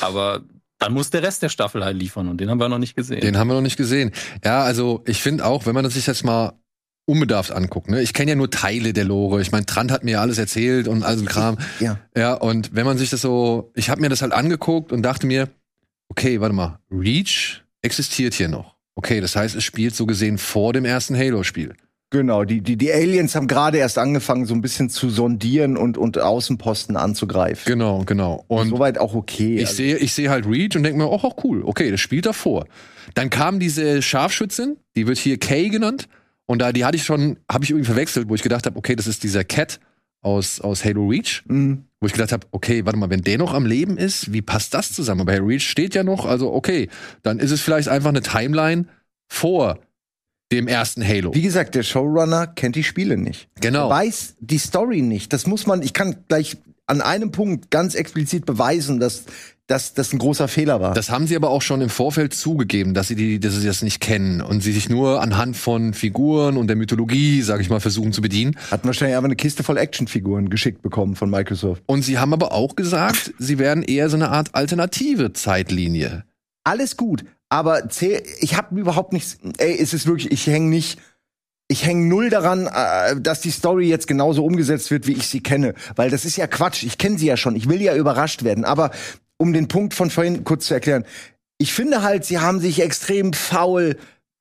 Aber 0.01 0.41
dann 0.79 0.93
muss 0.93 1.11
der 1.11 1.21
Rest 1.21 1.43
der 1.43 1.49
Staffel 1.49 1.83
halt 1.85 1.95
liefern 1.97 2.27
und 2.27 2.41
den 2.41 2.49
haben 2.49 2.59
wir 2.59 2.69
noch 2.69 2.77
nicht 2.79 2.95
gesehen. 2.95 3.21
Den 3.21 3.37
haben 3.37 3.47
wir 3.49 3.53
noch 3.53 3.61
nicht 3.61 3.77
gesehen. 3.77 4.11
Ja, 4.43 4.63
also 4.63 5.03
ich 5.05 5.21
finde 5.21 5.45
auch, 5.45 5.67
wenn 5.67 5.75
man 5.75 5.83
das 5.83 5.93
sich 5.93 6.07
jetzt 6.07 6.23
mal 6.23 6.53
unbedarft 7.07 7.51
anguckt, 7.51 7.89
ne? 7.89 8.01
Ich 8.01 8.13
kenne 8.13 8.31
ja 8.31 8.35
nur 8.35 8.51
Teile 8.51 8.91
der 8.93 9.05
Lore. 9.05 9.41
Ich 9.41 9.51
meine, 9.51 9.65
Trant 9.65 9.91
hat 9.91 10.03
mir 10.03 10.11
ja 10.11 10.21
alles 10.21 10.37
erzählt 10.37 10.87
und 10.87 11.03
all 11.03 11.17
so 11.17 11.25
Kram. 11.25 11.57
Ja. 11.79 11.99
Ja, 12.15 12.33
und 12.33 12.75
wenn 12.75 12.85
man 12.85 12.97
sich 12.97 13.09
das 13.09 13.21
so, 13.21 13.71
ich 13.75 13.89
habe 13.89 14.01
mir 14.01 14.09
das 14.09 14.21
halt 14.21 14.33
angeguckt 14.33 14.91
und 14.91 15.01
dachte 15.03 15.25
mir, 15.25 15.47
okay, 16.09 16.41
warte 16.41 16.53
mal, 16.53 16.79
Reach 16.91 17.63
existiert 17.81 18.33
hier 18.33 18.49
noch. 18.49 18.75
Okay, 18.95 19.21
das 19.21 19.35
heißt, 19.35 19.55
es 19.55 19.63
spielt 19.63 19.95
so 19.95 20.05
gesehen 20.05 20.37
vor 20.37 20.73
dem 20.73 20.83
ersten 20.83 21.15
Halo-Spiel. 21.15 21.75
Genau, 22.09 22.45
die, 22.45 22.61
die, 22.61 22.77
die 22.77 22.91
Aliens 22.91 23.35
haben 23.35 23.47
gerade 23.47 23.77
erst 23.77 23.97
angefangen, 23.97 24.45
so 24.45 24.53
ein 24.53 24.61
bisschen 24.61 24.89
zu 24.89 25.09
sondieren 25.09 25.77
und, 25.77 25.97
und 25.97 26.17
Außenposten 26.17 26.95
anzugreifen. 26.95 27.65
Genau, 27.65 28.03
genau. 28.05 28.43
Und 28.47 28.69
Soweit 28.69 28.97
auch 28.97 29.13
okay. 29.13 29.55
Ich 29.55 29.65
Also, 29.67 29.75
sehe, 29.75 29.97
ich 29.97 30.13
sehe 30.13 30.29
halt 30.29 30.45
Reach 30.45 30.75
und 30.75 30.83
denke 30.83 30.97
mir, 30.97 31.09
oh, 31.09 31.15
auch 31.15 31.43
cool, 31.43 31.63
okay, 31.63 31.91
das 31.91 31.99
spielt 31.99 32.25
davor. 32.25 32.65
Dann 33.13 33.29
kam 33.29 33.59
diese 33.59 34.01
Scharfschützin, 34.01 34.77
die 34.95 35.05
wird 35.05 35.17
hier 35.17 35.37
Kay 35.37 35.69
genannt. 35.69 36.07
Und 36.47 36.59
da, 36.59 36.71
die 36.71 36.85
hatte 36.85 36.95
ich 36.97 37.03
schon, 37.03 37.37
habe 37.51 37.63
ich 37.63 37.69
irgendwie 37.69 37.85
verwechselt, 37.85 38.29
wo 38.29 38.35
ich 38.35 38.41
gedacht 38.41 38.65
habe, 38.65 38.77
okay, 38.77 38.95
das 38.95 39.05
ist 39.05 39.23
dieser 39.23 39.43
Cat 39.43 39.79
aus, 40.21 40.59
aus 40.61 40.83
Halo 40.83 41.07
Reach. 41.07 41.43
mh, 41.47 41.77
Wo 41.99 42.07
ich 42.07 42.13
gedacht 42.13 42.31
habe, 42.31 42.47
okay, 42.51 42.85
warte 42.85 42.97
mal, 42.97 43.09
wenn 43.09 43.21
der 43.21 43.37
noch 43.37 43.53
am 43.53 43.65
Leben 43.65 43.97
ist, 43.97 44.33
wie 44.33 44.41
passt 44.41 44.73
das 44.73 44.91
zusammen? 44.93 45.21
Aber 45.21 45.33
Halo 45.33 45.45
Reach 45.45 45.67
steht 45.69 45.93
ja 45.93 46.03
noch, 46.03 46.25
also 46.25 46.51
okay, 46.53 46.89
dann 47.21 47.39
ist 47.39 47.51
es 47.51 47.61
vielleicht 47.61 47.89
einfach 47.89 48.09
eine 48.09 48.21
Timeline 48.21 48.85
vor 49.31 49.79
dem 50.51 50.69
ersten 50.69 51.05
Halo. 51.05 51.33
wie 51.33 51.41
gesagt, 51.41 51.75
der 51.75 51.83
Showrunner 51.83 52.47
kennt 52.47 52.77
die 52.77 52.83
Spiele 52.85 53.17
nicht. 53.17 53.49
Genau. 53.59 53.87
Er 53.87 53.89
weiß 53.89 54.37
die 54.39 54.57
Story 54.59 55.01
nicht. 55.01 55.33
Das 55.33 55.45
muss 55.45 55.67
man, 55.67 55.81
ich 55.81 55.91
kann 55.91 56.15
gleich 56.29 56.55
an 56.85 57.01
einem 57.01 57.31
Punkt 57.31 57.69
ganz 57.69 57.95
explizit 57.95 58.45
beweisen, 58.45 59.01
dass, 59.01 59.25
dass 59.67 59.93
das 59.93 60.13
ein 60.13 60.17
großer 60.17 60.47
Fehler 60.47 60.79
war. 60.79 60.93
Das 60.93 61.09
haben 61.09 61.27
sie 61.27 61.35
aber 61.35 61.49
auch 61.49 61.61
schon 61.61 61.81
im 61.81 61.89
Vorfeld 61.89 62.33
zugegeben, 62.33 62.93
dass 62.93 63.09
sie, 63.09 63.15
die, 63.15 63.39
dass 63.39 63.53
sie 63.53 63.67
das 63.67 63.81
nicht 63.81 63.99
kennen 63.99 64.41
und 64.41 64.61
sie 64.61 64.71
sich 64.71 64.89
nur 64.89 65.21
anhand 65.21 65.57
von 65.57 65.93
Figuren 65.93 66.55
und 66.55 66.67
der 66.67 66.77
Mythologie, 66.77 67.41
sag 67.41 67.59
ich 67.59 67.69
mal, 67.69 67.81
versuchen 67.81 68.13
zu 68.13 68.21
bedienen. 68.21 68.55
Hat 68.71 68.85
wahrscheinlich 68.85 69.17
aber 69.17 69.25
eine 69.25 69.35
Kiste 69.35 69.63
voll 69.63 69.77
Actionfiguren 69.77 70.49
geschickt 70.49 70.81
bekommen 70.81 71.15
von 71.15 71.29
Microsoft. 71.29 71.83
Und 71.85 72.01
sie 72.01 72.17
haben 72.17 72.31
aber 72.31 72.53
auch 72.53 72.77
gesagt, 72.77 73.33
sie 73.39 73.59
werden 73.59 73.83
eher 73.83 74.09
so 74.09 74.15
eine 74.15 74.29
Art 74.29 74.55
alternative 74.55 75.33
Zeitlinie. 75.33 76.23
Alles 76.63 76.95
gut, 76.95 77.25
aber 77.49 77.89
zähl, 77.89 78.23
ich 78.39 78.55
habe 78.55 78.79
überhaupt 78.79 79.11
nichts. 79.11 79.37
Ey, 79.57 79.77
es 79.77 79.93
ist 79.93 80.07
wirklich, 80.07 80.31
ich 80.31 80.47
hänge 80.47 80.69
nicht. 80.69 80.99
Ich 81.69 81.85
hänge 81.85 82.07
null 82.07 82.29
daran, 82.29 82.67
äh, 82.67 83.19
dass 83.19 83.41
die 83.41 83.51
Story 83.51 83.89
jetzt 83.89 84.07
genauso 84.07 84.45
umgesetzt 84.45 84.89
wird, 84.89 85.05
wie 85.05 85.11
ich 85.11 85.27
sie 85.27 85.41
kenne. 85.43 85.73
Weil 85.97 86.09
das 86.09 86.23
ist 86.23 86.37
ja 86.37 86.47
Quatsch. 86.47 86.83
Ich 86.83 86.97
kenne 86.97 87.17
sie 87.17 87.25
ja 87.25 87.35
schon. 87.35 87.57
Ich 87.57 87.67
will 87.67 87.81
ja 87.81 87.93
überrascht 87.93 88.45
werden. 88.45 88.63
Aber 88.63 88.91
um 89.37 89.53
den 89.53 89.67
Punkt 89.67 89.93
von 89.93 90.09
vorhin 90.09 90.43
kurz 90.43 90.67
zu 90.67 90.73
erklären. 90.73 91.05
Ich 91.57 91.73
finde 91.73 92.03
halt, 92.03 92.25
sie 92.25 92.39
haben 92.39 92.59
sich 92.59 92.81
extrem 92.81 93.33
faul, 93.33 93.97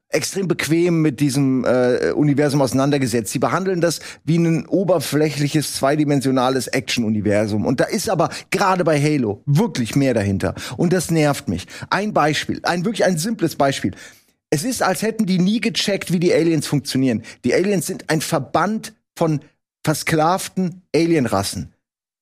extrem 0.09 0.49
bequem 0.49 1.03
mit 1.03 1.21
diesem 1.21 1.65
äh, 1.65 2.13
Universum 2.13 2.63
auseinandergesetzt. 2.63 3.33
Sie 3.33 3.39
behandeln 3.39 3.81
das 3.81 4.01
wie 4.25 4.39
ein 4.39 4.67
oberflächliches, 4.67 5.75
zweidimensionales 5.75 6.69
Action-Universum. 6.69 7.67
Und 7.67 7.81
da 7.81 7.85
ist 7.85 8.09
aber 8.09 8.31
gerade 8.51 8.85
bei 8.85 9.01
Halo 9.01 9.43
wirklich 9.47 9.97
mehr 9.97 10.15
dahinter. 10.15 10.55
Und 10.77 10.93
das 10.93 11.11
nervt 11.11 11.49
mich. 11.49 11.67
Ein 11.91 12.13
Beispiel, 12.13 12.61
ein 12.63 12.85
wirklich 12.85 13.05
ein 13.05 13.19
simples 13.19 13.57
Beispiel. 13.57 13.93
Es 14.51 14.63
ist, 14.63 14.83
als 14.83 15.03
hätten 15.03 15.27
die 15.27 15.39
nie 15.39 15.61
gecheckt, 15.61 16.13
wie 16.13 16.21
die 16.21 16.33
Aliens 16.33 16.67
funktionieren. 16.67 17.23
Die 17.45 17.53
Aliens 17.53 17.87
sind 17.87 18.09
ein 18.09 18.21
Verband 18.21 18.95
von 19.17 19.41
versklavten 19.85 20.83
Alienrassen. 20.95 21.73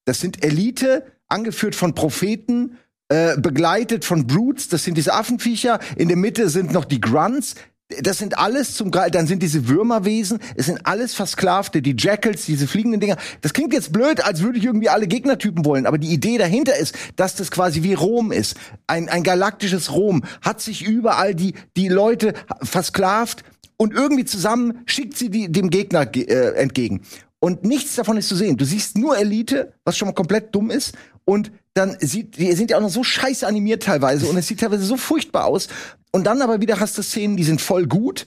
Das 0.07 0.21
sind 0.21 0.45
Elite, 0.45 1.05
angeführt 1.35 1.75
von 1.75 1.95
Propheten, 1.95 2.79
äh, 3.09 3.37
begleitet 3.37 4.05
von 4.05 4.27
Brutes, 4.27 4.69
das 4.69 4.85
sind 4.85 4.97
diese 4.97 5.13
Affenviecher. 5.13 5.79
In 5.97 6.09
der 6.09 6.17
Mitte 6.17 6.49
sind 6.49 6.73
noch 6.73 6.87
die 6.87 7.01
Grunts. 7.01 7.55
Das 8.01 8.17
sind 8.17 8.39
alles 8.39 8.75
zum 8.75 8.91
Gre 8.91 9.11
dann 9.11 9.27
sind 9.27 9.43
diese 9.43 9.69
Würmerwesen, 9.69 10.39
es 10.57 10.67
sind 10.67 10.87
alles 10.87 11.13
Versklavte, 11.15 11.83
die 11.83 11.95
Jackals, 11.97 12.47
diese 12.47 12.67
fliegenden 12.67 12.99
Dinger. 12.99 13.19
Das 13.43 13.53
klingt 13.53 13.75
jetzt 13.75 13.93
blöd, 13.93 14.25
als 14.25 14.41
würde 14.41 14.59
ich 14.59 14.65
irgendwie 14.65 14.89
alle 14.89 15.07
Gegnertypen 15.07 15.67
wollen, 15.67 15.85
aber 15.87 15.99
die 15.99 16.09
Idee 16.09 16.39
dahinter 16.39 16.77
ist, 16.79 16.95
dass 17.17 17.37
das 17.37 17.51
quasi 17.51 17.83
wie 17.83 17.93
Rom 17.93 18.33
ist. 18.33 18.57
Ein, 18.87 19.11
ein 19.11 19.23
galaktisches 19.23 19.93
Rom 19.93 20.25
hat 20.41 20.63
sich 20.63 20.83
überall 20.83 21.35
die, 21.35 21.55
die 21.77 21.89
Leute 21.89 22.33
versklavt 22.63 23.45
und 23.77 23.93
irgendwie 23.93 24.25
zusammen 24.25 24.81
schickt 24.87 25.19
sie 25.19 25.29
die 25.29 25.53
dem 25.53 25.69
Gegner 25.69 26.07
ge- 26.07 26.25
äh, 26.25 26.55
entgegen. 26.55 27.03
Und 27.39 27.65
nichts 27.65 27.95
davon 27.97 28.17
ist 28.17 28.29
zu 28.29 28.35
sehen. 28.37 28.57
Du 28.57 28.65
siehst 28.65 28.97
nur 28.97 29.19
Elite, 29.19 29.75
was 29.85 29.99
schon 29.99 30.09
mal 30.09 30.15
komplett 30.15 30.55
dumm 30.55 30.71
ist. 30.71 30.95
Und 31.25 31.53
dann 31.75 31.97
sieht, 32.01 32.37
die 32.37 32.53
sind 32.53 32.71
ja 32.71 32.77
auch 32.77 32.83
noch 32.83 32.91
so 32.91 33.03
scheiße 33.03 33.47
animiert 33.47 33.83
teilweise 33.83 34.27
und 34.27 34.37
es 34.37 34.47
sieht 34.47 34.61
teilweise 34.61 34.85
so 34.85 34.97
furchtbar 34.97 35.47
aus. 35.47 35.69
Und 36.13 36.25
dann 36.25 36.43
aber 36.43 36.61
wieder 36.61 36.79
hast 36.81 36.97
du 36.99 37.03
Szenen, 37.03 37.37
die 37.37 37.45
sind 37.45 37.61
voll 37.61 37.87
gut. 37.87 38.27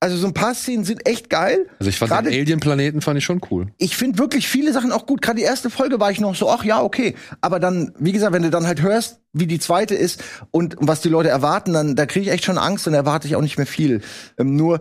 Also 0.00 0.18
so 0.18 0.26
ein 0.26 0.34
paar 0.34 0.54
Szenen 0.54 0.84
sind 0.84 1.08
echt 1.08 1.30
geil. 1.30 1.66
Also 1.78 1.88
ich 1.88 1.98
fand 1.98 2.10
Gerade- 2.10 2.30
den 2.30 2.38
Alien-Planeten 2.38 3.00
fand 3.00 3.16
ich 3.16 3.24
schon 3.24 3.40
cool. 3.50 3.68
Ich 3.78 3.96
finde 3.96 4.18
wirklich 4.18 4.46
viele 4.46 4.72
Sachen 4.74 4.92
auch 4.92 5.06
gut. 5.06 5.22
Gerade 5.22 5.38
die 5.38 5.44
erste 5.44 5.70
Folge 5.70 5.98
war 5.98 6.10
ich 6.10 6.20
noch 6.20 6.34
so, 6.34 6.50
ach 6.50 6.62
ja, 6.62 6.82
okay. 6.82 7.14
Aber 7.40 7.58
dann, 7.58 7.92
wie 7.98 8.12
gesagt, 8.12 8.34
wenn 8.34 8.42
du 8.42 8.50
dann 8.50 8.66
halt 8.66 8.82
hörst, 8.82 9.20
wie 9.32 9.46
die 9.46 9.58
zweite 9.58 9.94
ist 9.94 10.22
und 10.50 10.76
was 10.78 11.00
die 11.00 11.08
Leute 11.08 11.30
erwarten, 11.30 11.72
dann 11.72 11.96
da 11.96 12.04
kriege 12.04 12.26
ich 12.26 12.32
echt 12.32 12.44
schon 12.44 12.58
Angst 12.58 12.86
und 12.86 12.92
erwarte 12.92 13.26
ich 13.26 13.34
auch 13.34 13.40
nicht 13.40 13.56
mehr 13.56 13.66
viel. 13.66 14.02
Ähm, 14.36 14.56
nur 14.56 14.80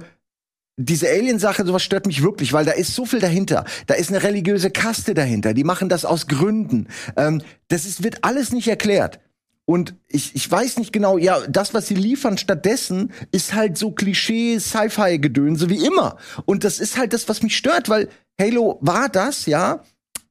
diese 0.78 1.08
Alien-Sache, 1.08 1.66
sowas 1.66 1.84
stört 1.84 2.08
mich 2.08 2.24
wirklich, 2.24 2.52
weil 2.54 2.66
da 2.66 2.72
ist 2.72 2.96
so 2.96 3.06
viel 3.06 3.20
dahinter. 3.20 3.66
Da 3.86 3.94
ist 3.94 4.10
eine 4.10 4.24
religiöse 4.24 4.72
Kaste 4.72 5.14
dahinter. 5.14 5.54
Die 5.54 5.64
machen 5.64 5.90
das 5.90 6.04
aus 6.04 6.28
Gründen. 6.28 6.88
Ähm, 7.16 7.42
das 7.68 7.86
ist, 7.86 8.04
wird 8.04 8.24
alles 8.24 8.52
nicht 8.52 8.68
erklärt. 8.68 9.20
Und 9.66 9.96
ich, 10.08 10.36
ich 10.36 10.50
weiß 10.50 10.78
nicht 10.78 10.92
genau, 10.92 11.18
ja, 11.18 11.40
das, 11.48 11.74
was 11.74 11.88
sie 11.88 11.96
liefern 11.96 12.38
stattdessen, 12.38 13.14
ist 13.32 13.54
halt 13.54 13.78
so 13.78 13.92
Klischee-Sci-Fi-Gedönse 13.92 15.70
wie 15.70 15.86
immer. 15.86 16.18
Und 16.46 16.64
das 16.64 16.80
ist 16.80 16.98
halt 16.98 17.14
das, 17.14 17.30
was 17.30 17.44
mich 17.44 17.56
stört, 17.56 17.88
weil 17.88 18.10
Halo 18.40 18.78
war 18.82 19.08
das, 19.10 19.46
ja. 19.46 19.84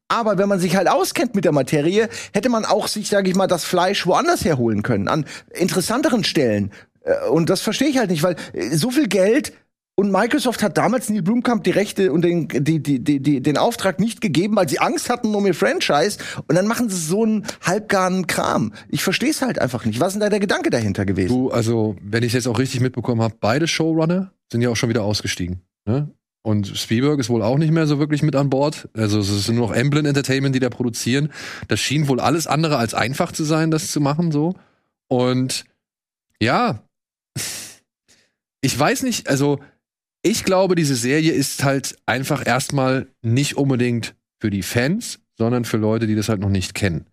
Aber 0.08 0.36
wenn 0.36 0.48
man 0.48 0.60
sich 0.60 0.76
halt 0.76 0.88
auskennt 0.88 1.34
mit 1.34 1.46
der 1.46 1.52
Materie, 1.52 2.10
hätte 2.34 2.50
man 2.50 2.66
auch 2.66 2.88
sich, 2.88 3.08
sage 3.08 3.30
ich 3.30 3.36
mal, 3.36 3.46
das 3.46 3.64
Fleisch 3.64 4.06
woanders 4.06 4.44
herholen 4.44 4.82
können, 4.82 5.08
an 5.08 5.24
interessanteren 5.54 6.24
Stellen. 6.24 6.70
Äh, 7.00 7.28
Und 7.28 7.48
das 7.48 7.62
verstehe 7.62 7.88
ich 7.88 7.96
halt 7.96 8.10
nicht, 8.10 8.22
weil 8.22 8.36
äh, 8.52 8.76
so 8.76 8.90
viel 8.90 9.08
Geld 9.08 9.54
und 10.02 10.10
Microsoft 10.10 10.64
hat 10.64 10.76
damals 10.78 11.08
Neil 11.08 11.22
Blumkamp 11.22 11.62
die 11.62 11.70
Rechte 11.70 12.12
und 12.12 12.22
den, 12.22 12.48
die, 12.48 12.82
die, 12.82 12.98
die, 12.98 13.40
den 13.40 13.56
Auftrag 13.56 14.00
nicht 14.00 14.20
gegeben, 14.20 14.56
weil 14.56 14.68
sie 14.68 14.80
Angst 14.80 15.08
hatten 15.08 15.32
um 15.32 15.46
ihr 15.46 15.54
Franchise. 15.54 16.18
Und 16.48 16.56
dann 16.56 16.66
machen 16.66 16.88
sie 16.88 17.00
so 17.00 17.22
einen 17.22 17.46
halbgaren 17.62 18.26
Kram. 18.26 18.72
Ich 18.88 19.04
verstehe 19.04 19.30
es 19.30 19.42
halt 19.42 19.60
einfach 19.60 19.84
nicht. 19.84 20.00
Was 20.00 20.08
ist 20.08 20.14
denn 20.14 20.22
da 20.22 20.28
der 20.28 20.40
Gedanke 20.40 20.70
dahinter 20.70 21.04
gewesen? 21.04 21.28
Du, 21.28 21.50
also, 21.52 21.94
wenn 22.02 22.24
ich 22.24 22.32
jetzt 22.32 22.48
auch 22.48 22.58
richtig 22.58 22.80
mitbekommen 22.80 23.22
habe, 23.22 23.36
beide 23.38 23.68
Showrunner 23.68 24.32
sind 24.50 24.60
ja 24.60 24.70
auch 24.70 24.76
schon 24.76 24.88
wieder 24.88 25.04
ausgestiegen. 25.04 25.62
Ne? 25.84 26.10
Und 26.42 26.66
Spielberg 26.66 27.20
ist 27.20 27.30
wohl 27.30 27.42
auch 27.42 27.56
nicht 27.56 27.70
mehr 27.70 27.86
so 27.86 28.00
wirklich 28.00 28.24
mit 28.24 28.34
an 28.34 28.50
Bord. 28.50 28.88
Also 28.94 29.20
es 29.20 29.30
ist 29.30 29.48
nur 29.50 29.68
noch 29.68 29.72
Emblem 29.72 30.04
Entertainment, 30.04 30.52
die 30.52 30.60
da 30.60 30.68
produzieren. 30.68 31.32
Das 31.68 31.78
schien 31.78 32.08
wohl 32.08 32.18
alles 32.18 32.48
andere 32.48 32.76
als 32.76 32.92
einfach 32.92 33.30
zu 33.30 33.44
sein, 33.44 33.70
das 33.70 33.92
zu 33.92 34.00
machen 34.00 34.32
so. 34.32 34.56
Und 35.06 35.64
ja, 36.40 36.82
ich 38.62 38.76
weiß 38.76 39.04
nicht, 39.04 39.28
also 39.28 39.60
ich 40.22 40.44
glaube, 40.44 40.74
diese 40.74 40.94
Serie 40.94 41.32
ist 41.32 41.64
halt 41.64 41.96
einfach 42.06 42.46
erstmal 42.46 43.08
nicht 43.22 43.56
unbedingt 43.56 44.14
für 44.40 44.50
die 44.50 44.62
Fans, 44.62 45.20
sondern 45.36 45.64
für 45.64 45.76
Leute, 45.76 46.06
die 46.06 46.14
das 46.14 46.28
halt 46.28 46.40
noch 46.40 46.48
nicht 46.48 46.74
kennen. 46.74 47.06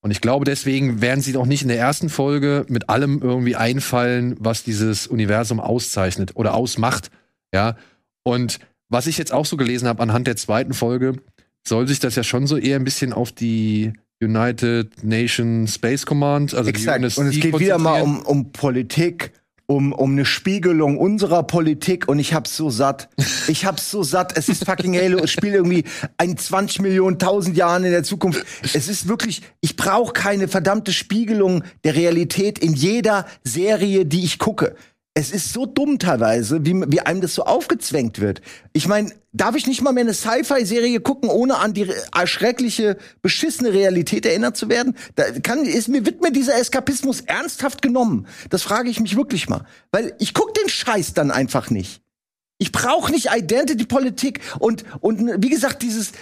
Und 0.00 0.10
ich 0.10 0.20
glaube, 0.20 0.44
deswegen 0.44 1.00
werden 1.00 1.22
sie 1.22 1.32
doch 1.32 1.46
nicht 1.46 1.62
in 1.62 1.68
der 1.68 1.78
ersten 1.78 2.10
Folge 2.10 2.66
mit 2.68 2.90
allem 2.90 3.22
irgendwie 3.22 3.56
einfallen, 3.56 4.36
was 4.38 4.62
dieses 4.62 5.06
Universum 5.06 5.60
auszeichnet 5.60 6.32
oder 6.34 6.54
ausmacht. 6.54 7.10
Ja. 7.54 7.76
Und 8.22 8.58
was 8.90 9.06
ich 9.06 9.16
jetzt 9.16 9.32
auch 9.32 9.46
so 9.46 9.56
gelesen 9.56 9.88
habe 9.88 10.02
anhand 10.02 10.26
der 10.26 10.36
zweiten 10.36 10.74
Folge, 10.74 11.14
soll 11.66 11.88
sich 11.88 12.00
das 12.00 12.16
ja 12.16 12.22
schon 12.22 12.46
so 12.46 12.58
eher 12.58 12.76
ein 12.76 12.84
bisschen 12.84 13.14
auf 13.14 13.32
die 13.32 13.94
United 14.22 15.02
Nation 15.02 15.66
Space 15.66 16.04
Command, 16.04 16.54
also 16.54 16.70
die 16.70 16.76
Exakt. 16.76 17.02
Und 17.16 17.26
es 17.26 17.40
geht 17.40 17.58
wieder 17.58 17.78
mal 17.78 18.02
um, 18.02 18.20
um 18.20 18.52
Politik, 18.52 19.32
um, 19.66 19.92
um 19.92 20.12
eine 20.12 20.24
Spiegelung 20.24 20.98
unserer 20.98 21.42
Politik 21.42 22.08
und 22.08 22.18
ich 22.18 22.34
hab's 22.34 22.56
so 22.56 22.70
satt. 22.70 23.08
Ich 23.48 23.64
hab's 23.64 23.90
so 23.90 24.02
satt. 24.02 24.36
Es 24.36 24.48
ist 24.48 24.64
fucking 24.64 24.96
Halo. 24.96 25.18
Es 25.18 25.30
spielt 25.30 25.54
irgendwie 25.54 25.84
ein 26.18 26.36
20 26.36 26.80
Millionen, 26.80 27.14
1000 27.14 27.56
Jahren 27.56 27.84
in 27.84 27.92
der 27.92 28.02
Zukunft. 28.02 28.44
Es 28.74 28.88
ist 28.88 29.08
wirklich, 29.08 29.42
ich 29.60 29.76
brauche 29.76 30.12
keine 30.12 30.48
verdammte 30.48 30.92
Spiegelung 30.92 31.64
der 31.84 31.94
Realität 31.94 32.58
in 32.58 32.74
jeder 32.74 33.26
Serie, 33.42 34.06
die 34.06 34.24
ich 34.24 34.38
gucke. 34.38 34.76
Es 35.16 35.30
ist 35.30 35.52
so 35.52 35.64
dumm 35.64 36.00
teilweise, 36.00 36.66
wie, 36.66 36.74
wie 36.88 37.00
einem 37.00 37.20
das 37.20 37.36
so 37.36 37.44
aufgezwängt 37.44 38.20
wird. 38.20 38.42
Ich 38.72 38.88
meine, 38.88 39.12
darf 39.32 39.54
ich 39.54 39.68
nicht 39.68 39.80
mal 39.80 39.92
mehr 39.92 40.02
eine 40.02 40.12
Sci-Fi-Serie 40.12 41.00
gucken, 41.00 41.30
ohne 41.30 41.58
an 41.58 41.72
die 41.72 41.88
schreckliche, 42.24 42.98
beschissene 43.22 43.72
Realität 43.72 44.26
erinnert 44.26 44.56
zu 44.56 44.68
werden? 44.68 44.96
Da 45.14 45.30
kann, 45.40 45.64
ist 45.64 45.86
mir, 45.86 46.04
wird 46.04 46.20
mir 46.20 46.32
dieser 46.32 46.58
Eskapismus 46.58 47.20
ernsthaft 47.20 47.80
genommen? 47.80 48.26
Das 48.50 48.62
frage 48.62 48.90
ich 48.90 48.98
mich 48.98 49.16
wirklich 49.16 49.48
mal. 49.48 49.64
Weil 49.92 50.16
ich 50.18 50.34
guck 50.34 50.52
den 50.54 50.68
Scheiß 50.68 51.14
dann 51.14 51.30
einfach 51.30 51.70
nicht. 51.70 52.02
Ich 52.58 52.72
brauche 52.72 53.12
nicht 53.12 53.28
Identity-Politik 53.32 54.40
und, 54.58 54.84
und 55.00 55.42
wie 55.42 55.50
gesagt, 55.50 55.82
dieses, 55.82 56.12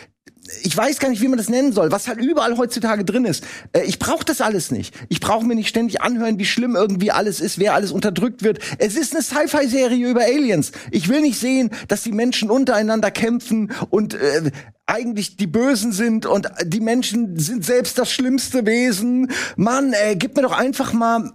ich 0.62 0.76
weiß 0.76 0.98
gar 0.98 1.08
nicht, 1.08 1.22
wie 1.22 1.28
man 1.28 1.38
das 1.38 1.48
nennen 1.48 1.72
soll, 1.72 1.92
was 1.92 2.08
halt 2.08 2.18
überall 2.18 2.56
heutzutage 2.56 3.04
drin 3.04 3.24
ist. 3.24 3.44
Äh, 3.72 3.84
ich 3.84 3.98
brauche 3.98 4.24
das 4.24 4.40
alles 4.40 4.70
nicht. 4.70 4.94
Ich 5.08 5.20
brauche 5.20 5.46
mir 5.46 5.54
nicht 5.54 5.68
ständig 5.68 6.02
anhören, 6.02 6.38
wie 6.38 6.44
schlimm 6.44 6.74
irgendwie 6.74 7.12
alles 7.12 7.40
ist, 7.40 7.58
wer 7.58 7.74
alles 7.74 7.92
unterdrückt 7.92 8.42
wird. 8.42 8.58
Es 8.78 8.96
ist 8.96 9.14
eine 9.14 9.22
Sci-Fi-Serie 9.22 10.08
über 10.08 10.22
Aliens. 10.22 10.72
Ich 10.90 11.08
will 11.08 11.20
nicht 11.20 11.38
sehen, 11.38 11.70
dass 11.88 12.02
die 12.02 12.12
Menschen 12.12 12.50
untereinander 12.50 13.10
kämpfen 13.10 13.72
und 13.90 14.14
äh, 14.14 14.50
eigentlich 14.86 15.36
die 15.36 15.46
Bösen 15.46 15.92
sind 15.92 16.26
und 16.26 16.48
die 16.64 16.80
Menschen 16.80 17.38
sind 17.38 17.64
selbst 17.64 17.98
das 17.98 18.10
schlimmste 18.10 18.66
Wesen. 18.66 19.30
Mann, 19.56 19.92
ey, 19.92 20.16
gib 20.16 20.36
mir 20.36 20.42
doch 20.42 20.58
einfach 20.58 20.92
mal 20.92 21.30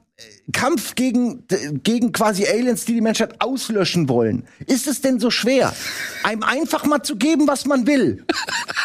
Kampf 0.51 0.95
gegen, 0.95 1.45
gegen 1.83 2.11
quasi 2.11 2.47
Aliens, 2.47 2.85
die 2.85 2.95
die 2.95 3.01
Menschheit 3.01 3.39
auslöschen 3.39 4.09
wollen. 4.09 4.47
Ist 4.65 4.87
es 4.87 5.01
denn 5.01 5.19
so 5.19 5.29
schwer, 5.29 5.75
einem 6.23 6.41
einfach 6.41 6.85
mal 6.85 7.03
zu 7.03 7.17
geben, 7.17 7.47
was 7.47 7.65
man 7.65 7.85
will? 7.85 8.25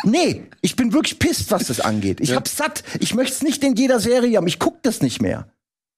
Nee, 0.04 0.42
ich 0.60 0.76
bin 0.76 0.92
wirklich 0.92 1.18
pisst, 1.18 1.50
was 1.50 1.68
das 1.68 1.80
angeht. 1.80 2.20
Ich 2.20 2.30
ja. 2.30 2.36
hab's 2.36 2.56
satt. 2.56 2.82
Ich 3.00 3.14
möchte 3.14 3.34
es 3.34 3.42
nicht 3.42 3.64
in 3.64 3.76
jeder 3.76 4.00
Serie 4.00 4.36
haben. 4.36 4.46
Ich 4.46 4.58
guck 4.58 4.82
das 4.82 5.00
nicht 5.00 5.22
mehr. 5.22 5.48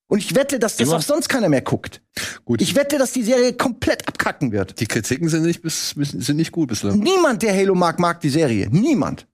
Und 0.07 0.19
ich 0.19 0.35
wette, 0.35 0.59
dass 0.59 0.77
das 0.77 0.89
Immer. 0.89 0.99
auch 0.99 1.03
sonst 1.03 1.29
keiner 1.29 1.49
mehr 1.49 1.63
guckt. 1.63 2.03
Gut. 2.45 2.61
Ich 2.61 2.77
wette, 2.77 2.99
dass 2.99 3.13
die 3.13 3.23
Serie 3.23 3.55
komplett 3.55 4.07
abkacken 4.07 4.53
wird. 4.53 4.79
Die 4.79 4.87
Kritiken 4.87 5.29
sind 5.29 5.43
nicht, 5.43 5.63
bis, 5.63 5.91
sind 5.91 6.37
nicht 6.37 6.53
gut 6.53 6.69
bislang. 6.69 6.99
Niemand, 6.99 7.43
der 7.43 7.55
Halo 7.55 7.75
mag, 7.75 7.99
mag 7.99 8.21
die 8.21 8.29
Serie. 8.29 8.69
Niemand. 8.71 9.27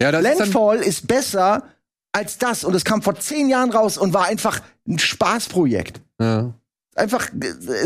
Ja, 0.00 0.10
Landfall 0.10 0.78
ist, 0.78 0.86
ist 0.86 1.06
besser 1.08 1.64
als 2.16 2.38
das. 2.38 2.64
Und 2.64 2.74
es 2.74 2.84
kam 2.84 3.02
vor 3.02 3.14
zehn 3.16 3.48
Jahren 3.48 3.70
raus 3.70 3.98
und 3.98 4.14
war 4.14 4.24
einfach 4.24 4.60
ein 4.88 4.98
Spaßprojekt. 4.98 6.00
Ja. 6.18 6.54
Einfach 6.94 7.28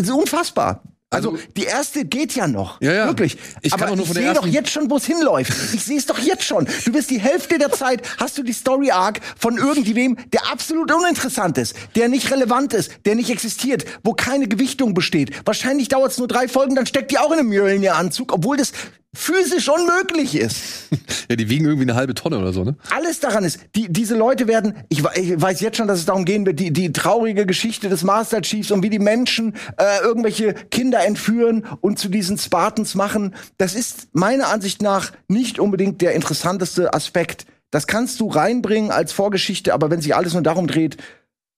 so 0.02 0.18
unfassbar. 0.18 0.82
Also, 1.12 1.30
also, 1.30 1.42
die 1.56 1.64
erste 1.64 2.04
geht 2.04 2.36
ja 2.36 2.46
noch. 2.46 2.80
Ja, 2.80 2.92
ja. 2.92 3.06
Wirklich. 3.06 3.36
Ich 3.62 3.72
kann 3.72 3.82
Aber 3.82 3.96
nur 3.96 4.04
ich 4.04 4.12
sehe 4.12 4.32
doch 4.32 4.46
jetzt 4.46 4.70
schon, 4.70 4.88
wo 4.88 4.96
es 4.96 5.06
hinläuft. 5.06 5.52
Ich 5.74 5.82
sehe 5.82 5.98
es 5.98 6.06
doch 6.06 6.20
jetzt 6.20 6.44
schon. 6.44 6.68
Du 6.84 6.92
bist 6.92 7.10
die 7.10 7.18
Hälfte 7.18 7.58
der 7.58 7.72
Zeit, 7.72 8.02
hast 8.18 8.38
du 8.38 8.44
die 8.44 8.52
Story 8.52 8.92
Arc 8.92 9.18
von 9.36 9.58
irgendwem, 9.58 10.16
der 10.32 10.46
absolut 10.52 10.92
uninteressant 10.92 11.58
ist, 11.58 11.74
der 11.96 12.08
nicht 12.08 12.30
relevant 12.30 12.74
ist, 12.74 12.92
der 13.06 13.16
nicht 13.16 13.28
existiert, 13.28 13.84
wo 14.04 14.12
keine 14.12 14.46
Gewichtung 14.46 14.94
besteht. 14.94 15.44
Wahrscheinlich 15.44 15.88
dauert 15.88 16.12
es 16.12 16.18
nur 16.18 16.28
drei 16.28 16.46
Folgen, 16.46 16.76
dann 16.76 16.86
steckt 16.86 17.10
die 17.10 17.18
auch 17.18 17.32
in 17.32 17.40
einem 17.40 17.48
Mjölnir-Anzug, 17.48 18.32
obwohl 18.32 18.56
das 18.56 18.70
physisch 19.14 19.68
unmöglich 19.68 20.36
ist. 20.36 20.88
ja, 21.28 21.36
die 21.36 21.48
wiegen 21.48 21.64
irgendwie 21.64 21.84
eine 21.84 21.96
halbe 21.96 22.14
Tonne 22.14 22.38
oder 22.38 22.52
so, 22.52 22.64
ne? 22.64 22.76
Alles 22.90 23.20
daran 23.20 23.44
ist, 23.44 23.58
die, 23.74 23.92
diese 23.92 24.16
Leute 24.16 24.46
werden, 24.46 24.74
ich, 24.88 25.02
ich 25.16 25.40
weiß 25.40 25.60
jetzt 25.60 25.76
schon, 25.76 25.88
dass 25.88 25.98
es 25.98 26.06
darum 26.06 26.24
gehen 26.24 26.46
wird, 26.46 26.60
die, 26.60 26.72
die 26.72 26.92
traurige 26.92 27.46
Geschichte 27.46 27.88
des 27.88 28.04
Master 28.04 28.40
Chiefs 28.42 28.70
und 28.70 28.82
wie 28.82 28.90
die 28.90 28.98
Menschen 28.98 29.54
äh, 29.76 30.00
irgendwelche 30.02 30.54
Kinder 30.54 31.04
entführen 31.04 31.66
und 31.80 31.98
zu 31.98 32.08
diesen 32.08 32.38
Spartans 32.38 32.94
machen. 32.94 33.34
Das 33.58 33.74
ist 33.74 34.08
meiner 34.12 34.48
Ansicht 34.48 34.80
nach 34.82 35.12
nicht 35.28 35.58
unbedingt 35.58 36.00
der 36.02 36.12
interessanteste 36.12 36.94
Aspekt. 36.94 37.46
Das 37.72 37.86
kannst 37.86 38.20
du 38.20 38.28
reinbringen 38.28 38.90
als 38.90 39.12
Vorgeschichte, 39.12 39.74
aber 39.74 39.90
wenn 39.90 40.00
sich 40.00 40.14
alles 40.14 40.32
nur 40.32 40.42
darum 40.42 40.66
dreht, 40.66 40.96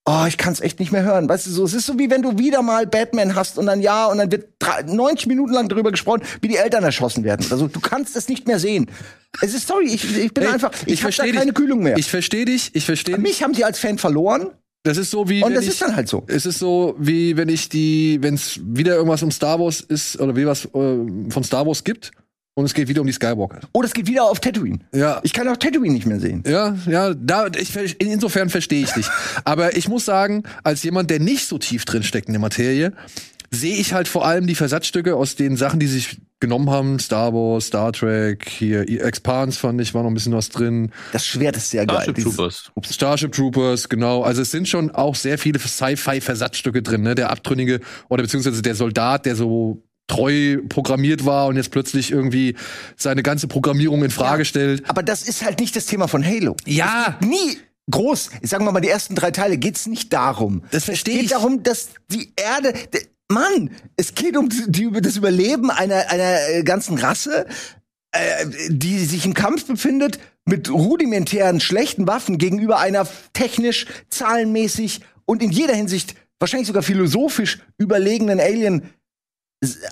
Oh, 0.04 0.24
ich 0.26 0.36
kann 0.36 0.52
es 0.52 0.60
echt 0.60 0.80
nicht 0.80 0.90
mehr 0.90 1.04
hören. 1.04 1.28
Weißt 1.28 1.46
du, 1.46 1.50
so, 1.50 1.64
es 1.64 1.74
ist 1.74 1.86
so 1.86 1.96
wie 1.96 2.10
wenn 2.10 2.22
du 2.22 2.36
wieder 2.36 2.60
mal 2.62 2.88
Batman 2.88 3.36
hast 3.36 3.56
und 3.56 3.66
dann 3.66 3.80
ja, 3.80 4.06
und 4.06 4.18
dann 4.18 4.32
wird 4.32 4.48
90 4.86 5.28
Minuten 5.28 5.52
lang 5.52 5.68
darüber 5.68 5.92
gesprochen, 5.92 6.22
wie 6.40 6.48
die 6.48 6.56
Eltern 6.56 6.82
erschossen 6.82 7.22
werden. 7.22 7.46
Also 7.50 7.68
du 7.68 7.78
kannst 7.78 8.16
es 8.16 8.28
nicht 8.28 8.48
mehr 8.48 8.58
sehen. 8.58 8.90
Es 9.40 9.54
ist 9.54 9.68
sorry, 9.68 9.86
ich, 9.86 10.16
ich 10.16 10.34
bin 10.34 10.44
hey, 10.44 10.54
einfach, 10.54 10.72
ich, 10.86 10.94
ich 10.94 11.04
habe 11.04 11.32
da 11.32 11.38
keine 11.38 11.52
Kühlung 11.52 11.84
mehr. 11.84 11.96
Ich 11.98 12.10
verstehe 12.10 12.44
dich, 12.44 12.74
ich 12.74 12.84
verstehe 12.84 13.16
Mich 13.16 13.44
haben 13.44 13.54
sie 13.54 13.64
als 13.64 13.78
Fan 13.78 13.96
verloren. 13.96 14.50
Das 14.82 14.96
ist 14.96 15.12
so 15.12 15.28
wie. 15.28 15.44
Und 15.44 15.54
das 15.54 15.64
ich, 15.64 15.70
ist 15.70 15.82
dann 15.82 15.94
halt 15.94 16.08
so. 16.08 16.24
Es 16.26 16.46
ist 16.46 16.58
so 16.58 16.96
wie 16.98 17.36
wenn 17.36 17.48
ich 17.48 17.68
die, 17.68 18.18
wenn 18.20 18.34
es 18.34 18.58
wieder 18.64 18.96
irgendwas 18.96 19.22
um 19.22 19.30
Star 19.30 19.60
Wars 19.60 19.80
ist 19.80 20.18
oder 20.18 20.34
wie 20.34 20.44
was 20.44 20.64
äh, 20.64 20.70
von 21.30 21.44
Star 21.44 21.64
Wars 21.64 21.84
gibt 21.84 22.10
und 22.54 22.64
es 22.64 22.74
geht 22.74 22.88
wieder 22.88 23.00
um 23.00 23.06
die 23.06 23.12
Skywalker. 23.12 23.60
Oh, 23.72 23.82
es 23.82 23.94
geht 23.94 24.06
wieder 24.06 24.24
auf 24.24 24.40
Tatooine. 24.40 24.80
Ja. 24.94 25.20
Ich 25.22 25.32
kann 25.32 25.48
auch 25.48 25.56
Tatooine 25.56 25.94
nicht 25.94 26.06
mehr 26.06 26.20
sehen. 26.20 26.42
Ja, 26.46 26.76
ja, 26.86 27.14
da, 27.14 27.46
ich, 27.48 28.00
insofern 28.00 28.50
verstehe 28.50 28.82
ich 28.82 28.90
dich. 28.90 29.06
Aber 29.44 29.76
ich 29.76 29.88
muss 29.88 30.04
sagen, 30.04 30.42
als 30.62 30.82
jemand, 30.82 31.10
der 31.10 31.20
nicht 31.20 31.46
so 31.46 31.58
tief 31.58 31.84
drin 31.84 32.02
steckt 32.02 32.28
in 32.28 32.34
der 32.34 32.40
Materie, 32.40 32.92
sehe 33.50 33.76
ich 33.76 33.92
halt 33.92 34.08
vor 34.08 34.26
allem 34.26 34.46
die 34.46 34.54
Versatzstücke 34.54 35.14
aus 35.16 35.36
den 35.36 35.56
Sachen, 35.56 35.78
die 35.78 35.86
sich 35.86 36.18
genommen 36.40 36.70
haben. 36.70 36.98
Star 36.98 37.32
Wars, 37.32 37.66
Star 37.66 37.92
Trek, 37.92 38.48
hier 38.48 38.88
Expans 39.02 39.56
fand 39.56 39.80
ich, 39.80 39.94
war 39.94 40.02
noch 40.02 40.10
ein 40.10 40.14
bisschen 40.14 40.32
was 40.32 40.48
drin. 40.48 40.90
Das 41.12 41.26
Schwert 41.26 41.56
ist 41.56 41.70
sehr 41.70 41.84
Starship 41.84 42.16
geil. 42.16 42.24
Troopers. 42.24 42.70
Starship 42.90 43.32
Troopers, 43.32 43.88
genau. 43.88 44.22
Also 44.22 44.42
es 44.42 44.50
sind 44.50 44.68
schon 44.68 44.90
auch 44.90 45.14
sehr 45.14 45.38
viele 45.38 45.58
Sci-Fi-Versatzstücke 45.58 46.82
drin, 46.82 47.02
ne? 47.02 47.14
Der 47.14 47.30
Abtrünnige 47.30 47.80
oder 48.08 48.22
beziehungsweise 48.22 48.60
der 48.60 48.74
Soldat, 48.74 49.24
der 49.24 49.36
so 49.36 49.82
treu 50.06 50.58
programmiert 50.68 51.24
war 51.24 51.46
und 51.46 51.56
jetzt 51.56 51.70
plötzlich 51.70 52.10
irgendwie 52.10 52.56
seine 52.96 53.22
ganze 53.22 53.48
Programmierung 53.48 54.04
in 54.04 54.10
Frage 54.10 54.42
ja, 54.42 54.44
stellt. 54.44 54.88
Aber 54.88 55.02
das 55.02 55.22
ist 55.22 55.44
halt 55.44 55.60
nicht 55.60 55.74
das 55.76 55.86
Thema 55.86 56.08
von 56.08 56.24
Halo. 56.24 56.56
Ja. 56.66 57.18
Nie 57.20 57.58
groß. 57.90 58.30
Ich 58.42 58.50
sage 58.50 58.64
mal, 58.64 58.80
die 58.80 58.88
ersten 58.88 59.14
drei 59.14 59.30
Teile 59.30 59.58
geht's 59.58 59.86
nicht 59.86 60.12
darum. 60.12 60.62
Das 60.70 60.84
verstehe 60.84 61.14
ich. 61.14 61.20
Es 61.20 61.28
geht 61.28 61.32
darum, 61.32 61.62
dass 61.62 61.88
die 62.10 62.32
Erde, 62.36 62.74
Mann, 63.28 63.70
es 63.96 64.14
geht 64.14 64.36
um 64.36 64.48
die, 64.48 64.90
das 64.90 65.16
Überleben 65.16 65.70
einer, 65.70 66.10
einer 66.10 66.48
äh, 66.48 66.62
ganzen 66.62 66.98
Rasse, 66.98 67.46
äh, 68.12 68.46
die 68.68 69.04
sich 69.04 69.24
im 69.24 69.34
Kampf 69.34 69.66
befindet 69.66 70.18
mit 70.44 70.70
rudimentären 70.70 71.60
schlechten 71.60 72.06
Waffen 72.06 72.38
gegenüber 72.38 72.78
einer 72.78 73.06
technisch, 73.32 73.86
zahlenmäßig 74.10 75.00
und 75.24 75.42
in 75.42 75.50
jeder 75.50 75.74
Hinsicht 75.74 76.14
wahrscheinlich 76.38 76.66
sogar 76.66 76.82
philosophisch 76.82 77.60
überlegenen 77.78 78.40
Alien 78.40 78.90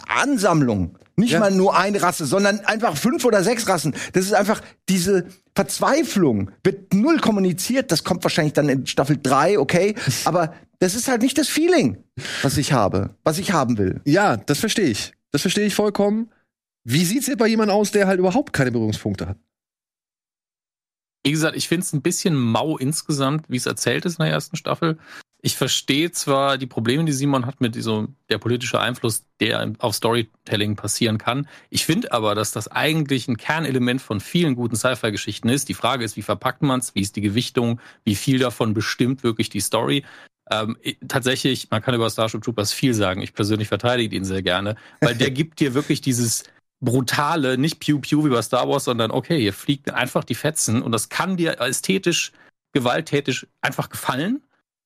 Ansammlung. 0.09 0.99
Nicht 1.17 1.33
ja. 1.33 1.41
mal 1.41 1.51
nur 1.51 1.77
eine 1.77 2.03
Rasse, 2.03 2.25
sondern 2.27 2.61
einfach 2.61 2.97
fünf 2.97 3.25
oder 3.25 3.45
sechs 3.45 3.69
Rassen. 3.69 3.95
Das 4.13 4.25
ist 4.25 4.33
einfach 4.33 4.63
diese 4.89 5.27
Verzweiflung, 5.55 6.51
wird 6.65 6.95
null 6.95 7.19
kommuniziert. 7.19 7.93
Das 7.93 8.05
kommt 8.05 8.25
wahrscheinlich 8.25 8.55
dann 8.55 8.69
in 8.69 8.87
Staffel 8.87 9.19
drei, 9.23 9.59
okay. 9.59 9.95
Aber 10.25 10.55
das 10.79 10.95
ist 10.95 11.09
halt 11.09 11.23
nicht 11.23 11.37
das 11.37 11.49
Feeling, 11.49 12.03
was 12.43 12.57
ich 12.57 12.73
habe, 12.73 13.11
was 13.23 13.39
ich 13.39 13.53
haben 13.53 13.77
will. 13.77 14.01
Ja, 14.05 14.37
das 14.39 14.59
verstehe 14.59 14.89
ich. 14.89 15.13
Das 15.31 15.43
verstehe 15.43 15.67
ich 15.67 15.75
vollkommen. 15.75 16.31
Wie 16.85 17.05
sieht's 17.05 17.27
jetzt 17.27 17.39
bei 17.39 17.47
jemandem 17.47 17.77
aus, 17.77 17.91
der 17.93 18.07
halt 18.07 18.19
überhaupt 18.19 18.53
keine 18.53 18.73
Berührungspunkte 18.73 19.29
hat? 19.29 19.37
Wie 21.23 21.33
gesagt, 21.33 21.55
ich 21.55 21.69
finde 21.69 21.85
es 21.85 21.93
ein 21.93 22.01
bisschen 22.01 22.35
mau 22.35 22.79
insgesamt, 22.79 23.45
wie 23.51 23.59
es 23.59 23.67
erzählt 23.67 24.07
ist 24.07 24.19
in 24.19 24.25
der 24.25 24.33
ersten 24.33 24.57
Staffel 24.57 24.99
ich 25.43 25.57
verstehe 25.57 26.11
zwar 26.11 26.59
die 26.59 26.67
Probleme, 26.67 27.05
die 27.05 27.13
Simon 27.13 27.47
hat 27.47 27.61
mit 27.61 27.75
diesem, 27.75 28.17
der 28.29 28.39
politische 28.39 28.79
Einfluss, 28.81 29.25
der 29.41 29.73
auf 29.79 29.95
Storytelling 29.95 30.77
passieren 30.77 31.17
kann. 31.17 31.49
Ich 31.71 31.87
finde 31.87 32.13
aber, 32.13 32.35
dass 32.35 32.53
das 32.53 32.69
eigentlich 32.69 33.27
ein 33.27 33.39
Kernelement 33.39 34.03
von 34.03 34.21
vielen 34.21 34.55
guten 34.55 34.77
Sci-Fi-Geschichten 34.77 35.49
ist. 35.49 35.69
Die 35.69 35.75
Frage 35.75 36.05
ist, 36.05 36.17
wie 36.17 36.23
verpackt 36.23 36.63
man 36.63 36.81
es, 36.81 36.95
wie 36.95 37.01
ist 37.01 37.17
die 37.17 37.23
Gewichtung, 37.23 37.81
wie 38.05 38.17
viel 38.17 38.39
davon 38.39 38.75
bestimmt 38.75 39.23
wirklich 39.23 39.49
die 39.49 39.61
Story. 39.61 40.05
Ähm, 40.51 40.77
tatsächlich, 41.09 41.71
man 41.71 41.81
kann 41.81 41.95
über 41.95 42.11
Starship 42.11 42.43
Troopers 42.43 42.73
viel 42.73 42.93
sagen. 42.93 43.23
Ich 43.23 43.33
persönlich 43.33 43.69
verteidige 43.69 44.17
ihn 44.17 44.25
sehr 44.25 44.43
gerne, 44.43 44.77
weil 45.01 45.15
der 45.15 45.31
gibt 45.31 45.61
dir 45.61 45.73
wirklich 45.75 46.03
dieses 46.03 46.45
brutale, 46.81 47.57
nicht 47.57 47.81
Pew 47.81 47.99
Pew 47.99 48.25
wie 48.25 48.31
bei 48.31 48.43
Star 48.43 48.69
Wars, 48.69 48.85
sondern 48.85 49.11
okay, 49.11 49.41
hier 49.41 49.53
fliegt 49.53 49.91
einfach 49.91 50.25
die 50.25 50.35
Fetzen 50.35 50.83
und 50.83 50.93
das 50.93 51.09
kann 51.09 51.37
dir 51.37 51.61
ästhetisch, 51.61 52.33
gewalttätig 52.73 53.47
einfach 53.61 53.89
gefallen 53.89 54.43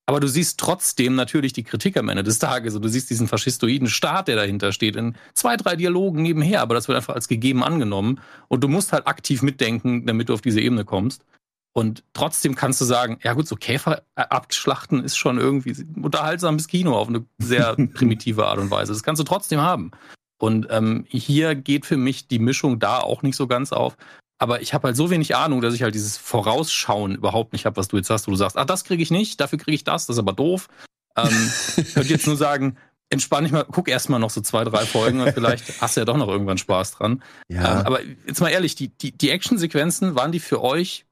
aber 0.07 0.21
du 0.21 0.29
siehst 0.29 0.61
trotzdem 0.61 1.15
natürlich 1.15 1.55
die 1.55 1.63
Kritik 1.63 1.97
am 1.97 2.09
Ende 2.11 2.23
des 2.23 2.39
Tages. 2.39 2.75
Und 2.75 2.83
du 2.83 2.89
siehst 2.89 3.09
diesen 3.09 3.27
faschistoiden 3.27 3.89
Staat, 3.89 4.29
der 4.29 4.37
dahinter 4.37 4.73
steht, 4.73 4.97
in 4.97 5.17
zwei, 5.33 5.57
drei 5.57 5.77
Dialogen 5.77 6.23
nebenher. 6.23 6.61
Aber 6.61 6.75
das 6.75 6.89
wird 6.89 6.97
einfach 6.97 7.15
als 7.15 7.29
gegeben 7.29 7.65
angenommen. 7.65 8.21
Und 8.49 8.63
du 8.63 8.69
musst 8.69 8.93
halt 8.93 9.07
aktiv 9.07 9.43
mitdenken, 9.43 10.07
damit 10.07 10.29
du 10.29 10.35
auf 10.35 10.43
diese 10.43 10.61
Ebene 10.61 10.85
kommst. 10.85 11.25
Und 11.73 12.05
trotzdem 12.13 12.55
kannst 12.55 12.81
du 12.81 12.85
sagen, 12.85 13.19
ja 13.23 13.33
gut, 13.33 13.49
so 13.49 13.57
Käfer 13.57 14.03
abschlachten 14.15 15.03
ist 15.03 15.17
schon 15.17 15.39
irgendwie 15.39 15.75
unterhaltsames 16.01 16.69
Kino 16.69 16.97
auf 16.97 17.09
eine 17.09 17.25
sehr 17.39 17.75
primitive 17.95 18.47
Art 18.47 18.59
und 18.59 18.71
Weise. 18.71 18.93
Das 18.93 19.03
kannst 19.03 19.21
du 19.21 19.25
trotzdem 19.25 19.61
haben. 19.61 19.91
Und 20.39 20.69
ähm, 20.71 21.05
hier 21.09 21.55
geht 21.55 21.87
für 21.87 21.97
mich 21.97 22.29
die 22.29 22.39
Mischung 22.39 22.79
da 22.79 22.99
auch 23.01 23.23
nicht 23.23 23.37
so 23.37 23.47
ganz 23.47 23.73
auf. 23.73 23.97
Aber 24.39 24.63
ich 24.63 24.75
habe 24.75 24.89
halt 24.89 24.97
so 24.97 25.11
wenig 25.11 25.37
Ahnung, 25.37 25.61
dass 25.61 25.75
ich 25.75 25.83
halt 25.83 25.95
dieses 25.95 26.17
Vorausschauen 26.17 27.15
überhaupt 27.15 27.53
nicht 27.53 27.67
habe, 27.67 27.77
was 27.77 27.89
du 27.89 27.97
jetzt 27.97 28.11
hast, 28.11 28.27
wo 28.27 28.33
du 28.33 28.37
sagst, 28.37 28.57
ah, 28.57 28.65
das 28.65 28.85
kriege 28.85 29.03
ich 29.03 29.11
nicht, 29.11 29.41
dafür 29.41 29.59
kriege 29.59 29.75
ich 29.75 29.85
das, 29.85 30.07
das 30.07 30.17
ist 30.17 30.21
aber 30.21 30.33
doof. 30.33 30.69
Ähm, 31.17 31.53
könnte 31.95 32.09
jetzt 32.09 32.27
nur 32.27 32.37
sagen, 32.37 32.77
entspann 33.11 33.45
dich 33.45 33.53
mal, 33.53 33.65
guck 33.65 33.89
erst 33.89 34.11
mal 34.11 34.19
noch 34.19 34.31
so 34.31 34.41
zwei, 34.41 34.65
drei 34.65 34.85
Folgen 34.85 35.21
und 35.21 35.33
vielleicht 35.33 35.65
hast 35.81 35.97
du 35.97 36.01
ja 36.01 36.05
doch 36.05 36.17
noch 36.17 36.29
irgendwann 36.29 36.59
Spaß 36.59 36.93
dran. 36.93 37.23
Ja. 37.49 37.81
Ähm, 37.81 37.87
aber 37.87 38.01
jetzt 38.27 38.41
mal 38.41 38.49
ehrlich, 38.49 38.75
die, 38.75 38.89
die, 38.89 39.13
die 39.13 39.31
Actionsequenzen, 39.31 40.15
waren 40.17 40.33
die 40.33 40.41
für 40.41 40.63
euch 40.63 41.07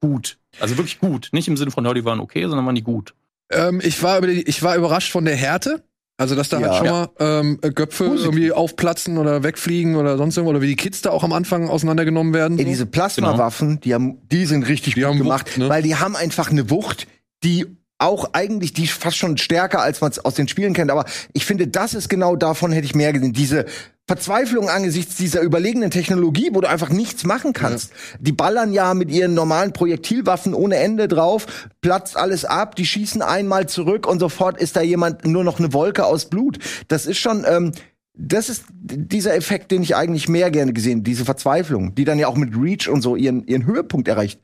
gut? 0.00 0.38
Also 0.60 0.76
wirklich 0.76 1.00
gut. 1.00 1.30
Nicht 1.32 1.48
im 1.48 1.56
Sinne 1.56 1.70
von, 1.70 1.84
ja, 1.84 1.94
die 1.94 2.04
waren 2.04 2.20
okay, 2.20 2.46
sondern 2.46 2.66
waren 2.66 2.74
die 2.74 2.82
gut. 2.82 3.14
Ähm, 3.50 3.80
ich, 3.82 4.02
war 4.02 4.22
ich 4.22 4.62
war 4.62 4.76
überrascht 4.76 5.10
von 5.10 5.24
der 5.24 5.36
Härte 5.36 5.82
Also, 6.18 6.34
dass 6.34 6.48
da 6.48 6.58
Ja. 6.60 6.68
halt 6.68 6.76
schon 6.78 6.86
mal 6.88 7.08
ähm, 7.18 7.58
Positiv. 7.60 8.00
irgendwie 8.00 8.52
aufplatzen 8.52 9.18
oder 9.18 9.42
wegfliegen 9.42 9.96
oder 9.96 10.16
sonst 10.16 10.36
irgendwo, 10.36 10.50
oder 10.50 10.62
wie 10.62 10.68
die 10.68 10.76
Kids 10.76 11.02
da 11.02 11.10
auch 11.10 11.24
am 11.24 11.32
Anfang 11.34 11.68
auseinandergenommen 11.68 12.32
werden. 12.32 12.58
Ey, 12.58 12.64
so. 12.64 12.70
diese 12.70 12.86
Plasmawaffen, 12.86 13.80
die 13.80 13.92
haben, 13.92 14.18
die 14.30 14.46
sind 14.46 14.66
richtig 14.66 14.94
Die 14.94 15.00
gut 15.00 15.10
haben 15.10 15.18
gemacht, 15.18 15.48
Wucht, 15.48 15.58
ne? 15.58 15.68
weil 15.68 15.82
die 15.82 15.96
haben 15.96 16.16
einfach 16.16 16.50
eine 16.50 16.70
Wucht, 16.70 17.06
die 17.44 17.66
auch 17.98 18.30
eigentlich, 18.32 18.72
die 18.72 18.86
fast 18.86 19.16
schon 19.16 19.36
stärker, 19.38 19.80
als 19.80 20.00
man 20.00 20.10
es 20.10 20.18
aus 20.22 20.34
den 20.34 20.48
Spielen 20.48 20.72
kennt. 20.74 20.90
Aber 20.90 21.04
ich 21.32 21.44
finde, 21.46 21.66
das 21.68 21.94
ist 21.94 22.08
genau 22.08 22.36
davon 22.36 22.72
hätte 22.72 22.86
ich 22.86 22.94
mehr 22.94 23.12
gesehen. 23.12 23.32
Diese 23.32 23.66
Verzweiflung 24.08 24.68
angesichts 24.68 25.16
dieser 25.16 25.40
überlegenen 25.40 25.90
Technologie, 25.90 26.50
wo 26.52 26.60
du 26.60 26.68
einfach 26.68 26.90
nichts 26.90 27.24
machen 27.24 27.52
kannst. 27.52 27.92
Die 28.20 28.30
ballern 28.32 28.72
ja 28.72 28.94
mit 28.94 29.10
ihren 29.10 29.34
normalen 29.34 29.72
Projektilwaffen 29.72 30.54
ohne 30.54 30.76
Ende 30.76 31.08
drauf, 31.08 31.68
platzt 31.80 32.16
alles 32.16 32.44
ab, 32.44 32.76
die 32.76 32.86
schießen 32.86 33.20
einmal 33.20 33.68
zurück 33.68 34.06
und 34.06 34.20
sofort 34.20 34.60
ist 34.60 34.76
da 34.76 34.80
jemand 34.80 35.24
nur 35.24 35.42
noch 35.42 35.58
eine 35.58 35.72
Wolke 35.72 36.04
aus 36.06 36.26
Blut. 36.26 36.58
Das 36.86 37.06
ist 37.06 37.18
schon, 37.18 37.44
ähm, 37.48 37.72
das 38.14 38.48
ist 38.48 38.64
dieser 38.70 39.34
Effekt, 39.34 39.72
den 39.72 39.82
ich 39.82 39.96
eigentlich 39.96 40.28
mehr 40.28 40.52
gerne 40.52 40.72
gesehen, 40.72 41.02
diese 41.02 41.24
Verzweiflung, 41.24 41.96
die 41.96 42.04
dann 42.04 42.20
ja 42.20 42.28
auch 42.28 42.36
mit 42.36 42.54
Reach 42.56 42.88
und 42.88 43.02
so 43.02 43.16
ihren, 43.16 43.44
ihren 43.48 43.66
Höhepunkt 43.66 44.06
erreicht. 44.06 44.40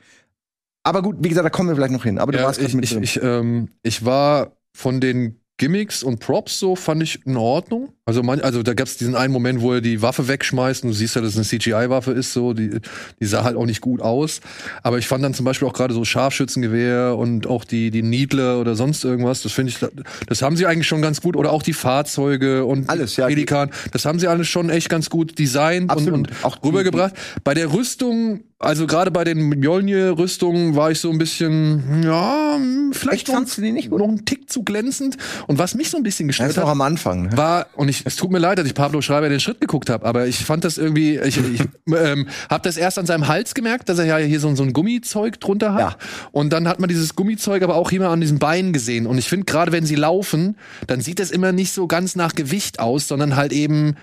Aber 0.82 1.02
gut, 1.02 1.18
wie 1.20 1.28
gesagt, 1.28 1.44
da 1.46 1.50
kommen 1.50 1.68
wir 1.68 1.76
vielleicht 1.76 1.92
noch 1.92 2.02
hin. 2.02 2.18
Aber 2.18 2.32
du 2.32 2.38
Ja, 2.38 2.44
warst 2.44 2.60
ich, 2.60 2.74
mit 2.74 2.84
ich, 2.84 2.90
drin. 2.94 3.04
ich, 3.04 3.22
ähm, 3.22 3.68
ich 3.84 4.04
war 4.04 4.56
von 4.74 5.00
den 5.00 5.38
Gimmicks 5.62 6.02
und 6.02 6.18
Props 6.18 6.58
so, 6.58 6.74
fand 6.74 7.04
ich 7.04 7.24
in 7.24 7.36
Ordnung. 7.36 7.90
Also, 8.04 8.24
man, 8.24 8.40
also 8.40 8.64
da 8.64 8.74
gab 8.74 8.88
es 8.88 8.96
diesen 8.96 9.14
einen 9.14 9.32
Moment, 9.32 9.60
wo 9.60 9.74
er 9.74 9.80
die 9.80 10.02
Waffe 10.02 10.26
wegschmeißt 10.26 10.82
und 10.82 10.88
du 10.90 10.94
siehst 10.94 11.14
ja, 11.14 11.20
dass 11.20 11.36
es 11.36 11.36
eine 11.36 11.46
CGI-Waffe 11.46 12.10
ist, 12.10 12.32
so, 12.32 12.52
die, 12.52 12.80
die 13.20 13.24
sah 13.26 13.44
halt 13.44 13.56
auch 13.56 13.64
nicht 13.64 13.80
gut 13.80 14.00
aus. 14.02 14.40
Aber 14.82 14.98
ich 14.98 15.06
fand 15.06 15.22
dann 15.22 15.34
zum 15.34 15.44
Beispiel 15.44 15.68
auch 15.68 15.72
gerade 15.72 15.94
so 15.94 16.04
Scharfschützengewehr 16.04 17.16
und 17.16 17.46
auch 17.46 17.64
die, 17.64 17.92
die 17.92 18.02
Needler 18.02 18.58
oder 18.60 18.74
sonst 18.74 19.04
irgendwas, 19.04 19.42
das 19.42 19.52
finde 19.52 19.70
ich, 19.70 19.78
das 20.26 20.42
haben 20.42 20.56
sie 20.56 20.66
eigentlich 20.66 20.88
schon 20.88 21.00
ganz 21.00 21.20
gut. 21.20 21.36
Oder 21.36 21.52
auch 21.52 21.62
die 21.62 21.74
Fahrzeuge 21.74 22.64
und 22.64 22.90
Alles, 22.90 23.16
ja. 23.16 23.28
Pelikan, 23.28 23.70
das 23.92 24.04
haben 24.04 24.18
sie 24.18 24.26
alles 24.26 24.48
schon 24.48 24.68
echt 24.68 24.88
ganz 24.88 25.08
gut 25.08 25.38
designt 25.38 25.84
und, 25.84 25.90
Absolut. 25.90 26.14
und 26.14 26.44
Auch 26.44 26.56
die- 26.56 26.66
rübergebracht. 26.66 27.14
Bei 27.44 27.54
der 27.54 27.72
Rüstung, 27.72 28.40
also 28.62 28.86
gerade 28.86 29.10
bei 29.10 29.24
den 29.24 29.48
Mjolnir-Rüstungen 29.48 30.76
war 30.76 30.90
ich 30.92 31.00
so 31.00 31.10
ein 31.10 31.18
bisschen, 31.18 32.02
ja, 32.04 32.58
vielleicht 32.92 33.22
Echt, 33.22 33.28
noch, 33.28 33.34
fandst 33.34 33.58
du 33.58 33.62
die 33.62 33.72
nicht 33.72 33.90
gut? 33.90 33.98
noch 33.98 34.08
einen 34.08 34.24
Tick 34.24 34.48
zu 34.48 34.62
glänzend. 34.62 35.16
Und 35.48 35.58
was 35.58 35.74
mich 35.74 35.90
so 35.90 35.96
ein 35.96 36.04
bisschen 36.04 36.28
gestört 36.28 36.56
hat, 36.56 36.64
am 36.64 36.80
Anfang. 36.80 37.24
Ne? 37.24 37.36
war, 37.36 37.66
und 37.74 37.88
ich, 37.88 38.06
es 38.06 38.16
tut 38.16 38.30
mir 38.30 38.38
leid, 38.38 38.58
dass 38.58 38.66
ich 38.66 38.74
Pablo 38.74 39.02
Schreiber 39.02 39.28
den 39.28 39.40
Schritt 39.40 39.60
geguckt 39.60 39.90
habe, 39.90 40.06
aber 40.06 40.26
ich 40.26 40.44
fand 40.44 40.64
das 40.64 40.78
irgendwie, 40.78 41.18
ich, 41.18 41.38
ich 41.38 41.60
ähm, 41.96 42.28
habe 42.48 42.62
das 42.62 42.76
erst 42.76 42.98
an 42.98 43.06
seinem 43.06 43.26
Hals 43.26 43.54
gemerkt, 43.54 43.88
dass 43.88 43.98
er 43.98 44.04
ja 44.04 44.16
hier 44.18 44.40
so, 44.40 44.54
so 44.54 44.62
ein 44.62 44.72
Gummizeug 44.72 45.40
drunter 45.40 45.74
hat. 45.74 45.80
Ja. 45.80 45.96
Und 46.30 46.52
dann 46.52 46.68
hat 46.68 46.78
man 46.78 46.88
dieses 46.88 47.16
Gummizeug 47.16 47.62
aber 47.62 47.74
auch 47.74 47.90
immer 47.90 48.10
an 48.10 48.20
diesen 48.20 48.38
Beinen 48.38 48.72
gesehen. 48.72 49.06
Und 49.06 49.18
ich 49.18 49.28
finde, 49.28 49.46
gerade 49.46 49.72
wenn 49.72 49.84
sie 49.84 49.96
laufen, 49.96 50.56
dann 50.86 51.00
sieht 51.00 51.18
das 51.18 51.30
immer 51.32 51.50
nicht 51.52 51.72
so 51.72 51.88
ganz 51.88 52.14
nach 52.14 52.34
Gewicht 52.34 52.78
aus, 52.78 53.08
sondern 53.08 53.34
halt 53.34 53.52
eben, 53.52 53.96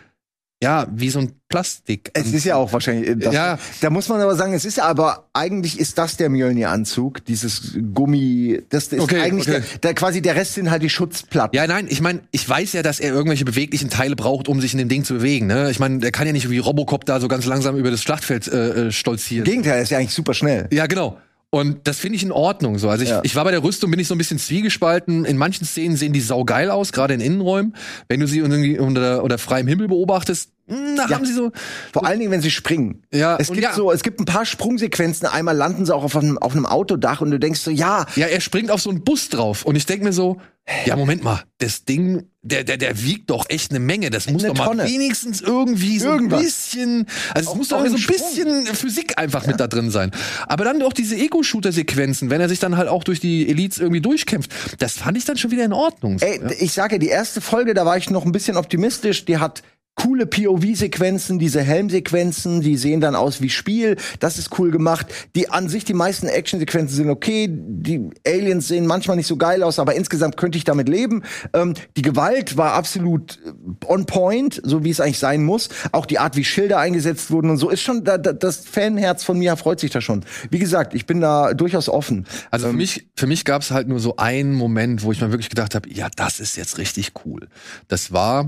ja, 0.62 0.88
wie 0.93 1.10
so 1.10 1.20
ein 1.20 1.32
Plastik. 1.47 2.12
Es 2.14 2.34
ist 2.34 2.43
ja 2.43 2.55
auch 2.57 2.74
wahrscheinlich. 2.74 3.10
äh, 3.10 3.16
Das, 3.16 3.34
Ja. 3.34 3.57
Da 3.82 3.89
muss 3.89 4.10
man 4.10 4.20
aber 4.20 4.36
sagen, 4.36 4.53
es 4.53 4.66
ist 4.66 4.78
ja 4.78 4.84
aber 4.84 5.30
eigentlich 5.34 5.80
ist 5.80 5.97
das 5.97 6.18
der 6.18 6.30
Mjölnir-Anzug, 6.30 7.24
dieses 7.26 7.78
Gummi. 7.93 8.62
Das 8.70 8.88
ist 8.88 8.99
Okay, 8.99 9.22
eigentlich 9.22 9.47
okay. 9.47 9.62
Der, 9.72 9.80
der 9.80 9.93
quasi 9.93 10.22
der 10.22 10.36
Rest 10.36 10.55
sind 10.55 10.70
halt 10.70 10.84
die 10.84 10.89
Schutzplatten. 10.89 11.55
Ja, 11.55 11.66
nein, 11.66 11.88
ich 11.89 12.01
meine, 12.01 12.20
ich 12.32 12.47
weiß 12.47 12.74
ja, 12.74 12.84
dass 12.84 12.99
er 12.99 13.14
irgendwelche 13.14 13.45
beweglichen 13.45 13.89
Teile 13.89 14.16
braucht, 14.16 14.47
um 14.47 14.60
sich 14.60 14.74
in 14.74 14.80
dem 14.80 14.89
Ding 14.89 15.05
zu 15.05 15.16
bewegen. 15.16 15.47
Ne? 15.47 15.72
Ich 15.72 15.80
meine, 15.80 15.99
der 15.99 16.12
kann 16.12 16.28
ja 16.28 16.34
nicht 16.34 16.49
wie 16.49 16.60
Robocop 16.60 17.05
da 17.05 17.20
so 17.20 17.28
ganz 17.30 17.45
langsam 17.45 17.78
über 17.78 17.89
das 17.89 18.03
Schlachtfeld 18.03 18.47
äh, 18.49 18.88
äh, 18.88 18.91
stolzieren. 18.91 19.45
Im 19.45 19.51
Gegenteil, 19.51 19.78
er 19.78 19.82
ist 19.84 19.91
ja 19.91 19.97
eigentlich 19.97 20.14
super 20.14 20.34
schnell. 20.34 20.68
Ja, 20.72 20.88
genau. 20.88 21.18
Und 21.52 21.88
das 21.88 21.97
finde 21.97 22.16
ich 22.16 22.24
in 22.24 22.32
Ordnung 22.32 22.78
so. 22.78 22.89
Also 22.89 23.04
ich, 23.04 23.10
Ja. 23.10 23.22
ich 23.24 23.36
war 23.36 23.43
bei 23.43 23.52
der 23.52 23.64
Rüstung, 23.64 23.89
bin 23.89 24.00
ich 24.00 24.08
so 24.08 24.14
ein 24.14 24.20
bisschen 24.20 24.38
zwiegespalten. 24.38 25.26
In 25.26 25.38
manchen 25.38 25.66
Szenen 25.66 25.97
sehen 25.97 26.14
die 26.14 26.22
saugeil 26.22 26.70
aus, 26.70 26.91
gerade 26.91 27.16
in 27.16 27.22
Innenräumen. 27.22 27.76
Wenn 28.08 28.20
du 28.20 28.28
sie 28.28 28.38
irgendwie 28.39 28.78
unter, 28.78 29.24
unter 29.24 29.39
freiem 29.39 29.66
Himmel 29.68 29.88
beobachtest, 29.88 30.52
da 30.70 31.06
Ja. 31.08 31.16
haben 31.16 31.26
sie 31.26 31.34
so. 31.34 31.52
Vor 31.94 32.06
allen 32.06 32.20
Dingen, 32.20 32.32
wenn 32.32 32.42
sie 32.42 32.52
springen. 32.52 33.04
Ja, 33.14 33.38
Es 33.38 33.48
gibt 33.50 33.62
ja. 33.62 33.74
so, 33.74 33.92
es 33.92 34.04
gibt 34.04 34.20
ein 34.20 34.26
paar 34.26 34.46
Sprungsequenzen. 34.46 35.28
Einmal 35.28 35.56
landen 35.56 35.86
sie 35.86 35.94
auch 35.96 36.04
auf 36.04 36.16
einem, 36.16 36.38
auf 36.38 36.54
einem 36.54 36.66
Autodach 36.66 37.22
und 37.22 37.32
du 37.32 37.40
denkst 37.40 37.60
so, 37.62 37.72
ja, 37.72 38.06
Ja, 38.16 38.28
er 38.28 38.42
springt 38.42 38.72
auf 38.72 38.82
so 38.82 38.90
einen 38.90 39.04
Bus 39.04 39.30
drauf. 39.30 39.66
Und 39.66 39.76
ich 39.76 39.86
denk 39.86 40.04
mir 40.04 40.14
so, 40.14 40.38
ja, 40.86 40.96
Moment 40.96 41.24
mal, 41.24 41.42
das 41.58 41.84
Ding, 41.86 42.28
der, 42.44 42.64
der, 42.64 42.78
der 42.78 43.02
wiegt 43.02 43.32
doch 43.32 43.50
echt 43.50 43.72
eine 43.72 43.80
Menge. 43.80 44.12
Das 44.12 44.30
muss 44.30 44.44
Eine 44.44 44.54
doch 44.54 44.60
mal 44.60 44.66
Tonne. 44.68 44.86
wenigstens 44.86 45.42
irgendwie 45.42 45.98
so 45.98 46.10
Irgendwas. 46.10 46.40
ein 46.40 46.46
bisschen, 46.46 47.06
also 47.34 47.52
es 47.52 47.58
muss 47.58 47.68
doch 47.70 47.84
so 47.88 47.96
ein 47.96 48.06
bisschen 48.06 48.66
Physik 48.76 49.18
einfach 49.18 49.48
mit 49.48 49.60
da 49.60 49.66
drin 49.68 49.90
sein. 49.90 50.12
Aber 50.48 50.66
dann 50.66 50.80
auch 50.84 50.94
diese 50.94 51.16
Ego-Shooter-Sequenzen, 51.16 52.30
wenn 52.30 52.40
er 52.40 52.50
sich 52.50 52.60
dann 52.60 52.78
halt 52.78 52.88
auch 52.88 53.04
durch 53.04 53.20
die 53.20 53.50
Elites 53.50 53.80
irgendwie 53.80 54.02
durchkämpft, 54.02 54.52
das 54.78 54.94
fand 54.94 55.18
ich 55.18 55.26
dann 55.26 55.38
schon 55.38 55.50
wieder 55.50 55.66
in 55.66 55.74
Ordnung. 55.74 56.18
Ey, 56.20 56.40
ja. 56.40 56.50
ich 56.60 56.72
sage, 56.74 57.00
die 57.00 57.08
erste 57.10 57.42
Folge, 57.42 57.74
da 57.74 57.86
war 57.86 57.98
ich 57.98 58.12
noch 58.12 58.26
ein 58.26 58.32
bisschen 58.32 58.56
optimistisch. 58.56 59.26
Die 59.26 59.40
hat 59.40 59.64
coole 59.96 60.26
POV-Sequenzen, 60.26 61.40
diese 61.40 61.62
Helmsequenzen, 61.62 62.62
die 62.62 62.78
sehen 62.78 63.02
dann 63.02 63.16
aus 63.16 63.42
wie 63.42 63.50
Spiel. 63.50 63.98
Das 64.20 64.38
ist 64.38 64.58
cool 64.58 64.72
gemacht. 64.72 65.08
Die 65.36 65.50
an 65.50 65.68
sich, 65.68 65.84
die 65.84 65.94
meisten 65.94 66.28
Action-Sequenzen 66.28 66.96
sind 66.96 67.10
okay. 67.10 67.48
Die 67.52 68.10
Aliens 68.26 68.70
sehen 68.70 68.88
manchmal 68.88 69.18
nicht 69.18 69.28
so 69.28 69.36
geil 69.36 69.62
aus, 69.62 69.78
aber 69.78 69.96
insgesamt 69.96 70.38
könnte 70.38 70.58
ich 70.58 70.64
damit 70.64 70.88
leben. 70.88 71.24
Ähm, 71.54 71.74
die 71.98 72.02
Gewalt 72.02 72.56
war 72.56 72.74
absolut 72.74 73.40
äh, 73.46 73.86
on 73.88 74.06
point, 74.06 74.62
so 74.64 74.86
wie 74.86 74.90
es 74.90 75.02
eigentlich 75.02 75.20
sein 75.20 75.44
muss. 75.44 75.68
Auch 75.92 76.06
die 76.06 76.20
Art, 76.20 76.38
wie 76.38 76.46
Schilder 76.46 76.80
eingesetzt 76.80 77.30
wurden 77.30 77.50
und 77.50 77.58
so, 77.58 77.70
ist 77.70 77.82
schon, 77.82 78.06
da, 78.06 78.18
da, 78.18 78.32
das 78.32 78.58
Fanherz 78.66 79.26
von 79.26 79.38
mir 79.38 79.58
freut 79.58 79.82
sich 79.82 79.92
da 79.92 80.00
schon. 80.00 80.24
Wie 80.50 80.60
gesagt, 80.60 80.94
ich 80.94 81.08
bin 81.08 81.20
da 81.20 81.54
durchaus 81.54 81.90
offen. 81.90 82.26
Also 82.52 82.68
Ähm. 82.68 82.72
für 82.72 82.78
mich, 82.78 83.08
für 83.18 83.28
mich 83.28 83.44
gab 83.44 83.64
es 83.64 83.72
halt 83.72 83.90
nur 83.90 84.00
so 84.00 84.16
einen 84.16 84.54
Moment, 84.54 85.04
wo 85.04 85.12
ich 85.12 85.20
mir 85.20 85.32
wirklich 85.32 85.50
gedacht 85.50 85.76
habe, 85.76 85.90
ja, 85.92 86.08
das 86.16 86.40
ist 86.40 86.56
jetzt 86.56 86.78
richtig 86.78 87.12
cool. 87.26 87.50
Das 87.90 88.14
war, 88.14 88.48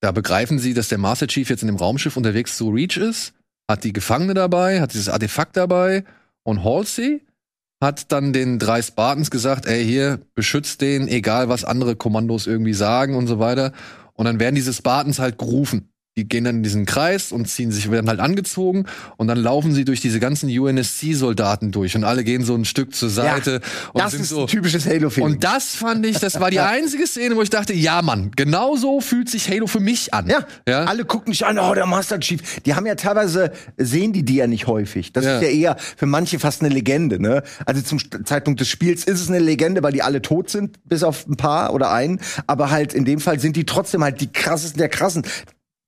da 0.00 0.12
begreifen 0.12 0.58
sie, 0.58 0.74
dass 0.74 0.88
der 0.88 0.98
Master 0.98 1.26
Chief 1.26 1.48
jetzt 1.48 1.62
in 1.62 1.68
dem 1.68 1.76
Raumschiff 1.76 2.16
unterwegs 2.16 2.56
zu 2.56 2.70
Reach 2.70 2.96
ist, 2.96 3.34
hat 3.70 3.84
die 3.84 3.92
Gefangene 3.92 4.34
dabei, 4.34 4.80
hat 4.80 4.94
dieses 4.94 5.08
Artefakt 5.08 5.56
dabei 5.56 6.04
und 6.42 6.64
Halsey 6.64 7.22
hat 7.82 8.12
dann 8.12 8.32
den 8.32 8.58
drei 8.58 8.82
Spartans 8.82 9.30
gesagt, 9.30 9.66
ey, 9.66 9.84
hier, 9.84 10.20
beschützt 10.34 10.80
den, 10.80 11.08
egal 11.08 11.48
was 11.48 11.64
andere 11.64 11.96
Kommandos 11.96 12.46
irgendwie 12.46 12.74
sagen 12.74 13.16
und 13.16 13.26
so 13.26 13.38
weiter. 13.38 13.72
Und 14.12 14.26
dann 14.26 14.38
werden 14.38 14.54
diese 14.54 14.74
Spartans 14.74 15.18
halt 15.18 15.38
gerufen. 15.38 15.89
Die 16.18 16.26
gehen 16.28 16.42
dann 16.42 16.56
in 16.56 16.62
diesen 16.64 16.86
Kreis 16.86 17.30
und 17.30 17.46
ziehen 17.46 17.70
sich, 17.70 17.88
werden 17.90 18.08
halt 18.08 18.18
angezogen 18.18 18.86
und 19.16 19.28
dann 19.28 19.38
laufen 19.38 19.72
sie 19.72 19.84
durch 19.84 20.00
diese 20.00 20.18
ganzen 20.18 20.50
UNSC-Soldaten 20.50 21.70
durch 21.70 21.94
und 21.94 22.02
alle 22.04 22.24
gehen 22.24 22.44
so 22.44 22.54
ein 22.54 22.64
Stück 22.64 22.94
zur 22.94 23.10
Seite 23.10 23.60
und 23.92 24.02
Das 24.02 24.14
ist 24.14 24.30
so. 24.30 24.42
ein 24.42 24.46
typisches 24.48 24.86
Halo-Feeling. 24.86 25.34
Und 25.34 25.44
das 25.44 25.76
fand 25.76 26.04
ich, 26.04 26.18
das 26.18 26.40
war 26.40 26.50
die 26.50 26.58
einzige 26.60 27.06
Szene, 27.06 27.36
wo 27.36 27.42
ich 27.42 27.50
dachte, 27.50 27.72
ja, 27.74 28.02
Mann, 28.02 28.32
genau 28.34 28.74
so 28.76 29.00
fühlt 29.00 29.30
sich 29.30 29.48
Halo 29.48 29.68
für 29.68 29.78
mich 29.80 30.12
an. 30.12 30.28
Ja, 30.28 30.44
ja. 30.68 30.84
alle 30.84 31.04
gucken 31.04 31.32
dich 31.32 31.46
an, 31.46 31.58
oh, 31.60 31.74
der 31.74 31.86
Master 31.86 32.18
Chief. 32.18 32.60
Die 32.66 32.74
haben 32.74 32.86
ja 32.86 32.96
teilweise, 32.96 33.52
sehen 33.76 34.12
die 34.12 34.24
die 34.24 34.34
ja 34.36 34.48
nicht 34.48 34.66
häufig. 34.66 35.12
Das 35.12 35.24
Ja. 35.24 35.36
ist 35.36 35.42
ja 35.42 35.48
eher 35.48 35.76
für 35.96 36.06
manche 36.06 36.40
fast 36.40 36.60
eine 36.62 36.74
Legende, 36.74 37.20
ne? 37.20 37.42
Also 37.66 37.82
zum 37.82 38.00
Zeitpunkt 38.24 38.60
des 38.60 38.68
Spiels 38.68 39.04
ist 39.04 39.20
es 39.20 39.28
eine 39.28 39.38
Legende, 39.38 39.82
weil 39.84 39.92
die 39.92 40.02
alle 40.02 40.20
tot 40.22 40.50
sind, 40.50 40.76
bis 40.88 41.04
auf 41.04 41.26
ein 41.28 41.36
paar 41.36 41.72
oder 41.72 41.92
einen. 41.92 42.20
Aber 42.48 42.70
halt 42.70 42.94
in 42.94 43.04
dem 43.04 43.20
Fall 43.20 43.38
sind 43.38 43.54
die 43.56 43.64
trotzdem 43.64 44.02
halt 44.02 44.20
die 44.20 44.26
krassesten 44.32 44.78
der 44.78 44.88
krassen. 44.88 45.22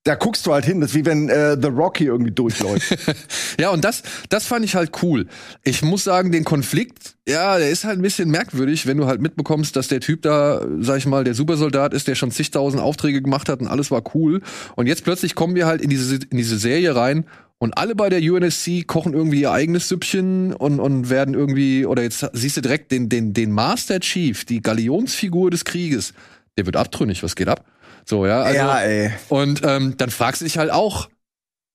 Da 0.04 0.16
guckst 0.16 0.44
du 0.46 0.52
halt 0.52 0.64
hin, 0.64 0.80
das 0.80 0.90
ist 0.90 0.96
wie 0.96 1.06
wenn 1.06 1.28
äh, 1.28 1.56
The 1.60 1.68
Rock 1.68 1.98
hier 1.98 2.08
irgendwie 2.08 2.32
durchläuft. 2.32 2.96
Ja, 3.60 3.68
und 3.68 3.84
das, 3.84 4.02
das 4.30 4.46
fand 4.46 4.64
ich 4.64 4.74
halt 4.74 5.02
cool. 5.02 5.26
Ich 5.62 5.82
muss 5.82 6.04
sagen, 6.04 6.32
den 6.32 6.42
Konflikt, 6.42 7.16
ja, 7.28 7.58
der 7.58 7.70
ist 7.70 7.84
halt 7.84 7.98
ein 7.98 8.02
bisschen 8.02 8.30
merkwürdig, 8.30 8.86
wenn 8.86 8.96
du 8.96 9.06
halt 9.06 9.20
mitbekommst, 9.20 9.76
dass 9.76 9.88
der 9.88 10.00
Typ 10.00 10.22
da, 10.22 10.66
sag 10.80 10.98
ich 10.98 11.06
mal, 11.06 11.22
der 11.22 11.34
Supersoldat 11.34 11.92
ist, 11.92 12.08
der 12.08 12.14
schon 12.14 12.30
zigtausend 12.30 12.82
Aufträge 12.82 13.20
gemacht 13.20 13.50
hat 13.50 13.60
und 13.60 13.68
alles 13.68 13.90
war 13.90 14.02
cool. 14.14 14.40
Und 14.74 14.86
jetzt 14.86 15.04
plötzlich 15.04 15.34
kommen 15.34 15.54
wir 15.54 15.66
halt 15.66 15.82
in 15.82 15.90
diese, 15.90 16.16
in 16.16 16.38
diese 16.38 16.58
Serie 16.58 16.96
rein 16.96 17.26
und 17.62 17.78
alle 17.78 17.94
bei 17.94 18.08
der 18.08 18.20
UNSC 18.20 18.84
kochen 18.88 19.12
irgendwie 19.12 19.42
ihr 19.42 19.52
eigenes 19.52 19.88
Süppchen 19.88 20.52
und, 20.52 20.80
und 20.80 21.10
werden 21.10 21.34
irgendwie, 21.34 21.86
oder 21.86 22.02
jetzt 22.02 22.28
siehst 22.32 22.56
du 22.56 22.60
direkt 22.60 22.90
den, 22.90 23.08
den, 23.08 23.34
den 23.34 23.52
Master 23.52 24.00
Chief, 24.00 24.44
die 24.44 24.62
Galionsfigur 24.62 25.50
des 25.50 25.64
Krieges, 25.64 26.12
der 26.56 26.66
wird 26.66 26.74
abtrünnig, 26.74 27.22
was 27.22 27.36
geht 27.36 27.46
ab? 27.46 27.64
So, 28.04 28.26
ja. 28.26 28.42
Also, 28.42 28.58
ja, 28.58 28.80
ey. 28.80 29.10
und 29.28 29.62
ähm, 29.64 29.96
dann 29.96 30.10
fragst 30.10 30.40
du 30.40 30.44
dich 30.44 30.58
halt 30.58 30.70
auch, 30.70 31.08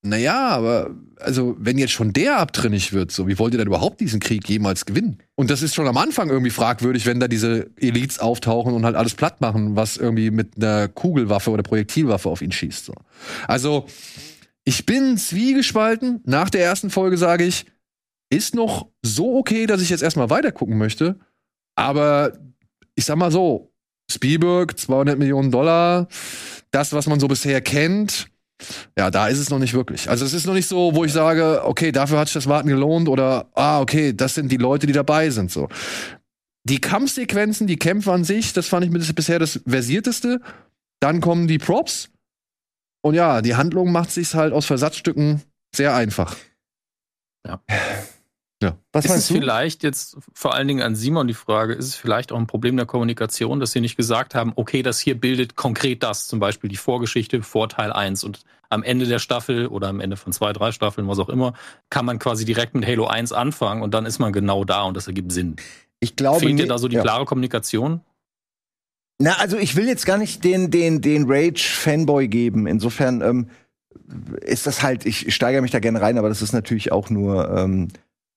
naja, 0.04 0.50
aber 0.50 0.92
also 1.20 1.56
wenn 1.60 1.78
jetzt 1.78 1.92
schon 1.92 2.14
der 2.14 2.38
abtrünnig 2.38 2.94
wird, 2.94 3.12
so 3.12 3.28
wie 3.28 3.40
wollt 3.40 3.54
ihr 3.54 3.58
denn 3.58 3.68
überhaupt 3.68 4.00
diesen 4.00 4.20
Krieg 4.20 4.48
jemals 4.48 4.86
gewinnen? 4.86 5.18
Und 5.36 5.50
das 5.50 5.62
ist 5.62 5.76
schon 5.76 5.88
am 5.88 5.98
Anfang 5.98 6.30
irgendwie 6.30 6.52
fragwürdig, 6.52 7.06
wenn 7.06 7.20
da 7.20 7.28
diese 7.28 7.70
Elites 7.78 8.20
auftauchen 8.20 8.74
und 8.74 8.86
halt 8.86 8.96
alles 8.96 9.16
platt 9.16 9.42
machen, 9.42 9.76
was 9.76 9.98
irgendwie 9.98 10.32
mit 10.32 10.58
einer 10.58 10.88
Kugelwaffe 10.88 11.52
oder 11.52 11.64
Projektilwaffe 11.64 12.30
auf 12.30 12.42
ihn 12.42 12.52
schießt. 12.52 12.86
So. 12.86 12.94
Also 13.48 13.88
ich 14.64 14.86
bin 14.86 15.18
zwiegespalten. 15.18 16.22
Nach 16.26 16.50
der 16.50 16.64
ersten 16.64 16.90
Folge 16.90 17.18
sage 17.18 17.46
ich, 17.46 17.66
ist 18.30 18.54
noch 18.54 18.88
so 19.02 19.38
okay, 19.38 19.66
dass 19.66 19.82
ich 19.82 19.90
jetzt 19.90 20.04
erstmal 20.04 20.30
weitergucken 20.30 20.78
möchte. 20.78 21.20
Aber 21.76 22.34
ich 22.96 23.06
sag 23.06 23.16
mal 23.16 23.32
so, 23.32 23.72
Spielberg, 24.10 24.78
200 24.78 25.18
Millionen 25.18 25.52
Dollar, 25.52 26.08
das, 26.72 26.94
was 26.94 27.08
man 27.08 27.20
so 27.20 27.28
bisher 27.28 27.62
kennt, 27.62 28.28
ja, 28.98 29.12
da 29.12 29.28
ist 29.28 29.38
es 29.38 29.50
noch 29.50 29.60
nicht 29.60 29.74
wirklich. 29.74 30.10
Also 30.10 30.26
es 30.26 30.34
ist 30.34 30.48
noch 30.48 30.54
nicht 30.54 30.68
so, 30.68 30.96
wo 30.96 31.04
ich 31.04 31.14
sage, 31.14 31.62
okay, 31.64 31.92
dafür 31.92 32.20
hat 32.20 32.28
sich 32.28 32.34
das 32.34 32.48
Warten 32.48 32.68
gelohnt 32.68 33.08
oder, 33.08 33.50
ah, 33.54 33.80
okay, 33.82 34.14
das 34.14 34.34
sind 34.36 34.52
die 34.52 34.58
Leute, 34.58 34.88
die 34.88 34.94
dabei 34.94 35.30
sind, 35.30 35.52
so. 35.52 35.70
die 36.64 36.82
Kampfsequenzen, 36.82 37.68
die 37.68 37.78
Kämpfe 37.78 38.12
an 38.12 38.24
sich, 38.24 38.54
das 38.54 38.68
fand 38.68 38.86
ich 38.86 38.92
mit 38.92 39.16
bisher 39.16 39.40
das 39.40 39.60
versierteste. 39.68 40.42
Dann 41.00 41.22
kommen 41.22 41.48
die 41.48 41.60
Props. 41.60 42.10
Und 43.04 43.14
ja, 43.14 43.42
die 43.42 43.56
Handlung 43.56 43.92
macht 43.92 44.12
sich 44.12 44.34
halt 44.34 44.52
aus 44.54 44.66
Versatzstücken 44.66 45.44
sehr 45.76 45.96
einfach. 45.96 46.36
Ja. 47.46 47.62
Ja. 48.62 48.76
Was 48.92 49.06
ist 49.06 49.12
es 49.12 49.16
meinst 49.16 49.30
du? 49.30 49.34
vielleicht 49.36 49.84
jetzt 49.84 50.18
vor 50.34 50.56
allen 50.56 50.68
Dingen 50.68 50.82
an 50.82 50.96
Simon 50.96 51.28
die 51.28 51.36
Frage, 51.36 51.74
ist 51.74 51.86
es 51.86 51.96
vielleicht 51.96 52.32
auch 52.32 52.38
ein 52.38 52.48
Problem 52.48 52.76
der 52.76 52.88
Kommunikation, 52.88 53.60
dass 53.60 53.72
sie 53.72 53.82
nicht 53.82 53.98
gesagt 53.98 54.34
haben, 54.34 54.52
okay, 54.56 54.82
das 54.82 55.00
hier 55.00 55.20
bildet 55.20 55.56
konkret 55.56 56.02
das, 56.02 56.28
zum 56.28 56.40
Beispiel 56.40 56.70
die 56.70 56.78
Vorgeschichte 56.78 57.44
vor 57.44 57.70
Teil 57.70 57.94
1 57.94 58.24
und 58.24 58.42
am 58.70 58.84
Ende 58.84 59.06
der 59.06 59.20
Staffel 59.20 59.68
oder 59.68 59.88
am 59.90 60.00
Ende 60.00 60.18
von 60.18 60.34
zwei, 60.34 60.54
drei 60.54 60.72
Staffeln, 60.72 61.08
was 61.08 61.20
auch 61.20 61.30
immer, 61.30 61.54
kann 61.90 62.06
man 62.06 62.18
quasi 62.20 62.46
direkt 62.46 62.74
mit 62.74 62.86
Halo 62.86 63.06
1 63.06 63.32
anfangen 63.32 63.84
und 63.84 63.94
dann 63.94 64.06
ist 64.06 64.18
man 64.18 64.34
genau 64.34 64.64
da 64.64 64.84
und 64.84 64.98
das 64.98 65.08
ergibt 65.08 65.32
Sinn. 65.32 65.56
Ich 66.00 66.16
glaube, 66.16 66.40
Fehlt 66.40 66.60
dir 66.60 66.68
da 66.68 66.80
so 66.80 66.88
die 66.88 66.96
ja. 66.96 67.04
klare 67.04 67.26
Kommunikation? 67.26 68.02
Na, 69.20 69.34
also 69.40 69.58
ich 69.58 69.76
will 69.76 69.88
jetzt 69.88 70.06
gar 70.06 70.18
nicht 70.18 70.44
den, 70.44 70.70
den, 70.70 71.02
den 71.02 71.26
Rage-Fanboy 71.28 72.28
geben. 72.28 72.68
Insofern 72.68 73.22
ähm, 73.22 73.50
ist 74.42 74.68
das 74.68 74.84
halt, 74.84 75.06
ich 75.06 75.34
steigere 75.34 75.62
mich 75.62 75.72
da 75.72 75.80
gerne 75.80 76.02
rein, 76.02 76.18
aber 76.18 76.30
das 76.30 76.42
ist 76.42 76.54
natürlich 76.54 76.92
auch 76.92 77.10
nur 77.10 77.50
ähm, 77.50 77.88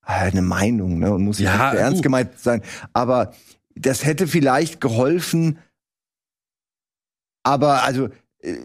eine 0.03 0.43
Meinung, 0.43 0.99
ne? 0.99 1.13
Und 1.13 1.25
muss 1.25 1.39
nicht 1.39 1.49
Ja, 1.49 1.73
ernst 1.73 2.03
gemeint 2.03 2.39
sein. 2.39 2.63
Aber 2.93 3.33
das 3.75 4.05
hätte 4.05 4.27
vielleicht 4.27 4.81
geholfen, 4.81 5.59
aber 7.43 7.83
also 7.85 8.09
äh, 8.43 8.57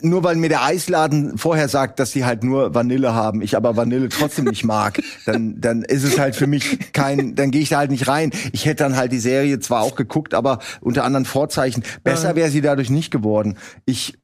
nur 0.00 0.22
weil 0.22 0.36
mir 0.36 0.48
der 0.48 0.62
Eisladen 0.62 1.38
vorher 1.38 1.68
sagt, 1.68 1.98
dass 1.98 2.12
sie 2.12 2.24
halt 2.24 2.44
nur 2.44 2.74
Vanille 2.74 3.14
haben, 3.14 3.42
ich 3.42 3.56
aber 3.56 3.76
Vanille 3.76 4.08
trotzdem 4.08 4.46
nicht 4.46 4.64
mag, 4.64 5.00
dann, 5.26 5.60
dann 5.60 5.82
ist 5.82 6.04
es 6.04 6.18
halt 6.18 6.36
für 6.36 6.46
mich 6.46 6.92
kein, 6.92 7.34
dann 7.34 7.50
gehe 7.50 7.62
ich 7.62 7.70
da 7.70 7.78
halt 7.78 7.90
nicht 7.90 8.08
rein. 8.08 8.30
Ich 8.52 8.66
hätte 8.66 8.84
dann 8.84 8.96
halt 8.96 9.12
die 9.12 9.18
Serie 9.18 9.58
zwar 9.60 9.82
auch 9.82 9.96
geguckt, 9.96 10.34
aber 10.34 10.60
unter 10.80 11.04
anderen 11.04 11.24
Vorzeichen. 11.24 11.82
Besser 12.02 12.36
wäre 12.36 12.50
sie 12.50 12.60
dadurch 12.60 12.90
nicht 12.90 13.10
geworden. 13.10 13.58
Ich, 13.86 14.18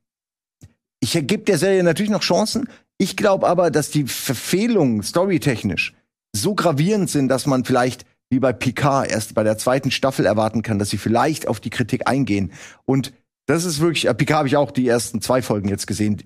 ich 1.01 1.13
gebe 1.13 1.45
der 1.45 1.59
Serie 1.59 1.83
natürlich 1.83 2.11
noch 2.11 2.23
Chancen. 2.23 2.69
Ich 2.99 3.17
glaube 3.17 3.49
aber, 3.49 3.71
dass 3.71 3.91
die 3.91 4.07
Verfehlungen 4.07 5.03
storytechnisch 5.03 5.95
so 6.35 6.55
gravierend 6.55 7.11
sind, 7.11 7.29
dass 7.29 7.47
man 7.47 7.65
vielleicht 7.65 8.05
wie 8.31 8.39
bei 8.39 8.53
Picard 8.53 9.11
erst 9.11 9.35
bei 9.35 9.43
der 9.43 9.59
zweiten 9.59 9.91
Staffel 9.91 10.25
erwarten 10.25 10.63
kann, 10.63 10.79
dass 10.79 10.91
sie 10.91 10.99
vielleicht 10.99 11.49
auf 11.49 11.59
die 11.61 11.71
Kritik 11.71 12.07
eingehen. 12.07 12.53
Und 12.85 13.13
das 13.47 13.65
ist 13.65 13.81
wirklich, 13.81 14.07
äh, 14.07 14.15
Picard 14.15 14.39
habe 14.39 14.49
ich 14.49 14.57
auch 14.57 14.71
die 14.71 14.87
ersten 14.87 15.21
zwei 15.21 15.43
Folgen 15.43 15.69
jetzt 15.69 15.87
gesehen. 15.87 16.23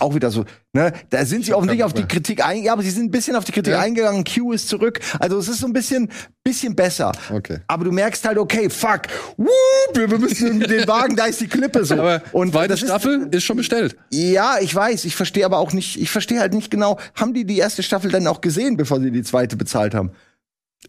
Auch 0.00 0.14
wieder 0.14 0.30
so, 0.30 0.44
ne? 0.72 0.92
Da 1.10 1.24
sind 1.24 1.44
sie 1.44 1.52
offensichtlich 1.52 1.82
auf 1.84 1.92
die 1.92 2.04
Kritik 2.06 2.40
eingegangen, 2.40 2.64
ja, 2.66 2.72
aber 2.72 2.82
sie 2.82 2.90
sind 2.90 3.06
ein 3.06 3.10
bisschen 3.10 3.34
auf 3.34 3.44
die 3.44 3.50
Kritik 3.50 3.72
Ja. 3.72 3.80
eingegangen. 3.80 4.22
Q 4.22 4.52
ist 4.52 4.68
zurück. 4.68 5.00
Also 5.18 5.38
es 5.38 5.48
ist 5.48 5.58
so 5.58 5.66
ein 5.66 5.72
bisschen, 5.72 6.08
bisschen 6.44 6.76
besser. 6.76 7.10
Okay. 7.32 7.58
Aber 7.66 7.84
du 7.84 7.90
merkst 7.90 8.24
halt, 8.24 8.38
okay, 8.38 8.70
fuck, 8.70 9.02
wup, 9.36 9.48
wir 9.96 10.06
müssen 10.18 10.60
den 10.60 10.86
Wagen, 10.86 11.16
da 11.16 11.24
ist 11.26 11.40
die 11.40 11.48
Klippe 11.48 11.84
so. 11.84 11.94
Aber 11.94 12.22
und 12.30 12.52
zweite 12.52 12.68
das 12.68 12.82
ist- 12.82 12.88
Staffel 12.88 13.28
ist 13.32 13.42
schon 13.42 13.56
bestellt. 13.56 13.96
ja, 14.10 14.58
ich 14.60 14.72
weiß, 14.72 15.04
ich 15.04 15.16
verstehe 15.16 15.44
aber 15.44 15.58
auch 15.58 15.72
nicht, 15.72 16.00
ich 16.00 16.10
verstehe 16.10 16.38
halt 16.38 16.54
nicht 16.54 16.70
genau, 16.70 16.98
haben 17.16 17.34
die 17.34 17.44
die 17.44 17.58
erste 17.58 17.82
Staffel 17.82 18.10
dann 18.12 18.26
auch 18.28 18.40
gesehen, 18.40 18.76
bevor 18.76 19.00
sie 19.00 19.10
die 19.10 19.22
zweite 19.24 19.56
bezahlt 19.56 19.94
haben? 19.94 20.12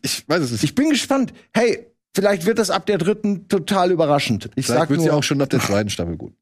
Ich 0.04 0.24
weiß 0.30 0.42
es 0.44 0.52
nicht. 0.52 0.64
Ich 0.64 0.76
bin 0.76 0.90
gespannt. 0.92 1.34
Hey, 1.52 1.88
vielleicht 2.16 2.46
wird 2.46 2.60
das 2.60 2.70
ab 2.70 2.86
der 2.86 3.00
dritten 3.00 3.48
total 3.48 3.92
überraschend. 3.92 4.52
Ich 4.56 4.68
Vielleicht 4.68 4.82
sag 4.82 4.90
wird 4.92 5.00
nur, 5.00 5.06
sie 5.06 5.12
auch 5.12 5.24
schon 5.24 5.42
ab 5.42 5.50
der 5.50 5.60
zweiten 5.62 5.90
Staffel 5.90 6.16
gut. 6.16 6.34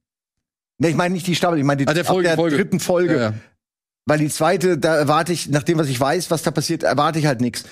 Nee, 0.80 0.90
ich 0.90 0.96
meine 0.96 1.14
nicht 1.14 1.28
die 1.28 1.36
Staffel, 1.36 1.58
ich 1.60 1.64
meine 1.66 1.78
die 1.86 1.88
Ah, 1.88 1.94
der 1.94 2.06
Folge, 2.06 2.30
ab 2.30 2.36
der 2.36 2.44
Folge. 2.44 2.56
dritten 2.58 2.80
Folge, 2.80 3.14
Ja, 3.16 3.22
ja. 3.22 3.34
weil 4.06 4.20
die 4.20 4.30
zweite, 4.30 4.78
da 4.78 4.96
erwarte 4.96 5.34
ich, 5.34 5.50
nach 5.50 5.64
dem 5.64 5.78
was 5.78 5.88
ich 5.90 6.00
weiß, 6.00 6.32
was 6.32 6.44
da 6.44 6.52
passiert, 6.52 6.84
erwarte 6.84 7.20
ich 7.20 7.26
halt 7.26 7.42
nichts. 7.42 7.66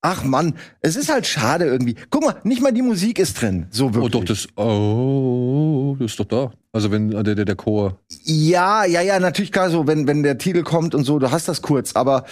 Ach 0.00 0.22
Mann, 0.22 0.54
es 0.80 0.94
ist 0.94 1.10
halt 1.12 1.26
schade 1.26 1.64
irgendwie. 1.64 1.96
Guck 2.08 2.22
mal, 2.22 2.36
nicht 2.44 2.62
mal 2.62 2.72
die 2.72 2.82
Musik 2.82 3.18
ist 3.18 3.40
drin, 3.42 3.66
so 3.70 3.92
wirklich. 3.94 4.04
Oh, 4.04 4.08
doch, 4.08 4.24
das, 4.24 4.46
oh, 4.56 5.96
das 5.98 6.12
ist 6.12 6.20
doch 6.20 6.24
da. 6.26 6.52
Also, 6.72 6.92
wenn 6.92 7.10
äh, 7.12 7.24
der, 7.24 7.34
der, 7.34 7.44
der 7.44 7.56
Chor. 7.56 7.98
Ja, 8.22 8.84
ja, 8.84 9.00
ja, 9.00 9.18
natürlich 9.18 9.50
klar 9.50 9.70
so, 9.70 9.88
wenn, 9.88 10.06
wenn 10.06 10.22
der 10.22 10.38
Titel 10.38 10.62
kommt 10.62 10.94
und 10.94 11.02
so, 11.02 11.18
du 11.18 11.32
hast 11.32 11.48
das 11.48 11.62
kurz, 11.62 11.96
aber 11.96 12.26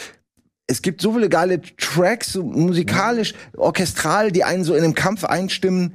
es 0.68 0.80
gibt 0.80 1.00
so 1.00 1.12
viele 1.14 1.28
geile 1.28 1.60
Tracks, 1.60 2.34
so 2.34 2.44
musikalisch, 2.44 3.34
orchestral, 3.56 4.30
die 4.30 4.44
einen 4.44 4.62
so 4.62 4.74
in 4.76 4.82
den 4.82 4.94
Kampf 4.94 5.24
einstimmen. 5.24 5.94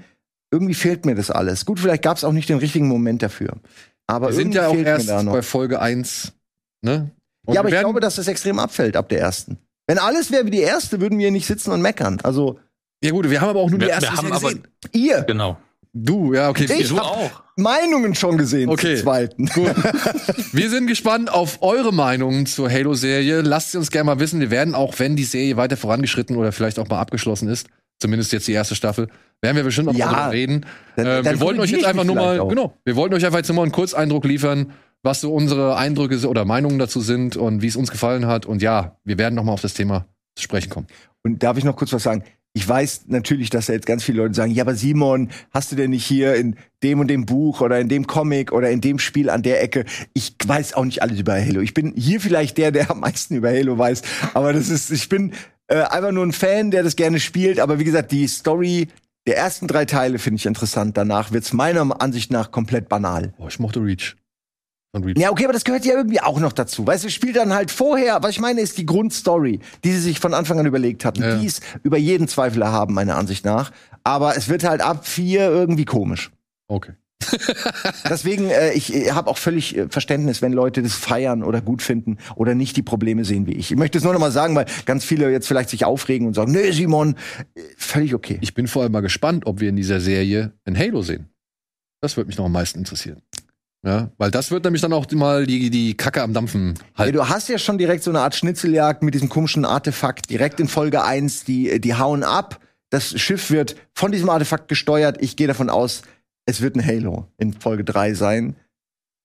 Irgendwie 0.52 0.74
fehlt 0.74 1.06
mir 1.06 1.16
das 1.16 1.32
alles. 1.32 1.66
Gut, 1.66 1.80
vielleicht 1.80 2.04
gab 2.04 2.18
es 2.18 2.24
auch 2.24 2.34
nicht 2.34 2.49
den 2.49 2.58
richtigen 2.58 2.88
Moment 2.88 3.22
dafür. 3.24 3.54
Aber 4.08 4.28
Wir 4.28 4.34
sind 4.36 4.54
irgendwie 4.54 4.84
ja 4.84 4.95
auch 4.95 4.99
erst 4.99 5.26
bei 5.26 5.41
Folge 5.41 5.82
1, 5.82 6.34
ne? 6.82 7.10
Und 7.45 7.54
ja, 7.56 7.62
aber 7.62 7.70
ich 7.70 7.80
glaube, 7.80 7.99
dass 8.02 8.16
das 8.18 8.28
extrem 8.28 8.60
abfällt 8.60 8.95
ab 8.97 9.10
der 9.10 9.20
ersten. 9.20 9.58
Wenn 9.88 9.97
alles 9.97 10.32
wäre 10.32 10.45
wie 10.45 10.52
die 10.52 10.60
erste, 10.60 10.99
würden 11.02 11.18
wir 11.18 11.24
hier 11.24 11.32
nicht 11.32 11.47
sitzen 11.47 11.72
und 11.72 11.82
meckern. 11.82 12.20
Also 12.24 12.60
Ja, 13.04 13.12
gut, 13.12 13.30
wir 13.30 13.41
haben 13.41 13.49
aber 13.49 13.62
auch 13.62 13.70
nur 13.70 13.80
die 13.80 13.86
Wir- 13.86 13.93
erste 13.93 14.12
wir 14.12 14.18
haben 14.18 14.32
aber- 14.32 14.49
gesehen. 14.49 14.68
ihr 14.91 15.22
Genau. 15.24 15.58
Du, 15.93 16.34
ja, 16.34 16.49
okay. 16.49 16.68
Ich 16.80 16.88
du 16.89 16.97
hab- 16.97 17.04
auch. 17.06 17.43
Meinungen 17.58 18.16
schon 18.16 18.38
gesehen 18.38 18.70
Okay. 18.70 18.95
zur 18.95 19.04
zweiten. 19.04 19.45
Gut. 19.47 19.74
Wir 20.54 20.70
sind 20.70 20.88
gespannt 20.88 21.30
auf 21.30 21.62
eure 21.62 21.93
Meinungen 21.93 22.45
zur 22.45 22.72
Halo-Serie. 22.72 23.41
Lasst 23.41 23.72
sie 23.74 23.78
uns 23.78 23.91
gerne 23.91 24.06
mal 24.06 24.20
wissen. 24.20 24.39
Wir 24.39 24.52
werden 24.52 24.74
auch, 24.74 24.99
wenn 24.99 25.18
die 25.18 25.26
Serie 25.26 25.58
weiter 25.58 25.76
vorangeschritten 25.76 26.38
oder 26.38 26.54
vielleicht 26.54 26.80
auch 26.80 26.88
mal 26.88 26.99
abgeschlossen 27.02 27.49
ist, 27.49 27.68
zumindest 27.99 28.32
jetzt 28.32 28.47
die 28.47 28.54
erste 28.54 28.74
Staffel, 28.76 29.10
werden 29.42 29.56
wir 29.58 29.64
bestimmt 29.64 29.88
noch 29.88 29.96
Ja. 29.96 30.12
darüber 30.12 30.32
reden. 30.32 30.66
Dann- 30.96 31.06
äh, 31.08 31.24
dann 31.24 31.39
wir 31.39 31.42
wollten 31.42 31.60
euch 31.60 31.72
jetzt 31.72 31.86
einfach 31.86 32.04
nur 32.04 32.16
mal, 32.16 32.39
auch. 32.39 32.50
genau, 32.50 32.74
wir 32.86 32.96
wollten 32.96 33.16
euch 33.16 33.26
einfach 33.26 33.39
jetzt 33.39 33.48
nur 33.48 33.56
mal 33.58 33.64
einen 33.64 33.72
Kurzeindruck 33.72 34.26
liefern, 34.26 34.72
was 35.04 35.22
so 35.22 35.34
unsere 35.34 35.78
Eindrücke 35.78 36.28
oder 36.28 36.46
Meinungen 36.46 36.78
dazu 36.80 37.02
sind 37.02 37.36
und 37.38 37.62
wie 37.62 37.68
es 37.68 37.76
uns 37.76 37.89
gefallen 37.92 38.28
hat. 38.28 38.46
Und 38.46 38.62
ja, 38.62 38.98
wir 39.04 39.18
werden 39.18 39.36
noch 39.36 39.44
mal 39.44 39.52
auf 39.54 39.62
das 39.62 39.74
Thema 39.74 40.06
zu 40.36 40.44
sprechen 40.44 40.70
kommen. 40.70 40.88
Und 41.24 41.42
darf 41.44 41.58
ich 41.58 41.64
noch 41.64 41.76
kurz 41.76 41.92
was 41.94 42.04
sagen? 42.04 42.24
Ich 42.54 42.68
weiß 42.68 43.06
natürlich, 43.08 43.50
dass 43.50 43.68
da 43.68 43.74
jetzt 43.74 43.86
ganz 43.86 44.04
viele 44.04 44.18
Leute 44.18 44.34
sagen, 44.34 44.52
ja, 44.52 44.64
aber 44.64 44.76
Simon, 44.76 45.30
hast 45.52 45.72
du 45.72 45.78
denn 45.78 45.92
nicht 45.92 46.06
hier 46.06 46.36
in 46.36 46.58
dem 46.84 47.00
und 47.00 47.08
dem 47.08 47.26
Buch 47.26 47.62
oder 47.62 47.80
in 47.80 47.88
dem 47.88 48.08
Comic 48.08 48.52
oder 48.52 48.70
in 48.70 48.82
dem 48.82 49.00
Spiel 49.00 49.30
an 49.30 49.42
der 49.42 49.64
Ecke? 49.64 49.86
Ich 50.14 50.36
weiß 50.46 50.74
auch 50.74 50.84
nicht 50.84 51.02
alles 51.02 51.18
über 51.18 51.34
Halo. 51.34 51.62
Ich 51.62 51.74
bin 51.74 51.94
hier 51.96 52.20
vielleicht 52.20 52.58
der, 52.58 52.72
der 52.72 52.92
am 52.92 53.00
meisten 53.00 53.36
über 53.36 53.50
Halo 53.52 53.78
weiß. 53.78 54.02
Aber 54.34 54.52
das 54.52 54.68
ist, 54.70 54.92
ich 54.92 55.08
bin 55.08 55.32
äh, 55.68 55.78
einfach 55.78 56.12
nur 56.12 56.26
ein 56.26 56.34
Fan, 56.34 56.72
der 56.72 56.84
das 56.84 56.98
gerne 56.98 57.22
spielt. 57.22 57.58
Aber 57.62 57.80
wie 57.80 57.86
gesagt, 57.86 58.12
die 58.12 58.28
Story 58.28 58.89
der 59.28 59.38
ersten 59.38 59.68
drei 59.68 59.86
Teile 59.86 60.20
finde 60.20 60.38
ich 60.38 60.46
interessant. 60.46 60.98
Danach 60.98 61.32
wird's 61.32 61.54
meiner 61.54 62.02
Ansicht 62.02 62.32
nach 62.32 62.52
komplett 62.52 62.90
banal. 62.90 63.34
Boah, 63.38 63.48
ich 63.48 63.60
mochte 63.60 63.80
Reach. 63.80 64.16
Ja, 65.16 65.32
okay, 65.32 65.46
aber 65.46 65.54
das 65.54 65.64
gehört 65.64 65.86
ja 65.86 65.94
irgendwie 65.94 66.20
auch 66.20 66.40
noch 66.40 66.52
dazu. 66.52 66.86
Weißt 66.86 67.04
du, 67.04 67.08
es 67.08 67.14
spielt 67.14 67.38
dann 67.38 67.54
halt 67.54 67.72
vorher, 67.72 68.22
was 68.24 68.32
ich 68.32 68.42
meine, 68.42 68.60
ist 68.60 68.78
die 68.78 68.86
Grundstory, 68.86 69.62
die 69.86 69.92
sie 69.94 70.02
sich 70.02 70.20
von 70.20 70.34
Anfang 70.34 70.60
an 70.60 70.66
überlegt 70.66 71.06
hatten. 71.06 71.24
Ja. 71.24 71.38
Die 71.38 71.46
ist 71.46 71.64
über 71.84 71.98
jeden 71.98 72.28
Zweifel 72.28 72.62
erhaben, 72.62 72.94
meiner 72.94 73.16
Ansicht 73.16 73.46
nach. 73.46 73.72
Aber 74.04 74.36
es 74.36 74.50
wird 74.50 74.66
halt 74.66 74.82
ab 74.82 75.08
vier 75.08 75.50
irgendwie 75.50 75.86
komisch. 75.86 76.32
Okay. 76.68 76.92
Deswegen, 78.10 78.50
äh, 78.50 78.74
ich 78.74 78.94
äh, 78.94 79.12
habe 79.12 79.30
auch 79.30 79.38
völlig 79.38 79.78
äh, 79.78 79.88
Verständnis, 79.90 80.42
wenn 80.42 80.54
Leute 80.54 80.82
das 80.82 80.94
feiern 80.94 81.44
oder 81.44 81.62
gut 81.62 81.82
finden 81.82 82.18
oder 82.36 82.56
nicht 82.56 82.78
die 82.78 82.82
Probleme 82.84 83.26
sehen 83.26 83.48
wie 83.48 83.54
ich. 83.54 83.72
Ich 83.72 83.78
möchte 83.78 83.98
es 83.98 84.04
nur 84.04 84.14
noch 84.14 84.20
mal 84.20 84.32
sagen, 84.32 84.56
weil 84.56 84.66
ganz 84.86 85.06
viele 85.06 85.32
jetzt 85.32 85.48
vielleicht 85.48 85.70
sich 85.70 85.86
aufregen 85.86 86.28
und 86.28 86.34
sagen, 86.34 86.52
nee, 86.52 86.72
Simon, 86.72 87.16
äh, 87.56 87.62
völlig 87.78 88.14
okay. 88.14 88.38
Ich 88.42 88.54
bin 88.54 88.68
vor 88.68 88.84
allem 88.84 88.92
mal 88.92 89.02
gespannt, 89.02 89.46
ob 89.46 89.60
wir 89.60 89.70
in 89.70 89.76
dieser 89.76 90.00
Serie 90.00 90.54
ein 90.66 90.78
Halo 90.78 91.02
sehen. 91.02 91.30
Das 92.02 92.18
würde 92.18 92.28
mich 92.28 92.38
noch 92.38 92.46
am 92.46 92.52
meisten 92.52 92.80
interessieren. 92.80 93.22
Ja, 93.84 94.12
weil 94.18 94.30
das 94.30 94.52
wird 94.52 94.64
nämlich 94.64 94.82
dann 94.82 94.94
auch 94.94 95.10
mal 95.12 95.48
die, 95.48 95.72
die 95.72 95.96
Kacke 95.98 96.22
am 96.22 96.34
Dampfen 96.34 96.76
Ja, 96.76 97.00
halten. 97.00 97.14
du 97.14 97.30
hast 97.30 97.50
ja 97.50 97.58
schon 97.58 97.80
direkt 97.80 98.04
so 98.04 98.12
eine 98.12 98.20
Art 98.20 98.36
Schnitzeljagd 98.36 99.02
mit 99.02 99.16
diesem 99.16 99.28
komischen 99.28 99.66
Artefakt 99.66 100.30
direkt 100.30 100.60
in 100.60 100.68
Folge 100.68 101.04
1, 101.04 101.46
die, 101.46 101.82
die 101.82 101.96
hauen 101.96 102.24
ab. 102.24 102.60
Das 102.92 103.20
Schiff 103.20 103.50
wird 103.50 103.76
von 103.96 104.12
diesem 104.12 104.30
Artefakt 104.30 104.68
gesteuert. 104.68 105.18
Ich 105.22 105.36
gehe 105.36 105.48
davon 105.48 105.70
aus, 105.72 106.04
es 106.52 106.62
wird 106.62 106.76
ein 106.76 106.86
Halo 106.86 107.28
in 107.38 107.54
Folge 107.54 107.84
3 107.84 108.14
sein. 108.14 108.56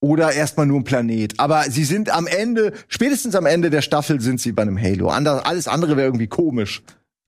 Oder 0.01 0.33
erstmal 0.33 0.67
nur 0.67 0.81
ein 0.81 0.85
Planet. 0.85 1.39
Aber 1.39 1.65
sie 1.65 1.85
sind 1.85 2.11
am 2.11 2.27
Ende, 2.27 2.73
spätestens 2.89 3.35
am 3.35 3.47
Ende 3.47 3.71
der 3.71 3.83
Staffel 3.83 4.21
sind 4.21 4.41
sie 4.41 4.53
bei 4.53 4.63
einem 4.63 4.81
Halo. 4.81 5.09
Ander, 5.09 5.47
alles 5.47 5.69
andere 5.69 5.97
wäre 5.97 6.07
irgendwie 6.07 6.27
komisch. 6.29 6.83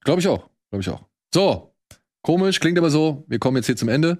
Glaube 0.04 0.20
ich 0.20 0.28
auch. 0.28 0.48
Glaube 0.70 0.82
ich 0.82 0.88
auch. 0.90 1.02
So, 1.34 1.74
komisch, 2.22 2.60
klingt 2.60 2.78
aber 2.78 2.90
so. 2.90 3.24
Wir 3.26 3.38
kommen 3.38 3.56
jetzt 3.56 3.66
hier 3.66 3.76
zum 3.76 3.88
Ende. 3.88 4.18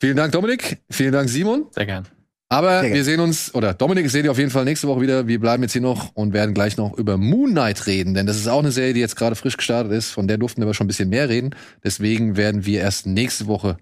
Vielen 0.00 0.16
Dank, 0.16 0.32
Dominik. 0.32 0.82
Vielen 0.90 1.12
Dank, 1.12 1.28
Simon. 1.28 1.66
Sehr 1.70 1.86
gern. 1.86 2.06
Aber 2.48 2.82
Sehr 2.82 2.94
wir 2.94 3.04
sehen 3.04 3.20
uns, 3.20 3.54
oder 3.54 3.74
Dominik, 3.74 4.10
sehe 4.10 4.22
dich 4.22 4.30
auf 4.30 4.38
jeden 4.38 4.50
Fall 4.50 4.64
nächste 4.64 4.86
Woche 4.86 5.00
wieder. 5.00 5.26
Wir 5.26 5.40
bleiben 5.40 5.62
jetzt 5.62 5.72
hier 5.72 5.82
noch 5.82 6.14
und 6.14 6.32
werden 6.32 6.54
gleich 6.54 6.76
noch 6.76 6.96
über 6.96 7.16
Moon 7.16 7.50
Knight 7.50 7.86
reden, 7.86 8.14
denn 8.14 8.26
das 8.26 8.36
ist 8.36 8.48
auch 8.48 8.60
eine 8.60 8.70
Serie, 8.70 8.94
die 8.94 9.00
jetzt 9.00 9.16
gerade 9.16 9.34
frisch 9.34 9.56
gestartet 9.56 9.92
ist. 9.92 10.10
Von 10.10 10.28
der 10.28 10.38
durften 10.38 10.60
wir 10.60 10.66
aber 10.66 10.74
schon 10.74 10.84
ein 10.84 10.88
bisschen 10.88 11.08
mehr 11.08 11.28
reden. 11.28 11.54
Deswegen 11.82 12.36
werden 12.36 12.64
wir 12.66 12.80
erst 12.80 13.06
nächste 13.06 13.46
Woche 13.46 13.76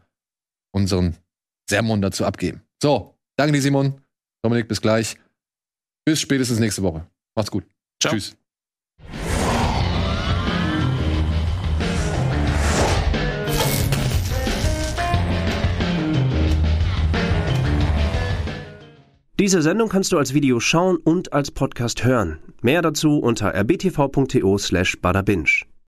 unseren 0.71 1.17
Sermon 1.73 2.03
dazu 2.03 2.27
abgeben. 2.27 2.61
So, 2.83 3.15
danke 3.37 3.55
dir, 3.55 3.63
Simon. 3.63 3.95
Dominik, 4.43 4.69
bis 4.69 4.83
gleich. 4.83 5.17
Bis 6.05 6.21
spätestens 6.21 6.59
nächste 6.59 6.83
Woche. 6.83 7.07
Macht's 7.35 7.51
gut. 7.51 7.65
Ciao. 7.99 8.13
Tschüss. 8.13 8.37
Diese 19.41 19.63
Sendung 19.63 19.89
kannst 19.89 20.13
du 20.13 20.19
als 20.19 20.35
Video 20.35 20.61
schauen 20.61 20.99
und 20.99 21.33
als 21.33 21.51
Podcast 21.51 22.05
hören. 22.05 22.39
Mehr 22.61 22.83
dazu 22.83 23.19
unter 23.19 23.55
rbtv.to 23.55 24.59
slash 24.59 25.01
badabinch. 25.01 25.67